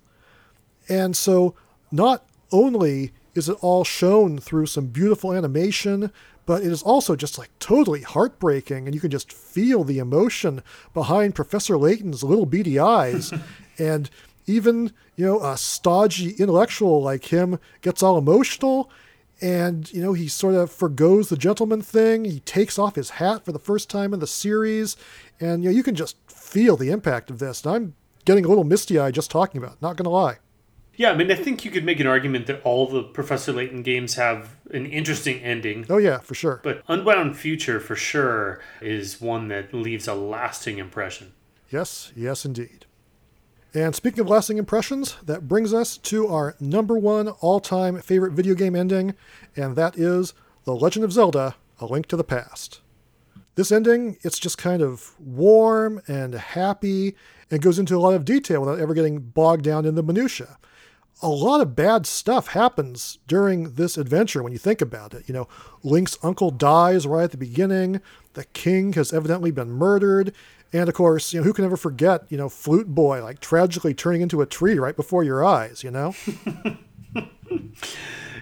And 0.88 1.18
so, 1.18 1.56
not 1.92 2.26
only 2.52 3.12
is 3.34 3.50
it 3.50 3.58
all 3.62 3.84
shown 3.84 4.38
through 4.38 4.68
some 4.68 4.88
beautiful 4.88 5.34
animation, 5.34 6.12
but 6.46 6.62
it 6.62 6.72
is 6.72 6.84
also 6.84 7.16
just 7.16 7.38
like 7.40 7.50
totally 7.60 8.02
heartbreaking, 8.02 8.86
and 8.86 8.94
you 8.94 9.02
can 9.02 9.10
just 9.10 9.34
feel 9.34 9.84
the 9.84 9.98
emotion 9.98 10.62
behind 10.94 11.34
Professor 11.34 11.78
Layton's 11.78 12.24
little 12.24 12.46
beady 12.46 12.78
eyes. 12.78 13.34
and 13.78 14.10
even 14.48 14.92
you 15.16 15.26
know 15.26 15.42
a 15.42 15.58
stodgy 15.58 16.32
intellectual 16.32 17.02
like 17.02 17.26
him 17.26 17.60
gets 17.82 18.04
all 18.04 18.18
emotional 18.18 18.90
and 19.42 19.92
you 19.92 20.02
know 20.02 20.14
he 20.14 20.28
sort 20.28 20.56
of 20.56 20.72
forgoes 20.72 21.30
the 21.30 21.38
gentleman 21.38 21.82
thing 21.82 22.26
he 22.26 22.40
takes 22.42 22.80
off 22.80 22.96
his 22.96 23.12
hat 23.12 23.44
for 23.44 23.52
the 23.52 23.60
first 23.60 23.90
time 23.90 24.14
in 24.14 24.20
the 24.20 24.28
series 24.28 24.96
and 25.40 25.64
you 25.64 25.70
know 25.70 25.76
you 25.76 25.84
can 25.84 25.96
just 25.96 26.18
feel 26.28 26.78
the 26.78 26.92
impact 26.92 27.30
of 27.30 27.40
this 27.40 27.64
and 27.66 27.76
i'm 27.76 27.96
getting 28.24 28.46
a 28.46 28.48
little 28.48 28.64
misty-eyed 28.64 29.14
just 29.14 29.30
talking 29.30 29.62
about 29.62 29.74
it, 29.74 29.82
not 29.82 29.96
gonna 29.96 30.10
lie 30.10 30.38
yeah, 30.98 31.12
I 31.12 31.16
mean, 31.16 31.30
I 31.30 31.36
think 31.36 31.66
you 31.66 31.72
could 31.72 31.84
make 31.84 32.00
an 32.00 32.08
argument 32.08 32.48
that 32.48 32.62
all 32.64 32.88
the 32.88 33.04
Professor 33.04 33.52
Layton 33.52 33.84
games 33.84 34.16
have 34.16 34.56
an 34.72 34.86
interesting 34.86 35.42
ending. 35.42 35.86
Oh, 35.90 35.98
yeah, 35.98 36.20
for 36.20 36.36
sure. 36.36 36.62
But 36.64 36.84
Unwound 36.88 37.38
Future, 37.38 37.80
for 37.80 37.96
sure, 37.96 38.62
is 38.82 39.20
one 39.20 39.50
that 39.50 39.74
leaves 39.74 40.08
a 40.08 40.14
lasting 40.14 40.78
impression. 40.78 41.34
Yes, 41.70 42.14
yes, 42.16 42.46
indeed. 42.46 42.85
And 43.76 43.94
speaking 43.94 44.22
of 44.22 44.30
lasting 44.30 44.58
impressions, 44.58 45.18
that 45.26 45.50
brings 45.50 45.74
us 45.74 45.98
to 45.98 46.28
our 46.28 46.56
number 46.62 46.98
one 46.98 47.28
all 47.28 47.60
time 47.60 48.00
favorite 48.00 48.32
video 48.32 48.56
game 48.56 48.74
ending, 48.74 49.16
and 49.58 49.76
that 49.76 50.00
is 50.00 50.34
The 50.64 50.74
Legend 50.74 51.04
of 51.04 51.12
Zelda 51.12 51.56
A 51.82 51.86
Link 51.86 52.06
to 52.08 52.16
the 52.16 52.24
Past. 52.24 52.80
This 53.56 53.74
ending, 53.74 54.18
it's 54.22 54.40
just 54.40 54.58
kind 54.58 54.82
of 54.82 55.14
warm 55.20 56.02
and 56.08 56.36
happy 56.36 57.18
and 57.52 57.62
goes 57.62 57.78
into 57.78 57.98
a 57.98 58.00
lot 58.00 58.14
of 58.14 58.24
detail 58.24 58.62
without 58.62 58.80
ever 58.80 58.94
getting 58.94 59.20
bogged 59.20 59.66
down 59.66 59.84
in 59.84 59.96
the 59.96 60.04
minutiae. 60.04 60.58
A 61.22 61.28
lot 61.28 61.60
of 61.60 61.76
bad 61.76 62.06
stuff 62.06 62.48
happens 62.48 63.20
during 63.28 63.74
this 63.76 63.98
adventure 63.98 64.42
when 64.42 64.54
you 64.54 64.58
think 64.58 64.82
about 64.82 65.14
it. 65.14 65.28
You 65.28 65.34
know, 65.34 65.50
Link's 65.84 66.18
uncle 66.24 66.50
dies 66.50 67.06
right 67.06 67.26
at 67.26 67.32
the 67.32 67.38
beginning, 67.38 68.00
the 68.36 68.46
king 68.46 68.94
has 68.94 69.12
evidently 69.12 69.52
been 69.52 69.72
murdered, 69.72 70.34
and 70.76 70.90
of 70.90 70.96
course, 70.96 71.34
you 71.34 71.40
know, 71.40 71.46
who 71.46 71.54
can 71.54 71.64
ever 71.64 71.78
forget, 71.78 72.26
you 72.30 72.38
know, 72.38 72.50
Flute 72.50 72.94
Boy 72.94 73.24
like 73.24 73.40
tragically 73.40 73.94
turning 73.94 74.22
into 74.22 74.42
a 74.42 74.46
tree 74.46 74.78
right 74.78 74.96
before 74.96 75.24
your 75.24 75.44
eyes, 75.44 75.84
you 75.84 75.92
know? 75.92 76.14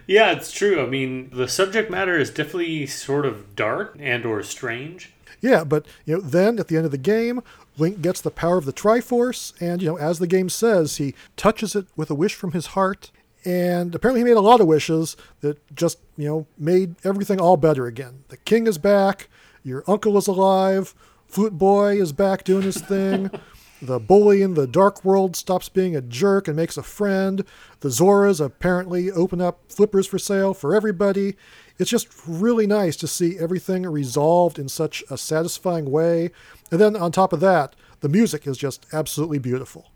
yeah, 0.08 0.32
it's 0.32 0.52
true. 0.52 0.82
I 0.82 0.88
mean, 0.88 1.30
the 1.32 1.48
subject 1.48 1.92
matter 1.92 2.18
is 2.18 2.32
definitely 2.32 2.88
sort 2.88 3.28
of 3.28 3.56
dark 3.56 3.96
and 4.00 4.26
or 4.26 4.42
strange. 4.42 5.14
Yeah, 5.42 5.64
but 5.64 5.86
you 6.06 6.16
know, 6.16 6.22
then 6.22 6.58
at 6.58 6.70
the 6.70 6.76
end 6.76 6.86
of 6.86 6.92
the 6.92 6.98
game, 6.98 7.44
Link 7.78 8.02
gets 8.02 8.20
the 8.20 8.32
power 8.32 8.58
of 8.58 8.66
the 8.66 8.74
Triforce, 8.74 9.54
and 9.62 9.82
you 9.82 9.90
know, 9.90 9.98
as 9.98 10.18
the 10.18 10.28
game 10.28 10.50
says, 10.50 10.98
he 10.98 11.14
touches 11.38 11.76
it 11.76 11.86
with 11.96 12.10
a 12.10 12.16
wish 12.16 12.34
from 12.34 12.54
his 12.54 12.68
heart, 12.68 13.12
and 13.46 13.94
apparently 13.94 14.22
he 14.22 14.26
made 14.26 14.38
a 14.38 14.42
lot 14.42 14.62
of 14.62 14.68
wishes 14.68 15.16
that 15.42 15.60
just 15.76 16.00
you 16.18 16.28
know 16.28 16.48
made 16.58 16.96
everything 17.04 17.40
all 17.40 17.58
better 17.58 17.86
again. 17.86 18.24
The 18.30 18.38
king 18.38 18.66
is 18.66 18.80
back, 18.80 19.28
your 19.64 19.84
uncle 19.86 20.18
is 20.18 20.28
alive, 20.28 20.96
Flute 21.34 21.58
Boy 21.58 22.00
is 22.00 22.14
back 22.14 22.44
doing 22.44 22.62
his 22.62 22.80
thing. 22.80 23.32
the 23.82 24.00
bully 24.00 24.44
in 24.44 24.54
the 24.54 24.68
dark 24.68 25.04
world 25.04 25.36
stops 25.36 25.68
being 25.68 25.96
a 25.96 26.02
jerk 26.02 26.48
and 26.48 26.56
makes 26.56 26.78
a 26.78 26.84
friend. 26.84 27.44
The 27.80 27.90
Zoras 27.90 28.40
apparently 28.40 29.10
open 29.10 29.42
up 29.42 29.60
flippers 29.68 30.06
for 30.06 30.20
sale 30.20 30.54
for 30.54 30.76
everybody. 30.76 31.36
It's 31.80 31.90
just 31.90 32.08
really 32.28 32.68
nice 32.68 32.96
to 32.98 33.08
see 33.08 33.40
everything 33.40 33.82
resolved 33.82 34.60
in 34.60 34.70
such 34.70 35.04
a 35.10 35.18
satisfying 35.18 35.90
way. 35.90 36.30
And 36.70 36.80
then 36.80 36.96
on 36.96 37.12
top 37.12 37.34
of 37.34 37.40
that, 37.40 37.76
the 38.02 38.10
music 38.10 38.46
is 38.46 38.56
just 38.56 38.86
absolutely 38.94 39.40
beautiful. 39.40 39.90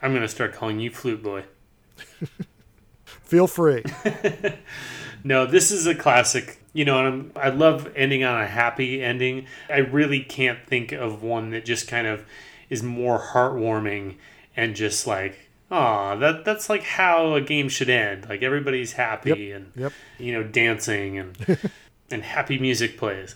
I'm 0.00 0.12
going 0.12 0.22
to 0.22 0.28
start 0.28 0.54
calling 0.54 0.80
you 0.80 0.90
Flute 0.90 1.22
Boy. 1.22 1.44
Feel 3.04 3.46
free. 3.46 3.84
no, 5.22 5.44
this 5.44 5.70
is 5.70 5.86
a 5.86 5.94
classic 5.94 6.57
you 6.72 6.84
know, 6.84 6.98
I'm, 6.98 7.32
I 7.36 7.48
love 7.48 7.90
ending 7.96 8.24
on 8.24 8.40
a 8.40 8.46
happy 8.46 9.02
ending. 9.02 9.46
I 9.68 9.78
really 9.78 10.20
can't 10.20 10.58
think 10.66 10.92
of 10.92 11.22
one 11.22 11.50
that 11.50 11.64
just 11.64 11.88
kind 11.88 12.06
of 12.06 12.24
is 12.70 12.82
more 12.82 13.18
heartwarming 13.18 14.16
and 14.56 14.76
just 14.76 15.06
like, 15.06 15.48
oh, 15.70 16.18
that 16.18 16.44
that's 16.44 16.68
like 16.68 16.82
how 16.82 17.34
a 17.34 17.40
game 17.40 17.68
should 17.68 17.90
end. 17.90 18.28
Like 18.28 18.42
everybody's 18.42 18.92
happy 18.92 19.30
yep, 19.30 19.56
and 19.56 19.72
yep. 19.74 19.92
you 20.18 20.32
know 20.32 20.42
dancing 20.42 21.18
and 21.18 21.58
And 22.10 22.22
happy 22.22 22.58
music 22.58 22.96
plays. 22.96 23.34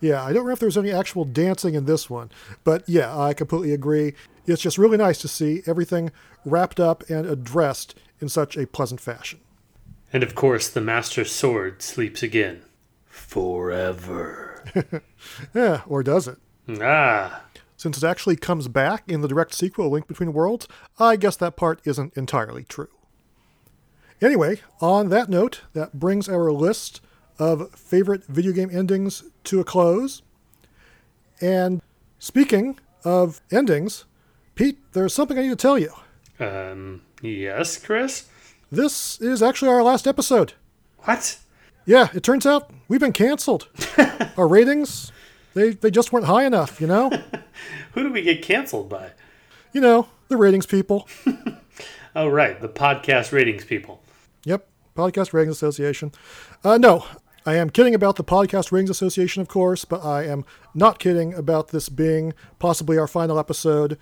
Yeah, 0.00 0.22
I 0.22 0.28
don't 0.28 0.42
remember 0.42 0.52
if 0.52 0.58
there 0.58 0.66
was 0.66 0.76
any 0.76 0.92
actual 0.92 1.24
dancing 1.24 1.74
in 1.74 1.86
this 1.86 2.10
one, 2.10 2.30
but 2.64 2.86
yeah, 2.88 3.16
I 3.16 3.32
completely 3.32 3.72
agree. 3.72 4.14
It's 4.44 4.60
just 4.60 4.76
really 4.76 4.98
nice 4.98 5.18
to 5.18 5.28
see 5.28 5.62
everything 5.66 6.10
wrapped 6.44 6.80
up 6.80 7.08
and 7.08 7.26
addressed 7.26 7.98
in 8.20 8.28
such 8.28 8.56
a 8.56 8.66
pleasant 8.66 9.00
fashion. 9.00 9.40
And 10.12 10.22
of 10.22 10.34
course, 10.34 10.68
the 10.68 10.80
Master 10.80 11.24
Sword 11.24 11.82
sleeps 11.82 12.22
again. 12.22 12.62
Forever. 13.06 14.64
Yeah, 15.54 15.82
or 15.86 16.02
does 16.02 16.28
it? 16.28 16.38
ah. 16.80 17.42
Since 17.76 17.98
it 17.98 18.04
actually 18.06 18.36
comes 18.36 18.68
back 18.68 19.02
in 19.08 19.20
the 19.22 19.28
direct 19.28 19.54
sequel, 19.54 19.90
Link 19.90 20.06
Between 20.06 20.32
Worlds, 20.32 20.68
I 20.98 21.16
guess 21.16 21.36
that 21.36 21.56
part 21.56 21.80
isn't 21.84 22.16
entirely 22.16 22.62
true. 22.64 22.88
Anyway, 24.20 24.60
on 24.80 25.08
that 25.08 25.28
note, 25.28 25.62
that 25.72 25.94
brings 25.98 26.28
our 26.28 26.52
list 26.52 27.00
of 27.40 27.72
favorite 27.74 28.24
video 28.26 28.52
game 28.52 28.70
endings 28.72 29.24
to 29.44 29.58
a 29.58 29.64
close. 29.64 30.22
And 31.40 31.82
speaking 32.20 32.78
of 33.04 33.40
endings, 33.50 34.04
Pete, 34.54 34.78
there's 34.92 35.12
something 35.12 35.36
I 35.38 35.42
need 35.42 35.48
to 35.48 35.56
tell 35.56 35.78
you. 35.78 35.92
Um, 36.38 37.02
yes, 37.20 37.78
Chris? 37.78 38.26
This 38.72 39.20
is 39.20 39.42
actually 39.42 39.68
our 39.68 39.82
last 39.82 40.06
episode. 40.06 40.54
What? 41.00 41.38
Yeah, 41.84 42.08
it 42.14 42.22
turns 42.22 42.46
out 42.46 42.70
we've 42.88 42.98
been 42.98 43.12
canceled. 43.12 43.68
our 44.38 44.48
ratings, 44.48 45.12
they, 45.52 45.72
they 45.72 45.90
just 45.90 46.10
weren't 46.10 46.24
high 46.24 46.46
enough, 46.46 46.80
you 46.80 46.86
know? 46.86 47.10
Who 47.92 48.02
do 48.02 48.10
we 48.10 48.22
get 48.22 48.40
canceled 48.40 48.88
by? 48.88 49.10
You 49.74 49.82
know, 49.82 50.08
the 50.28 50.38
ratings 50.38 50.66
people. 50.66 51.06
Oh, 52.14 52.28
right, 52.28 52.60
the 52.60 52.68
podcast 52.68 53.32
ratings 53.32 53.64
people. 53.64 54.02
Yep, 54.44 54.68
Podcast 54.94 55.32
Ratings 55.32 55.56
Association. 55.56 56.12
Uh, 56.62 56.76
no, 56.76 57.06
I 57.46 57.54
am 57.54 57.70
kidding 57.70 57.94
about 57.94 58.16
the 58.16 58.22
Podcast 58.22 58.70
Ratings 58.70 58.90
Association, 58.90 59.40
of 59.40 59.48
course, 59.48 59.86
but 59.86 60.04
I 60.04 60.24
am 60.24 60.44
not 60.74 60.98
kidding 60.98 61.32
about 61.32 61.68
this 61.68 61.88
being 61.88 62.34
possibly 62.58 62.98
our 62.98 63.06
final 63.06 63.38
episode. 63.38 63.96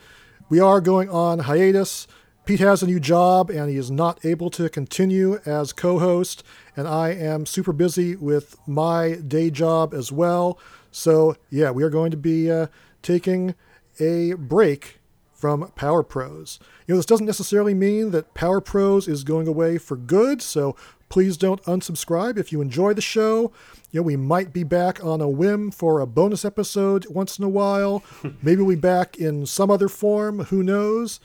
We 0.48 0.58
are 0.58 0.80
going 0.80 1.08
on 1.08 1.38
hiatus. 1.38 2.08
Pete 2.44 2.60
has 2.60 2.82
a 2.82 2.86
new 2.86 2.98
job 2.98 3.50
and 3.50 3.70
he 3.70 3.76
is 3.76 3.90
not 3.90 4.24
able 4.24 4.50
to 4.50 4.68
continue 4.68 5.38
as 5.46 5.72
co 5.72 5.98
host, 5.98 6.42
and 6.76 6.88
I 6.88 7.10
am 7.10 7.46
super 7.46 7.72
busy 7.72 8.16
with 8.16 8.56
my 8.66 9.16
day 9.26 9.50
job 9.50 9.94
as 9.94 10.10
well. 10.10 10.58
So, 10.90 11.36
yeah, 11.50 11.70
we 11.70 11.84
are 11.84 11.90
going 11.90 12.10
to 12.10 12.16
be 12.16 12.50
uh, 12.50 12.66
taking 13.02 13.54
a 14.00 14.32
break 14.34 15.00
from 15.32 15.70
Power 15.74 16.02
Pros. 16.02 16.58
You 16.86 16.94
know, 16.94 16.98
this 16.98 17.06
doesn't 17.06 17.26
necessarily 17.26 17.72
mean 17.72 18.10
that 18.10 18.34
Power 18.34 18.60
Pros 18.60 19.08
is 19.08 19.24
going 19.24 19.48
away 19.48 19.78
for 19.78 19.96
good, 19.96 20.42
so 20.42 20.76
please 21.08 21.36
don't 21.36 21.62
unsubscribe 21.64 22.36
if 22.36 22.52
you 22.52 22.60
enjoy 22.60 22.94
the 22.94 23.00
show. 23.00 23.52
You 23.90 24.00
know, 24.00 24.02
we 24.02 24.16
might 24.16 24.52
be 24.52 24.64
back 24.64 25.02
on 25.04 25.20
a 25.20 25.28
whim 25.28 25.70
for 25.70 26.00
a 26.00 26.06
bonus 26.06 26.44
episode 26.44 27.06
once 27.08 27.38
in 27.38 27.44
a 27.44 27.48
while. 27.48 28.02
Maybe 28.42 28.62
we'll 28.62 28.76
be 28.76 28.80
back 28.80 29.16
in 29.16 29.46
some 29.46 29.70
other 29.70 29.88
form, 29.88 30.40
who 30.44 30.62
knows? 30.62 31.20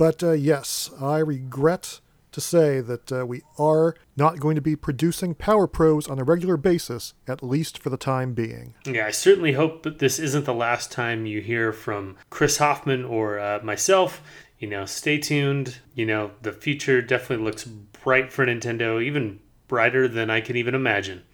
But 0.00 0.22
uh, 0.22 0.32
yes, 0.32 0.90
I 0.98 1.18
regret 1.18 2.00
to 2.32 2.40
say 2.40 2.80
that 2.80 3.12
uh, 3.12 3.26
we 3.26 3.42
are 3.58 3.94
not 4.16 4.40
going 4.40 4.54
to 4.54 4.62
be 4.62 4.74
producing 4.74 5.34
Power 5.34 5.66
Pros 5.66 6.08
on 6.08 6.18
a 6.18 6.24
regular 6.24 6.56
basis, 6.56 7.12
at 7.28 7.42
least 7.42 7.76
for 7.76 7.90
the 7.90 7.98
time 7.98 8.32
being. 8.32 8.72
Yeah, 8.86 9.04
I 9.04 9.10
certainly 9.10 9.52
hope 9.52 9.82
that 9.82 9.98
this 9.98 10.18
isn't 10.18 10.46
the 10.46 10.54
last 10.54 10.90
time 10.90 11.26
you 11.26 11.42
hear 11.42 11.70
from 11.70 12.16
Chris 12.30 12.56
Hoffman 12.56 13.04
or 13.04 13.38
uh, 13.38 13.60
myself. 13.62 14.22
You 14.58 14.68
know, 14.68 14.86
stay 14.86 15.18
tuned. 15.18 15.80
You 15.94 16.06
know, 16.06 16.30
the 16.40 16.52
future 16.52 17.02
definitely 17.02 17.44
looks 17.44 17.64
bright 17.64 18.32
for 18.32 18.46
Nintendo, 18.46 19.04
even 19.04 19.40
brighter 19.68 20.08
than 20.08 20.30
I 20.30 20.40
can 20.40 20.56
even 20.56 20.74
imagine. 20.74 21.24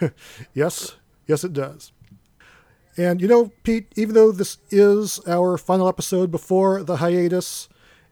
Yes, 0.54 0.96
yes, 1.26 1.44
it 1.44 1.52
does. 1.52 1.92
And 2.96 3.20
you 3.20 3.28
know, 3.28 3.52
Pete, 3.64 3.92
even 3.96 4.14
though 4.14 4.32
this 4.32 4.56
is 4.70 5.20
our 5.28 5.58
final 5.58 5.88
episode 5.88 6.30
before 6.30 6.82
the 6.82 6.96
hiatus, 6.96 7.68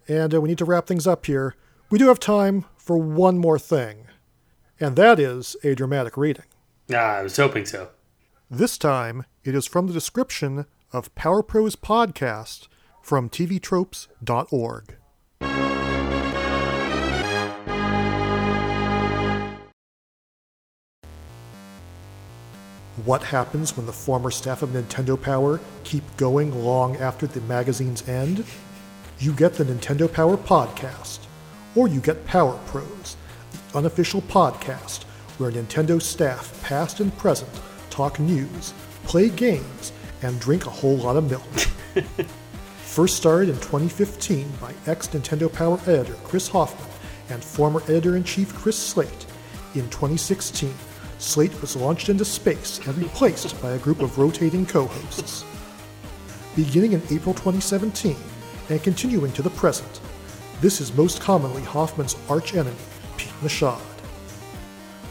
and 0.08 0.34
uh, 0.34 0.40
we 0.40 0.48
need 0.48 0.58
to 0.58 0.64
wrap 0.64 0.86
things 0.86 1.06
up 1.06 1.26
here, 1.26 1.54
we 1.90 1.98
do 1.98 2.08
have 2.08 2.20
time 2.20 2.64
for 2.76 2.96
one 2.96 3.38
more 3.38 3.58
thing, 3.58 4.06
and 4.80 4.96
that 4.96 5.20
is 5.20 5.56
a 5.62 5.74
dramatic 5.74 6.16
reading. 6.16 6.46
Ah, 6.92 7.16
I 7.16 7.22
was 7.22 7.36
hoping 7.36 7.66
so. 7.66 7.90
This 8.50 8.76
time, 8.76 9.24
it 9.44 9.54
is 9.54 9.66
from 9.66 9.86
the 9.86 9.92
description 9.92 10.66
of 10.92 11.14
Power 11.14 11.42
Pros 11.42 11.76
podcast 11.76 12.68
from 13.02 13.28
tvtropes.org. 13.30 14.96
What 23.04 23.22
happens 23.22 23.76
when 23.76 23.86
the 23.86 23.92
former 23.92 24.30
staff 24.30 24.62
of 24.62 24.70
Nintendo 24.70 25.20
Power 25.20 25.60
keep 25.82 26.04
going 26.16 26.64
long 26.64 26.96
after 26.96 27.26
the 27.26 27.40
magazine's 27.40 28.06
end? 28.06 28.44
You 29.22 29.32
get 29.32 29.54
the 29.54 29.62
Nintendo 29.62 30.12
Power 30.12 30.36
podcast, 30.36 31.20
or 31.76 31.86
you 31.86 32.00
get 32.00 32.26
Power 32.26 32.58
Pros, 32.66 33.16
the 33.52 33.78
unofficial 33.78 34.20
podcast 34.22 35.04
where 35.38 35.52
Nintendo 35.52 36.02
staff, 36.02 36.60
past 36.64 36.98
and 36.98 37.16
present, 37.16 37.48
talk 37.88 38.18
news, 38.18 38.74
play 39.04 39.28
games, 39.28 39.92
and 40.22 40.40
drink 40.40 40.66
a 40.66 40.70
whole 40.70 40.96
lot 40.96 41.14
of 41.14 41.30
milk. 41.30 41.54
First 42.78 43.16
started 43.16 43.50
in 43.50 43.54
2015 43.60 44.50
by 44.60 44.74
ex 44.88 45.06
Nintendo 45.06 45.52
Power 45.52 45.78
editor 45.86 46.16
Chris 46.24 46.48
Hoffman 46.48 46.90
and 47.28 47.44
former 47.44 47.80
editor 47.84 48.16
in 48.16 48.24
chief 48.24 48.52
Chris 48.52 48.76
Slate, 48.76 49.26
in 49.76 49.88
2016, 49.90 50.74
Slate 51.18 51.60
was 51.60 51.76
launched 51.76 52.08
into 52.08 52.24
space 52.24 52.80
and 52.88 52.98
replaced 52.98 53.62
by 53.62 53.70
a 53.70 53.78
group 53.78 54.02
of 54.02 54.18
rotating 54.18 54.66
co 54.66 54.86
hosts. 54.86 55.44
Beginning 56.56 56.94
in 56.94 57.02
April 57.12 57.34
2017 57.34 58.16
and 58.68 58.82
continuing 58.82 59.32
to 59.32 59.42
the 59.42 59.50
present, 59.50 60.00
this 60.60 60.80
is 60.80 60.94
most 60.94 61.20
commonly 61.20 61.62
Hoffman's 61.62 62.16
archenemy, 62.28 62.76
Pete 63.16 63.32
Machad. 63.42 63.80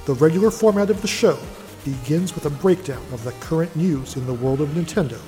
The 0.06 0.14
regular 0.14 0.49
format 0.49 0.89
of 0.89 1.02
the 1.02 1.08
show 1.08 1.38
begins 1.84 2.34
with 2.34 2.45
a 2.45 2.49
breakdown 2.49 3.04
of 3.12 3.24
the 3.24 3.34
current 3.34 3.76
news 3.76 4.16
in 4.16 4.26
the 4.26 4.34
world 4.34 4.62
of 4.62 4.70
Nintendo, 4.70 5.20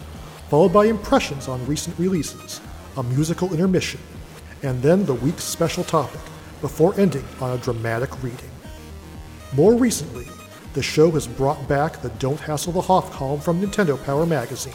followed 0.49 0.71
by 0.71 0.85
impressions 0.85 1.47
on 1.47 1.65
recent 1.65 1.97
releases, 1.99 2.61
a 2.97 3.03
musical 3.03 3.51
intermission, 3.51 3.99
and 4.61 4.81
then 4.81 5.05
the 5.05 5.13
week's 5.13 5.43
special 5.43 5.83
topic, 5.83 6.21
before 6.61 6.97
ending 6.97 7.25
on 7.41 7.51
a 7.51 7.61
dramatic 7.61 8.23
reading. 8.23 8.49
More 9.53 9.75
recently, 9.75 10.27
the 10.73 10.81
show 10.81 11.11
has 11.11 11.27
brought 11.27 11.67
back 11.67 12.01
the 12.01 12.09
Don't 12.11 12.39
Hassle 12.39 12.71
the 12.71 12.81
Hoff 12.81 13.11
column 13.11 13.41
from 13.41 13.61
Nintendo 13.61 14.01
Power 14.05 14.25
magazine, 14.25 14.73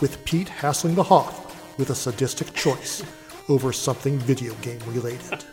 with 0.00 0.22
Pete 0.24 0.48
hassling 0.48 0.96
the 0.96 1.02
Hoff 1.04 1.39
with 1.80 1.90
a 1.90 1.94
sadistic 1.94 2.52
choice 2.54 3.02
over 3.48 3.72
something 3.72 4.18
video 4.18 4.54
game 4.56 4.78
related. 4.86 5.44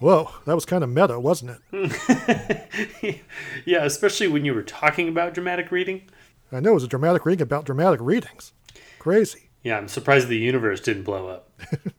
Whoa, 0.00 0.30
that 0.46 0.54
was 0.54 0.64
kind 0.64 0.82
of 0.82 0.90
meta, 0.90 1.20
wasn't 1.20 1.60
it? 1.72 3.20
yeah, 3.66 3.84
especially 3.84 4.28
when 4.28 4.44
you 4.44 4.54
were 4.54 4.62
talking 4.62 5.08
about 5.08 5.34
dramatic 5.34 5.70
reading. 5.70 6.08
I 6.50 6.60
know 6.60 6.70
it 6.70 6.74
was 6.74 6.84
a 6.84 6.88
dramatic 6.88 7.26
reading 7.26 7.42
about 7.42 7.66
dramatic 7.66 8.00
readings. 8.00 8.52
Crazy. 8.98 9.50
Yeah, 9.62 9.76
I'm 9.76 9.88
surprised 9.88 10.28
the 10.28 10.38
universe 10.38 10.80
didn't 10.80 11.02
blow 11.02 11.28
up. 11.28 11.50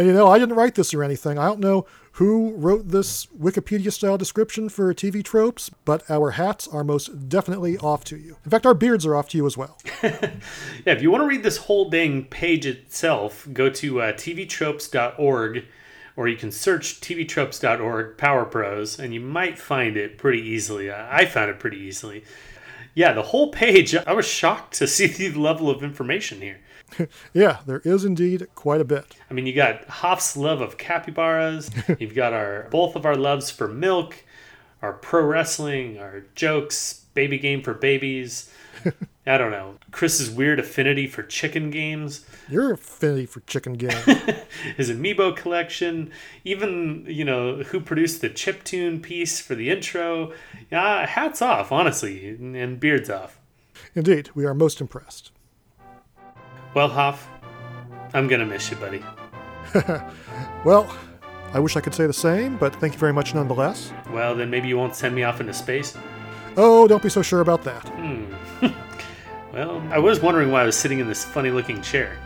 And 0.00 0.08
you 0.08 0.14
know, 0.14 0.28
I 0.28 0.38
didn't 0.38 0.56
write 0.56 0.76
this 0.76 0.94
or 0.94 1.04
anything. 1.04 1.36
I 1.36 1.44
don't 1.44 1.60
know 1.60 1.84
who 2.12 2.54
wrote 2.56 2.88
this 2.88 3.26
Wikipedia 3.26 3.92
style 3.92 4.16
description 4.16 4.70
for 4.70 4.94
TV 4.94 5.22
tropes, 5.22 5.70
but 5.84 6.10
our 6.10 6.30
hats 6.30 6.66
are 6.66 6.82
most 6.82 7.28
definitely 7.28 7.76
off 7.76 8.02
to 8.04 8.16
you. 8.16 8.38
In 8.42 8.50
fact, 8.50 8.64
our 8.64 8.72
beards 8.72 9.04
are 9.04 9.14
off 9.14 9.28
to 9.28 9.36
you 9.36 9.44
as 9.44 9.58
well. 9.58 9.76
Yeah, 10.02 10.94
if 10.94 11.02
you 11.02 11.10
want 11.10 11.20
to 11.20 11.26
read 11.26 11.42
this 11.42 11.58
whole 11.58 11.90
dang 11.90 12.24
page 12.24 12.64
itself, 12.64 13.46
go 13.52 13.68
to 13.68 14.00
uh, 14.00 14.12
tvtropes.org 14.14 15.66
or 16.16 16.28
you 16.28 16.36
can 16.38 16.50
search 16.50 17.02
tvtropes.org 17.02 18.16
Power 18.16 18.46
Pros 18.46 18.98
and 18.98 19.12
you 19.12 19.20
might 19.20 19.58
find 19.58 19.98
it 19.98 20.16
pretty 20.16 20.40
easily. 20.40 20.90
I 20.90 21.18
I 21.18 21.26
found 21.26 21.50
it 21.50 21.58
pretty 21.58 21.76
easily. 21.76 22.24
Yeah, 22.94 23.12
the 23.12 23.24
whole 23.24 23.52
page, 23.52 23.94
I 23.94 24.14
was 24.14 24.26
shocked 24.26 24.72
to 24.78 24.86
see 24.86 25.08
the 25.08 25.38
level 25.38 25.68
of 25.68 25.84
information 25.84 26.40
here. 26.40 26.60
yeah, 27.34 27.58
there 27.66 27.80
is 27.84 28.04
indeed 28.04 28.46
quite 28.54 28.80
a 28.80 28.84
bit. 28.84 29.16
I 29.30 29.34
mean, 29.34 29.46
you 29.46 29.54
got 29.54 29.84
Hoff's 29.86 30.36
love 30.36 30.60
of 30.60 30.78
capybaras. 30.78 31.70
You've 31.98 32.14
got 32.14 32.32
our 32.32 32.68
both 32.70 32.96
of 32.96 33.06
our 33.06 33.16
loves 33.16 33.50
for 33.50 33.68
milk, 33.68 34.16
our 34.82 34.92
pro 34.94 35.24
wrestling, 35.24 35.98
our 35.98 36.22
jokes, 36.34 37.04
baby 37.14 37.38
game 37.38 37.62
for 37.62 37.74
babies. 37.74 38.50
I 39.26 39.36
don't 39.38 39.50
know. 39.50 39.76
Chris's 39.92 40.30
weird 40.30 40.58
affinity 40.58 41.06
for 41.06 41.22
chicken 41.22 41.70
games, 41.70 42.24
Your 42.48 42.72
affinity 42.72 43.26
for 43.26 43.40
chicken 43.40 43.74
game. 43.74 43.90
his 44.76 44.90
amiibo 44.90 45.36
collection, 45.36 46.10
even 46.44 47.04
you 47.06 47.24
know 47.24 47.62
who 47.62 47.80
produced 47.80 48.22
the 48.22 48.30
chiptune 48.30 49.00
piece 49.02 49.38
for 49.38 49.54
the 49.54 49.70
intro. 49.70 50.32
Yeah, 50.70 51.06
hats 51.06 51.42
off, 51.42 51.70
honestly, 51.70 52.30
and 52.30 52.80
beards 52.80 53.10
off. 53.10 53.38
Indeed, 53.94 54.30
we 54.34 54.46
are 54.46 54.54
most 54.54 54.80
impressed. 54.80 55.30
Well, 56.74 56.88
Hoff, 56.88 57.28
I'm 58.14 58.28
gonna 58.28 58.46
miss 58.46 58.70
you, 58.70 58.76
buddy. 58.76 59.04
Well, 60.64 60.94
I 61.54 61.58
wish 61.58 61.76
I 61.76 61.80
could 61.80 61.94
say 61.94 62.06
the 62.06 62.12
same, 62.12 62.58
but 62.58 62.76
thank 62.76 62.92
you 62.92 62.98
very 62.98 63.12
much 63.12 63.34
nonetheless. 63.34 63.92
Well, 64.10 64.34
then 64.34 64.50
maybe 64.50 64.68
you 64.68 64.76
won't 64.76 64.94
send 64.94 65.14
me 65.14 65.22
off 65.22 65.40
into 65.40 65.54
space. 65.54 65.96
Oh, 66.56 66.86
don't 66.86 67.02
be 67.02 67.08
so 67.08 67.22
sure 67.22 67.40
about 67.40 67.62
that. 67.64 67.88
Hmm. 67.88 68.24
well, 69.52 69.80
I 69.90 69.98
was 69.98 70.20
wondering 70.20 70.50
why 70.50 70.62
I 70.62 70.66
was 70.66 70.76
sitting 70.76 70.98
in 70.98 71.08
this 71.08 71.24
funny 71.24 71.50
looking 71.50 71.80
chair. 71.80 72.18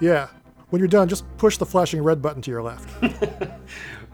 Yeah. 0.00 0.28
When 0.68 0.80
you're 0.80 0.88
done, 0.88 1.08
just 1.08 1.24
push 1.38 1.56
the 1.56 1.64
flashing 1.64 2.02
red 2.02 2.20
button 2.20 2.42
to 2.42 2.50
your 2.50 2.62
left. 2.62 2.90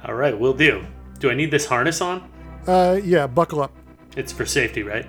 All 0.07 0.15
right, 0.15 0.39
will 0.39 0.55
do. 0.55 0.87
Do 1.19 1.31
I 1.31 1.35
need 1.35 1.51
this 1.51 1.67
harness 1.67 2.01
on? 2.01 2.31
Uh, 2.67 3.01
yeah, 3.03 3.27
buckle 3.27 3.61
up. 3.61 3.73
It's 4.17 4.31
for 4.31 4.47
safety, 4.47 4.85
right? 4.85 5.07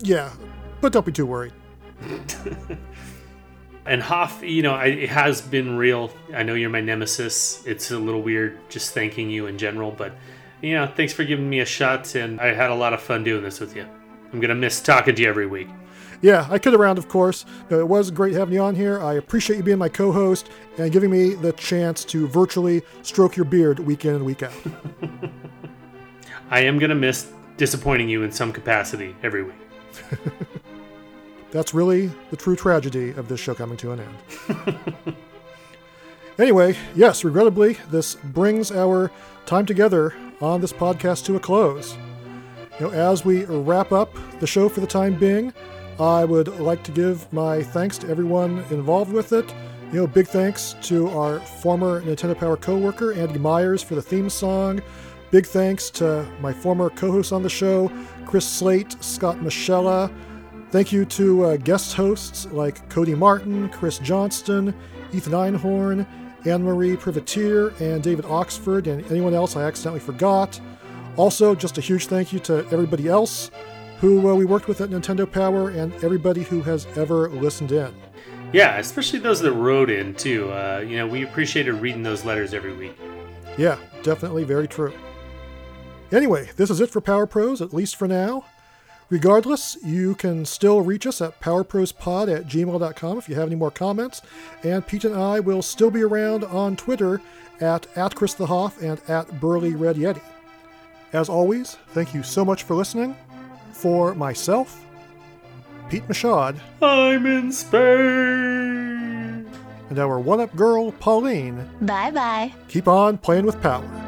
Yeah, 0.00 0.32
but 0.80 0.92
don't 0.92 1.06
be 1.06 1.12
too 1.12 1.26
worried. 1.26 1.52
And 3.84 4.00
Hoff, 4.00 4.42
you 4.42 4.62
know, 4.62 4.74
I, 4.74 4.86
it 4.86 5.08
has 5.08 5.40
been 5.40 5.76
real. 5.76 6.12
I 6.34 6.44
know 6.44 6.54
you're 6.54 6.70
my 6.70 6.80
nemesis. 6.80 7.64
It's 7.66 7.90
a 7.90 7.98
little 7.98 8.22
weird 8.22 8.58
just 8.70 8.94
thanking 8.94 9.28
you 9.28 9.46
in 9.46 9.58
general, 9.58 9.90
but, 9.90 10.14
you 10.60 10.74
know, 10.74 10.86
thanks 10.86 11.12
for 11.12 11.24
giving 11.24 11.50
me 11.50 11.60
a 11.60 11.64
shot, 11.64 12.14
and 12.14 12.40
I 12.40 12.54
had 12.54 12.70
a 12.70 12.74
lot 12.74 12.92
of 12.92 13.02
fun 13.02 13.24
doing 13.24 13.42
this 13.42 13.58
with 13.58 13.74
you. 13.74 13.86
I'm 14.32 14.38
going 14.38 14.50
to 14.50 14.54
miss 14.54 14.80
talking 14.80 15.16
to 15.16 15.22
you 15.22 15.28
every 15.28 15.46
week. 15.46 15.68
Yeah, 16.22 16.46
I 16.48 16.60
kid 16.60 16.72
around, 16.72 16.98
of 16.98 17.08
course. 17.08 17.44
No, 17.68 17.80
it 17.80 17.88
was 17.88 18.12
great 18.12 18.34
having 18.34 18.54
you 18.54 18.60
on 18.60 18.76
here. 18.76 19.00
I 19.00 19.14
appreciate 19.14 19.56
you 19.56 19.64
being 19.64 19.78
my 19.78 19.88
co 19.88 20.12
host 20.12 20.50
and 20.78 20.92
giving 20.92 21.10
me 21.10 21.34
the 21.34 21.52
chance 21.54 22.04
to 22.06 22.28
virtually 22.28 22.82
stroke 23.02 23.36
your 23.36 23.44
beard 23.44 23.80
week 23.80 24.04
in 24.04 24.14
and 24.14 24.24
week 24.24 24.44
out. 24.44 24.52
I 26.50 26.60
am 26.60 26.78
going 26.78 26.90
to 26.90 26.94
miss 26.94 27.32
disappointing 27.56 28.08
you 28.08 28.22
in 28.22 28.30
some 28.30 28.52
capacity 28.52 29.16
every 29.24 29.42
week. 29.42 29.56
That's 31.52 31.74
really 31.74 32.10
the 32.30 32.36
true 32.36 32.56
tragedy 32.56 33.10
of 33.10 33.28
this 33.28 33.38
show 33.38 33.54
coming 33.54 33.76
to 33.76 33.92
an 33.92 34.00
end. 34.00 35.14
anyway, 36.38 36.74
yes, 36.94 37.24
regrettably, 37.24 37.74
this 37.90 38.14
brings 38.14 38.72
our 38.72 39.10
time 39.44 39.66
together 39.66 40.14
on 40.40 40.62
this 40.62 40.72
podcast 40.72 41.26
to 41.26 41.36
a 41.36 41.40
close. 41.40 41.94
You 42.80 42.86
know, 42.86 42.92
as 42.92 43.26
we 43.26 43.44
wrap 43.44 43.92
up 43.92 44.16
the 44.40 44.46
show 44.46 44.70
for 44.70 44.80
the 44.80 44.86
time 44.86 45.14
being, 45.14 45.52
I 46.00 46.24
would 46.24 46.58
like 46.58 46.82
to 46.84 46.90
give 46.90 47.30
my 47.34 47.62
thanks 47.62 47.98
to 47.98 48.08
everyone 48.08 48.64
involved 48.70 49.12
with 49.12 49.34
it. 49.34 49.54
You 49.92 50.00
know, 50.00 50.06
big 50.06 50.26
thanks 50.26 50.74
to 50.84 51.10
our 51.10 51.38
former 51.38 52.00
Nintendo 52.00 52.36
Power 52.36 52.56
co-worker 52.56 53.12
Andy 53.12 53.38
Myers 53.38 53.82
for 53.82 53.94
the 53.94 54.00
theme 54.00 54.30
song. 54.30 54.80
Big 55.30 55.46
thanks 55.46 55.90
to 55.90 56.26
my 56.40 56.50
former 56.50 56.88
co-hosts 56.88 57.30
on 57.30 57.42
the 57.42 57.50
show, 57.50 57.92
Chris 58.24 58.48
Slate, 58.48 58.96
Scott 59.04 59.36
Michella. 59.40 60.10
Thank 60.72 60.90
you 60.90 61.04
to 61.04 61.44
uh, 61.44 61.56
guest 61.58 61.94
hosts 61.94 62.46
like 62.46 62.88
Cody 62.88 63.14
Martin, 63.14 63.68
Chris 63.68 63.98
Johnston, 63.98 64.74
Ethan 65.12 65.34
Einhorn, 65.34 66.06
Anne 66.46 66.64
Marie 66.64 66.96
Privateer, 66.96 67.74
and 67.78 68.02
David 68.02 68.24
Oxford, 68.24 68.86
and 68.86 69.04
anyone 69.10 69.34
else 69.34 69.54
I 69.54 69.64
accidentally 69.64 70.00
forgot. 70.00 70.58
Also, 71.18 71.54
just 71.54 71.76
a 71.76 71.82
huge 71.82 72.06
thank 72.06 72.32
you 72.32 72.38
to 72.38 72.66
everybody 72.70 73.06
else 73.06 73.50
who 73.98 74.30
uh, 74.30 74.34
we 74.34 74.46
worked 74.46 74.66
with 74.66 74.80
at 74.80 74.88
Nintendo 74.88 75.30
Power 75.30 75.68
and 75.68 75.92
everybody 76.02 76.42
who 76.42 76.62
has 76.62 76.86
ever 76.96 77.28
listened 77.28 77.70
in. 77.70 77.94
Yeah, 78.54 78.78
especially 78.78 79.18
those 79.18 79.40
that 79.42 79.52
wrote 79.52 79.90
in, 79.90 80.14
too. 80.14 80.50
Uh, 80.50 80.82
you 80.88 80.96
know, 80.96 81.06
we 81.06 81.22
appreciated 81.22 81.74
reading 81.74 82.02
those 82.02 82.24
letters 82.24 82.54
every 82.54 82.72
week. 82.72 82.98
Yeah, 83.58 83.76
definitely 84.02 84.44
very 84.44 84.68
true. 84.68 84.94
Anyway, 86.10 86.48
this 86.56 86.70
is 86.70 86.80
it 86.80 86.88
for 86.88 87.02
Power 87.02 87.26
Pros, 87.26 87.60
at 87.60 87.74
least 87.74 87.94
for 87.96 88.08
now. 88.08 88.46
Regardless, 89.12 89.76
you 89.84 90.14
can 90.14 90.46
still 90.46 90.80
reach 90.80 91.06
us 91.06 91.20
at 91.20 91.38
powerprospod 91.38 92.34
at 92.34 92.46
gmail.com 92.46 93.18
if 93.18 93.28
you 93.28 93.34
have 93.34 93.46
any 93.46 93.56
more 93.56 93.70
comments, 93.70 94.22
and 94.62 94.86
Pete 94.86 95.04
and 95.04 95.14
I 95.14 95.38
will 95.38 95.60
still 95.60 95.90
be 95.90 96.00
around 96.00 96.44
on 96.44 96.76
Twitter 96.76 97.20
at, 97.60 97.86
at 97.94 98.14
Chris 98.14 98.32
the 98.32 98.46
Hoff 98.46 98.80
and 98.80 98.98
at 99.08 99.38
Burly 99.38 99.74
Red 99.74 99.96
Yeti. 99.96 100.22
As 101.12 101.28
always, 101.28 101.74
thank 101.88 102.14
you 102.14 102.22
so 102.22 102.42
much 102.42 102.62
for 102.62 102.74
listening. 102.74 103.14
For 103.72 104.14
myself, 104.14 104.82
Pete 105.90 106.08
Machad, 106.08 106.58
I'm 106.80 107.26
in 107.26 107.52
space! 107.52 107.78
and 109.90 109.98
our 109.98 110.18
one 110.20 110.40
up 110.40 110.56
girl, 110.56 110.90
Pauline, 110.92 111.68
Bye 111.82 112.12
bye. 112.12 112.54
keep 112.66 112.88
on 112.88 113.18
playing 113.18 113.44
with 113.44 113.60
power. 113.60 114.01